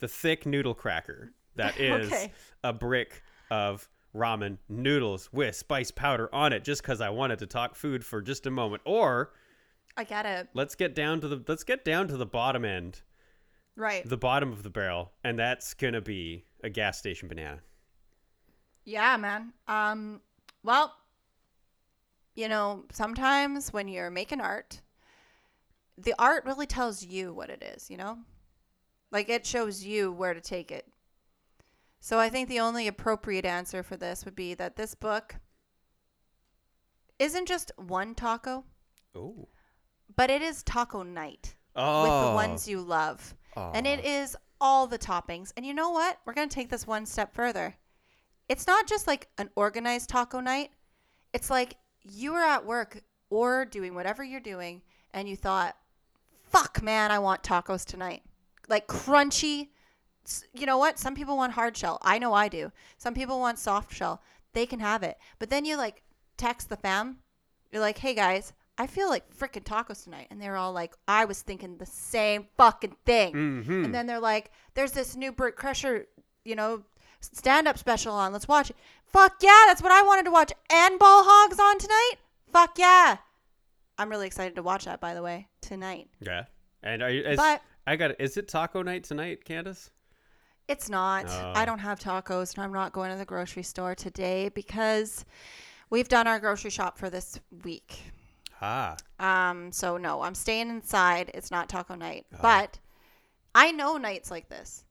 the 0.00 0.08
thick 0.08 0.44
noodle 0.44 0.74
cracker 0.74 1.32
that 1.56 1.76
is 1.80 2.08
Okay. 2.12 2.32
a 2.64 2.72
brick 2.72 3.22
of 3.50 3.88
ramen 4.14 4.58
noodles 4.68 5.28
with 5.32 5.54
spice 5.54 5.90
powder 5.92 6.28
on 6.34 6.52
it. 6.52 6.64
Just 6.64 6.82
because 6.82 7.00
I 7.00 7.10
wanted 7.10 7.38
to 7.40 7.46
talk 7.46 7.76
food 7.76 8.04
for 8.04 8.20
just 8.20 8.46
a 8.46 8.50
moment, 8.50 8.82
or 8.84 9.32
I 9.96 10.02
get 10.04 10.26
it. 10.26 10.48
let's 10.54 10.74
get 10.74 10.94
down 10.94 11.20
to 11.20 11.28
the 11.28 11.44
let's 11.46 11.64
get 11.64 11.84
down 11.84 12.08
to 12.08 12.16
the 12.16 12.26
bottom 12.26 12.64
end, 12.64 13.02
Right. 13.78 14.06
the 14.08 14.16
bottom 14.16 14.52
of 14.52 14.64
the 14.64 14.70
barrel, 14.70 15.12
and 15.22 15.38
that's 15.38 15.72
gonna 15.72 16.00
be 16.00 16.44
a 16.64 16.68
gas 16.68 16.98
station 16.98 17.28
banana. 17.28 17.60
Yeah, 18.84 19.16
man. 19.16 19.52
Um, 19.68 20.20
well, 20.64 20.96
you 22.34 22.48
know, 22.48 22.86
sometimes 22.90 23.72
when 23.72 23.86
you're 23.86 24.10
making 24.10 24.40
art, 24.40 24.80
the 25.96 26.14
art 26.18 26.44
really 26.44 26.66
tells 26.66 27.04
you 27.04 27.32
what 27.32 27.50
it 27.50 27.62
is, 27.62 27.88
you 27.88 27.96
know? 27.96 28.18
Like 29.12 29.28
it 29.28 29.46
shows 29.46 29.84
you 29.84 30.10
where 30.10 30.34
to 30.34 30.40
take 30.40 30.72
it. 30.72 30.86
So 32.00 32.18
I 32.18 32.28
think 32.28 32.48
the 32.48 32.60
only 32.60 32.88
appropriate 32.88 33.44
answer 33.44 33.84
for 33.84 33.96
this 33.96 34.24
would 34.24 34.34
be 34.34 34.54
that 34.54 34.74
this 34.74 34.96
book 34.96 35.36
isn't 37.20 37.46
just 37.46 37.70
one 37.76 38.14
taco, 38.16 38.64
Oh, 39.14 39.48
but 40.16 40.30
it 40.30 40.42
is 40.42 40.64
taco 40.64 41.02
night 41.04 41.54
oh, 41.76 42.02
with 42.02 42.10
the 42.10 42.30
oh. 42.30 42.34
ones 42.34 42.68
you 42.68 42.80
love. 42.80 43.34
And 43.74 43.86
it 43.86 44.04
is 44.04 44.36
all 44.60 44.86
the 44.86 44.98
toppings. 44.98 45.52
And 45.56 45.66
you 45.66 45.74
know 45.74 45.90
what? 45.90 46.18
We're 46.24 46.32
going 46.32 46.48
to 46.48 46.54
take 46.54 46.68
this 46.70 46.86
one 46.86 47.06
step 47.06 47.34
further. 47.34 47.74
It's 48.48 48.66
not 48.66 48.86
just 48.86 49.06
like 49.06 49.28
an 49.36 49.50
organized 49.56 50.08
taco 50.08 50.40
night. 50.40 50.70
It's 51.32 51.50
like 51.50 51.76
you 52.02 52.32
were 52.32 52.40
at 52.40 52.64
work 52.64 53.02
or 53.30 53.64
doing 53.64 53.94
whatever 53.94 54.22
you're 54.24 54.40
doing 54.40 54.82
and 55.12 55.28
you 55.28 55.36
thought, 55.36 55.76
fuck, 56.44 56.82
man, 56.82 57.10
I 57.10 57.18
want 57.18 57.42
tacos 57.42 57.84
tonight. 57.84 58.22
Like 58.68 58.86
crunchy. 58.86 59.68
You 60.52 60.66
know 60.66 60.78
what? 60.78 60.98
Some 60.98 61.14
people 61.14 61.36
want 61.36 61.52
hard 61.52 61.76
shell. 61.76 61.98
I 62.02 62.18
know 62.18 62.32
I 62.32 62.48
do. 62.48 62.70
Some 62.96 63.14
people 63.14 63.40
want 63.40 63.58
soft 63.58 63.92
shell. 63.92 64.22
They 64.52 64.66
can 64.66 64.80
have 64.80 65.02
it. 65.02 65.18
But 65.38 65.50
then 65.50 65.64
you 65.64 65.76
like 65.76 66.02
text 66.36 66.68
the 66.68 66.76
fam. 66.76 67.18
You're 67.70 67.82
like, 67.82 67.98
hey 67.98 68.14
guys, 68.14 68.52
I 68.78 68.86
feel 68.86 69.08
like 69.08 69.36
freaking 69.36 69.64
tacos 69.64 70.04
tonight. 70.04 70.28
And 70.30 70.40
they're 70.40 70.56
all 70.56 70.72
like, 70.72 70.94
I 71.08 71.24
was 71.24 71.42
thinking 71.42 71.76
the 71.76 71.86
same 71.86 72.46
fucking 72.56 72.96
thing. 73.04 73.34
Mm-hmm. 73.34 73.84
And 73.86 73.94
then 73.94 74.06
they're 74.06 74.20
like, 74.20 74.52
there's 74.74 74.92
this 74.92 75.16
new 75.16 75.32
Bert 75.32 75.58
Kreischer, 75.58 76.04
you 76.44 76.54
know, 76.54 76.84
stand 77.20 77.66
up 77.66 77.76
special 77.76 78.14
on. 78.14 78.32
Let's 78.32 78.46
watch 78.46 78.70
it. 78.70 78.76
Fuck 79.04 79.38
yeah, 79.42 79.64
that's 79.66 79.82
what 79.82 79.90
I 79.90 80.02
wanted 80.02 80.24
to 80.26 80.30
watch. 80.30 80.52
And 80.72 80.98
Ball 80.98 81.24
Hogs 81.26 81.58
on 81.58 81.78
tonight? 81.78 82.14
Fuck 82.52 82.78
yeah. 82.78 83.16
I'm 83.98 84.08
really 84.08 84.28
excited 84.28 84.54
to 84.54 84.62
watch 84.62 84.84
that, 84.84 85.00
by 85.00 85.14
the 85.14 85.22
way, 85.22 85.48
tonight. 85.60 86.08
Yeah. 86.20 86.44
And 86.82 87.02
are 87.02 87.10
you, 87.10 87.22
is, 87.22 87.36
But- 87.36 87.62
I 87.86 87.96
got 87.96 88.12
it. 88.12 88.16
Is 88.20 88.36
it 88.36 88.46
taco 88.48 88.82
night 88.82 89.04
tonight, 89.04 89.44
Candace? 89.44 89.90
It's 90.68 90.90
not. 90.90 91.24
Oh. 91.28 91.52
I 91.56 91.64
don't 91.64 91.78
have 91.78 91.98
tacos, 91.98 92.54
and 92.54 92.62
I'm 92.62 92.72
not 92.72 92.92
going 92.92 93.10
to 93.10 93.16
the 93.16 93.24
grocery 93.24 93.62
store 93.62 93.94
today 93.94 94.50
because 94.50 95.24
we've 95.88 96.08
done 96.08 96.26
our 96.26 96.38
grocery 96.38 96.70
shop 96.70 96.98
for 96.98 97.08
this 97.08 97.40
week. 97.64 97.98
Ah. 98.60 98.96
Um, 99.18 99.70
so 99.72 99.96
no, 99.96 100.22
I'm 100.22 100.34
staying 100.34 100.68
inside. 100.70 101.30
It's 101.34 101.50
not 101.50 101.68
taco 101.68 101.94
night. 101.94 102.26
Oh. 102.34 102.38
But 102.42 102.78
I 103.54 103.70
know 103.72 103.96
nights 103.96 104.30
like 104.30 104.48
this. 104.48 104.84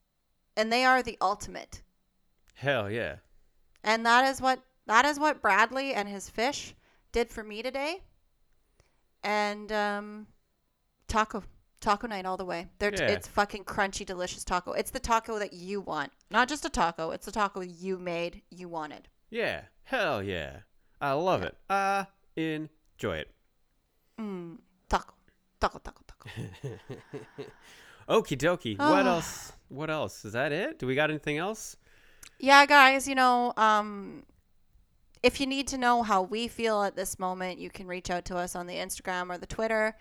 And 0.55 0.71
they 0.71 0.85
are 0.85 1.03
the 1.03 1.17
ultimate. 1.21 1.81
Hell 2.55 2.89
yeah. 2.89 3.17
And 3.83 4.05
that 4.05 4.25
is 4.25 4.41
what 4.41 4.59
that 4.87 5.05
is 5.05 5.19
what 5.19 5.41
Bradley 5.41 5.93
and 5.93 6.07
his 6.07 6.29
fish 6.29 6.73
did 7.11 7.29
for 7.29 7.43
me 7.43 7.61
today. 7.61 8.01
And 9.23 9.71
um 9.71 10.27
taco 11.07 11.43
taco 11.79 12.07
night 12.07 12.25
all 12.25 12.37
the 12.37 12.45
way. 12.45 12.67
They're 12.79 12.91
t- 12.91 13.03
Yeah. 13.03 13.09
it's 13.11 13.27
fucking 13.27 13.65
crunchy 13.65 14.05
delicious 14.05 14.43
taco. 14.43 14.71
It's 14.71 14.91
the 14.91 14.99
taco 14.99 15.37
that 15.39 15.53
you 15.53 15.81
want. 15.81 16.11
Not 16.31 16.47
just 16.49 16.65
a 16.65 16.69
taco, 16.69 17.11
it's 17.11 17.25
the 17.25 17.31
taco 17.31 17.61
you 17.61 17.97
made, 17.99 18.41
you 18.49 18.67
wanted. 18.67 19.07
Yeah. 19.29 19.61
Hell 19.83 20.23
yeah. 20.23 20.61
I 20.99 21.11
love 21.13 21.43
it. 21.43 21.55
I 21.69 22.07
enjoy 22.35 23.17
it. 23.17 23.29
Mm, 24.19 24.57
taco. 24.89 25.13
Taco 25.59 25.79
taco 25.79 26.01
taco. 26.07 26.29
Okie 28.09 28.37
dokie. 28.37 28.77
What 28.77 29.05
else? 29.05 29.53
What 29.69 29.89
else? 29.89 30.23
Is 30.23 30.33
that 30.33 30.51
it? 30.51 30.79
Do 30.79 30.87
we 30.87 30.95
got 30.95 31.09
anything 31.09 31.37
else? 31.37 31.77
Yeah, 32.39 32.65
guys, 32.65 33.07
you 33.07 33.15
know, 33.15 33.53
um, 33.57 34.23
if 35.23 35.41
you 35.41 35.47
need 35.47 35.67
to 35.69 35.77
know 35.77 36.03
how 36.03 36.21
we 36.21 36.47
feel 36.47 36.83
at 36.83 36.95
this 36.95 37.19
moment, 37.19 37.59
you 37.59 37.69
can 37.69 37.87
reach 37.87 38.09
out 38.09 38.25
to 38.25 38.37
us 38.37 38.55
on 38.55 38.67
the 38.67 38.75
Instagram 38.75 39.33
or 39.33 39.37
the 39.37 39.47
Twitter 39.47 39.95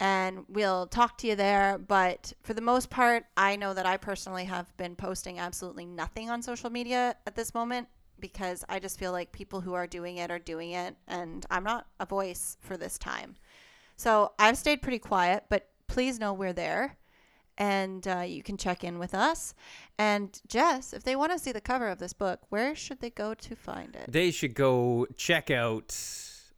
and 0.00 0.44
we'll 0.48 0.86
talk 0.86 1.18
to 1.18 1.26
you 1.26 1.36
there. 1.36 1.78
But 1.78 2.32
for 2.42 2.54
the 2.54 2.60
most 2.60 2.90
part, 2.90 3.24
I 3.36 3.56
know 3.56 3.74
that 3.74 3.86
I 3.86 3.96
personally 3.96 4.44
have 4.44 4.76
been 4.76 4.96
posting 4.96 5.38
absolutely 5.38 5.86
nothing 5.86 6.30
on 6.30 6.42
social 6.42 6.70
media 6.70 7.16
at 7.26 7.34
this 7.34 7.54
moment 7.54 7.88
because 8.18 8.64
I 8.68 8.78
just 8.78 8.98
feel 8.98 9.12
like 9.12 9.32
people 9.32 9.60
who 9.60 9.74
are 9.74 9.86
doing 9.86 10.16
it 10.16 10.30
are 10.30 10.38
doing 10.38 10.72
it 10.72 10.96
and 11.08 11.44
I'm 11.50 11.64
not 11.64 11.86
a 12.00 12.06
voice 12.06 12.56
for 12.60 12.76
this 12.76 12.98
time. 12.98 13.36
So 13.96 14.32
I've 14.38 14.58
stayed 14.58 14.82
pretty 14.82 14.98
quiet, 14.98 15.44
but 15.48 15.68
please 15.86 16.18
know 16.18 16.32
we're 16.32 16.52
there 16.52 16.96
and 17.58 18.06
uh, 18.08 18.20
you 18.20 18.42
can 18.42 18.56
check 18.56 18.82
in 18.82 18.98
with 18.98 19.14
us. 19.14 19.54
And 19.98 20.40
Jess, 20.48 20.92
if 20.92 21.04
they 21.04 21.16
want 21.16 21.32
to 21.32 21.38
see 21.38 21.52
the 21.52 21.60
cover 21.60 21.88
of 21.88 21.98
this 21.98 22.12
book, 22.12 22.40
where 22.48 22.74
should 22.74 23.00
they 23.00 23.10
go 23.10 23.34
to 23.34 23.56
find 23.56 23.94
it? 23.94 24.10
They 24.10 24.30
should 24.30 24.54
go 24.54 25.06
check 25.16 25.50
out 25.50 25.96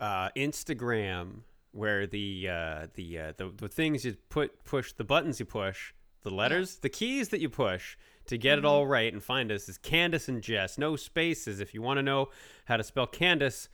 uh, 0.00 0.30
Instagram, 0.36 1.40
where 1.72 2.06
the 2.06 2.48
uh, 2.48 2.86
the, 2.94 3.18
uh, 3.18 3.32
the 3.36 3.52
the 3.56 3.68
things 3.68 4.04
you 4.04 4.16
put 4.28 4.64
push 4.64 4.92
the 4.92 5.04
buttons 5.04 5.40
you 5.40 5.46
push, 5.46 5.92
the 6.22 6.30
letters, 6.30 6.76
the 6.76 6.88
keys 6.88 7.30
that 7.30 7.40
you 7.40 7.48
push 7.48 7.96
to 8.26 8.38
get 8.38 8.58
it 8.58 8.64
all 8.64 8.86
right 8.86 9.12
and 9.12 9.22
find 9.22 9.52
us 9.52 9.68
is 9.68 9.76
Candace 9.76 10.28
and 10.28 10.42
Jess. 10.42 10.78
No 10.78 10.96
spaces. 10.96 11.60
If 11.60 11.74
you 11.74 11.82
want 11.82 11.98
to 11.98 12.02
know 12.02 12.30
how 12.64 12.76
to 12.76 12.84
spell 12.84 13.06
Candace, 13.06 13.68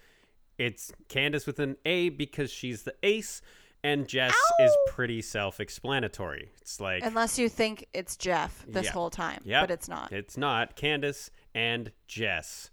it's 0.61 0.93
Candace 1.09 1.47
with 1.47 1.59
an 1.59 1.77
A 1.85 2.11
because 2.11 2.51
she's 2.51 2.83
the 2.83 2.95
ace, 3.03 3.41
and 3.83 4.07
Jess 4.07 4.35
is 4.61 4.77
pretty 4.89 5.23
self-explanatory. 5.23 6.51
It's 6.61 6.81
like 6.81 7.03
Unless 7.05 7.39
you 7.39 7.49
think 7.49 7.87
it's 7.95 8.17
Jeff 8.17 8.65
this 8.69 8.87
Yeah. 8.87 8.93
whole 8.93 9.11
time, 9.11 9.41
Yep. 9.45 9.63
but 9.63 9.71
it's 9.71 9.89
not. 9.89 10.13
It's 10.13 10.37
not 10.37 10.77
Candace 10.77 11.31
and 11.55 11.93
Jess. 12.07 12.71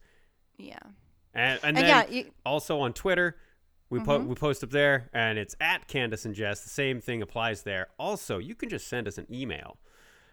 yeah. 0.58 0.78
And, 1.34 1.60
and 1.64 1.64
And 1.64 1.78
then 1.78 1.86
yeah, 1.86 2.08
you- 2.10 2.32
also 2.46 2.80
on 2.80 2.94
Twitter, 2.94 3.38
we 3.90 4.00
Mm-hmm. 4.00 4.28
we 4.28 4.36
post 4.36 4.64
up 4.64 4.72
there, 4.72 5.10
and 5.14 5.38
it's 5.38 5.56
at 5.62 5.88
Candace 5.88 6.26
and 6.26 6.34
Jess. 6.36 6.62
The 6.62 6.70
same 6.70 7.00
thing 7.00 7.22
applies 7.22 7.62
there. 7.64 7.88
Also, 8.00 8.38
you 8.40 8.54
can 8.56 8.68
just 8.70 8.88
send 8.88 9.08
us 9.08 9.18
an 9.18 9.28
email. 9.32 9.78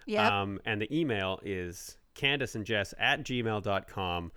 Yep. 0.06 0.32
Um, 0.32 0.60
and 0.64 0.80
the 0.80 0.92
email 0.98 1.40
is 1.44 1.98
Candace 2.14 2.54
and 2.54 2.64
Jess 2.64 2.94
at 2.98 3.22
gmail.com. 3.22 4.32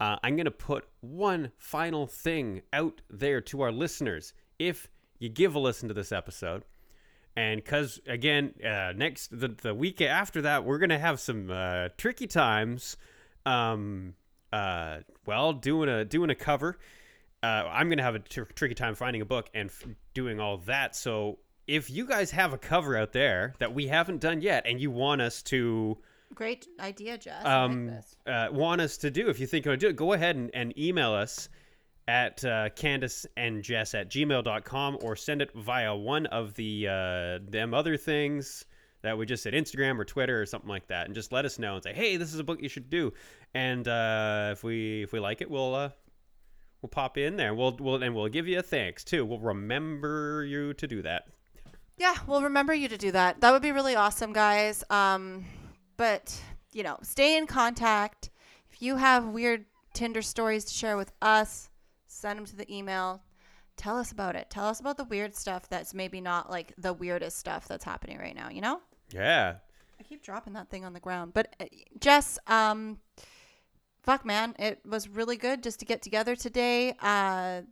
Uh, 0.00 0.16
I'm 0.22 0.36
going 0.36 0.44
to 0.44 0.50
put 0.50 0.84
one 1.00 1.50
final 1.56 2.06
thing 2.06 2.62
out 2.72 3.00
there 3.10 3.40
to 3.42 3.62
our 3.62 3.72
listeners. 3.72 4.32
If 4.58 4.88
you 5.18 5.28
give 5.28 5.54
a 5.54 5.58
listen 5.58 5.88
to 5.88 5.94
this 5.94 6.12
episode, 6.12 6.64
and 7.38 7.62
because 7.62 8.00
again, 8.08 8.52
uh, 8.64 8.92
next 8.96 9.28
the, 9.38 9.48
the 9.48 9.72
week 9.72 10.00
after 10.00 10.42
that, 10.42 10.64
we're 10.64 10.78
gonna 10.78 10.98
have 10.98 11.20
some 11.20 11.48
uh, 11.50 11.88
tricky 11.96 12.26
times. 12.26 12.96
Um, 13.46 14.14
uh, 14.52 14.98
well, 15.24 15.52
doing 15.52 15.88
a 15.88 16.04
doing 16.04 16.30
a 16.30 16.34
cover. 16.34 16.78
Uh, 17.40 17.46
I'm 17.70 17.88
gonna 17.88 18.02
have 18.02 18.16
a 18.16 18.18
tr- 18.18 18.42
tricky 18.56 18.74
time 18.74 18.96
finding 18.96 19.22
a 19.22 19.24
book 19.24 19.50
and 19.54 19.70
f- 19.70 19.86
doing 20.14 20.40
all 20.40 20.58
that. 20.66 20.96
So 20.96 21.38
if 21.68 21.90
you 21.90 22.06
guys 22.06 22.32
have 22.32 22.52
a 22.52 22.58
cover 22.58 22.96
out 22.96 23.12
there 23.12 23.54
that 23.60 23.72
we 23.72 23.86
haven't 23.86 24.20
done 24.20 24.40
yet, 24.40 24.66
and 24.66 24.80
you 24.80 24.90
want 24.90 25.20
us 25.20 25.40
to 25.44 25.96
Great 26.34 26.66
idea, 26.78 27.18
Jess. 27.18 27.44
I 27.44 27.62
like 27.62 27.70
um, 27.70 27.98
uh, 28.26 28.48
want 28.52 28.80
us 28.80 28.96
to 28.98 29.10
do, 29.10 29.28
if 29.28 29.40
you 29.40 29.46
think 29.46 29.64
you'll 29.64 29.76
do 29.76 29.88
it, 29.88 29.96
go 29.96 30.12
ahead 30.12 30.36
and, 30.36 30.50
and 30.54 30.78
email 30.78 31.12
us 31.12 31.48
at 32.06 32.44
uh, 32.44 32.70
Candace 32.70 33.26
and 33.36 33.62
Jess 33.62 33.94
at 33.94 34.10
gmail.com 34.10 34.98
or 35.02 35.16
send 35.16 35.42
it 35.42 35.50
via 35.54 35.94
one 35.94 36.26
of 36.26 36.54
the 36.54 36.88
uh, 36.88 37.50
them 37.50 37.74
other 37.74 37.96
things 37.96 38.64
that 39.02 39.16
we 39.16 39.26
just 39.26 39.42
said, 39.42 39.52
Instagram 39.52 39.98
or 39.98 40.04
Twitter 40.04 40.40
or 40.40 40.46
something 40.46 40.68
like 40.68 40.88
that, 40.88 41.06
and 41.06 41.14
just 41.14 41.32
let 41.32 41.44
us 41.44 41.58
know 41.58 41.74
and 41.74 41.84
say, 41.84 41.92
hey, 41.92 42.16
this 42.16 42.34
is 42.34 42.40
a 42.40 42.44
book 42.44 42.60
you 42.60 42.68
should 42.68 42.90
do. 42.90 43.12
And 43.54 43.86
uh, 43.86 44.50
if 44.52 44.64
we 44.64 45.02
if 45.02 45.12
we 45.12 45.20
like 45.20 45.40
it, 45.40 45.50
we'll 45.50 45.74
uh, 45.74 45.90
we'll 46.82 46.90
pop 46.90 47.16
in 47.16 47.36
there. 47.36 47.54
We'll 47.54 47.76
we'll 47.78 48.02
and 48.02 48.14
we'll 48.14 48.28
give 48.28 48.48
you 48.48 48.58
a 48.58 48.62
thanks 48.62 49.04
too. 49.04 49.24
We'll 49.24 49.38
remember 49.38 50.44
you 50.44 50.74
to 50.74 50.86
do 50.86 51.02
that. 51.02 51.28
Yeah, 51.96 52.14
we'll 52.26 52.42
remember 52.42 52.72
you 52.74 52.88
to 52.88 52.98
do 52.98 53.12
that. 53.12 53.40
That 53.40 53.52
would 53.52 53.62
be 53.62 53.72
really 53.72 53.96
awesome, 53.96 54.32
guys. 54.32 54.84
Um, 54.88 55.44
but 55.98 56.40
you 56.72 56.82
know, 56.82 56.96
stay 57.02 57.36
in 57.36 57.46
contact. 57.46 58.30
If 58.70 58.80
you 58.80 58.96
have 58.96 59.26
weird 59.26 59.66
Tinder 59.92 60.22
stories 60.22 60.64
to 60.66 60.72
share 60.72 60.96
with 60.96 61.12
us, 61.20 61.68
send 62.06 62.38
them 62.38 62.46
to 62.46 62.56
the 62.56 62.74
email. 62.74 63.22
Tell 63.76 63.98
us 63.98 64.12
about 64.12 64.36
it. 64.36 64.48
Tell 64.48 64.66
us 64.66 64.80
about 64.80 64.96
the 64.96 65.04
weird 65.04 65.34
stuff 65.34 65.68
that's 65.68 65.92
maybe 65.92 66.20
not 66.20 66.50
like 66.50 66.72
the 66.78 66.92
weirdest 66.92 67.38
stuff 67.38 67.68
that's 67.68 67.84
happening 67.84 68.18
right 68.18 68.34
now. 68.34 68.48
You 68.48 68.62
know. 68.62 68.80
Yeah. 69.12 69.56
I 70.00 70.02
keep 70.04 70.22
dropping 70.22 70.52
that 70.54 70.70
thing 70.70 70.84
on 70.84 70.92
the 70.92 71.00
ground. 71.00 71.32
But 71.34 71.54
uh, 71.60 71.66
Jess, 72.00 72.38
um, 72.46 72.98
fuck, 74.02 74.24
man, 74.24 74.54
it 74.58 74.80
was 74.88 75.08
really 75.08 75.36
good 75.36 75.62
just 75.62 75.80
to 75.80 75.84
get 75.84 76.02
together 76.02 76.36
today. 76.36 76.90
Uh, 77.02 77.62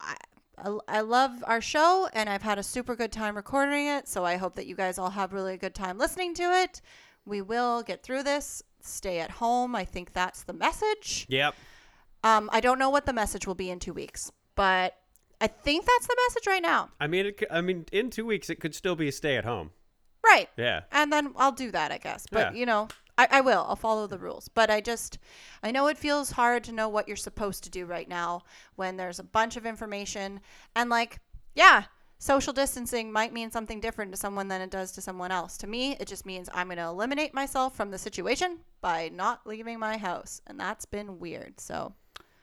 I, 0.00 0.16
I, 0.64 0.98
I 0.98 1.00
love 1.00 1.42
our 1.46 1.60
show, 1.60 2.08
and 2.12 2.28
I've 2.28 2.42
had 2.42 2.58
a 2.58 2.62
super 2.62 2.94
good 2.96 3.12
time 3.12 3.36
recording 3.36 3.86
it. 3.86 4.08
So 4.08 4.24
I 4.24 4.36
hope 4.36 4.54
that 4.56 4.66
you 4.66 4.74
guys 4.74 4.98
all 4.98 5.10
have 5.10 5.32
really 5.32 5.54
a 5.54 5.58
good 5.58 5.74
time 5.74 5.98
listening 5.98 6.34
to 6.34 6.42
it. 6.44 6.80
We 7.24 7.42
will 7.42 7.82
get 7.82 8.02
through 8.02 8.22
this. 8.24 8.62
Stay 8.80 9.18
at 9.20 9.30
home. 9.32 9.74
I 9.74 9.84
think 9.84 10.12
that's 10.12 10.42
the 10.44 10.52
message. 10.52 11.26
Yep. 11.28 11.54
Um, 12.24 12.48
I 12.52 12.60
don't 12.60 12.78
know 12.78 12.90
what 12.90 13.06
the 13.06 13.12
message 13.12 13.46
will 13.46 13.54
be 13.54 13.70
in 13.70 13.78
two 13.78 13.92
weeks, 13.92 14.30
but 14.54 14.96
I 15.40 15.46
think 15.46 15.84
that's 15.86 16.06
the 16.06 16.16
message 16.28 16.46
right 16.46 16.62
now. 16.62 16.90
I 17.00 17.06
mean, 17.06 17.26
it, 17.26 17.44
I 17.50 17.60
mean, 17.60 17.84
in 17.92 18.10
two 18.10 18.26
weeks 18.26 18.50
it 18.50 18.56
could 18.60 18.74
still 18.74 18.96
be 18.96 19.08
a 19.08 19.12
stay 19.12 19.36
at 19.36 19.44
home. 19.44 19.70
Right. 20.24 20.48
Yeah. 20.56 20.82
and 20.92 21.12
then 21.12 21.32
I'll 21.36 21.52
do 21.52 21.70
that, 21.70 21.92
I 21.92 21.98
guess. 21.98 22.26
But 22.30 22.52
Yeah. 22.52 22.58
you 22.58 22.66
know, 22.66 22.88
I, 23.18 23.28
I 23.30 23.40
will. 23.42 23.66
I'll 23.68 23.76
follow 23.76 24.06
the 24.06 24.18
rules. 24.18 24.48
But 24.48 24.70
I 24.70 24.80
just, 24.80 25.18
I 25.62 25.70
know 25.70 25.88
it 25.88 25.98
feels 25.98 26.30
hard 26.30 26.64
to 26.64 26.72
know 26.72 26.88
what 26.88 27.08
you're 27.08 27.16
supposed 27.16 27.64
to 27.64 27.70
do 27.70 27.84
right 27.84 28.08
now 28.08 28.42
when 28.76 28.96
there's 28.96 29.18
a 29.18 29.24
bunch 29.24 29.56
of 29.56 29.66
information 29.66 30.40
and 30.74 30.88
like, 30.88 31.18
yeah, 31.54 31.84
social 32.18 32.52
distancing 32.52 33.12
might 33.12 33.32
mean 33.32 33.50
something 33.50 33.80
different 33.80 34.12
to 34.12 34.18
someone 34.18 34.48
than 34.48 34.60
it 34.60 34.70
does 34.70 34.92
to 34.92 35.00
someone 35.00 35.32
else. 35.32 35.56
To 35.58 35.66
me, 35.66 35.96
it 35.98 36.06
just 36.06 36.24
means 36.24 36.48
I'm 36.54 36.68
going 36.68 36.78
to 36.78 36.84
eliminate 36.84 37.34
myself 37.34 37.76
from 37.76 37.90
the 37.90 37.98
situation 37.98 38.58
by 38.80 39.10
not 39.12 39.46
leaving 39.46 39.78
my 39.78 39.96
house, 39.96 40.40
and 40.46 40.58
that's 40.58 40.84
been 40.84 41.18
weird. 41.18 41.60
So 41.60 41.94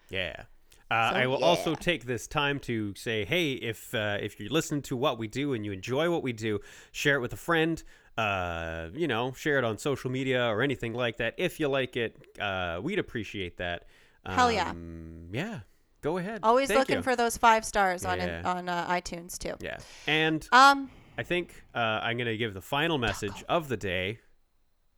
Yeah. 0.10 0.44
Uh, 0.92 1.12
So, 1.12 1.16
I 1.16 1.28
will 1.28 1.44
also 1.44 1.74
take 1.74 2.06
this 2.06 2.28
time 2.28 2.60
to 2.60 2.94
say, 2.96 3.26
hey, 3.26 3.54
if 3.54 3.96
uh, 3.96 4.18
if 4.22 4.40
you 4.40 4.50
listen 4.50 4.82
to 4.84 4.96
what 4.96 5.18
we 5.18 5.28
do 5.28 5.54
and 5.54 5.66
you 5.66 5.72
enjoy 5.72 6.12
what 6.12 6.22
we 6.22 6.32
do, 6.32 6.60
share 6.92 7.16
it 7.16 7.22
with 7.22 7.34
a 7.34 7.38
friend. 7.38 7.82
Uh, 8.18 8.90
you 8.94 9.08
know, 9.08 9.34
share 9.34 9.58
it 9.58 9.64
on 9.66 9.78
social 9.78 10.10
media 10.10 10.46
or 10.48 10.62
anything 10.62 10.94
like 10.94 11.18
that. 11.18 11.34
If 11.38 11.60
you 11.60 11.68
like 11.68 11.98
it, 11.98 12.16
uh, 12.40 12.80
we'd 12.82 13.00
appreciate 13.00 13.58
that. 13.58 13.86
Hell 14.26 14.52
yeah. 14.52 14.70
Um, 14.72 15.30
Yeah. 15.32 15.60
Go 16.02 16.18
ahead. 16.18 16.40
always 16.44 16.68
Thank 16.70 16.80
looking 16.80 16.96
you. 16.98 17.02
for 17.02 17.16
those 17.16 17.36
five 17.36 17.66
stars 17.66 18.06
on 18.06 18.20
Yeah. 18.20 18.42
on 18.46 18.70
uh, 18.70 18.88
iTunes 18.90 19.38
too. 19.38 19.56
Yeah. 19.60 19.78
And 20.08 20.48
Um, 20.52 20.90
I 21.18 21.24
think 21.24 21.64
uh, 21.74 21.80
I'm 22.04 22.18
gonna 22.18 22.38
give 22.38 22.54
the 22.54 22.62
final 22.62 22.98
message 22.98 23.44
of 23.50 23.68
the 23.70 23.78
day, 23.78 24.20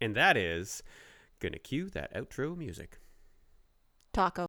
and 0.02 0.16
that 0.16 0.36
is 0.38 0.84
gonna 1.40 1.60
cue 1.60 1.90
that 1.92 2.14
outro 2.14 2.56
music. 2.58 3.00
taco. 4.14 4.48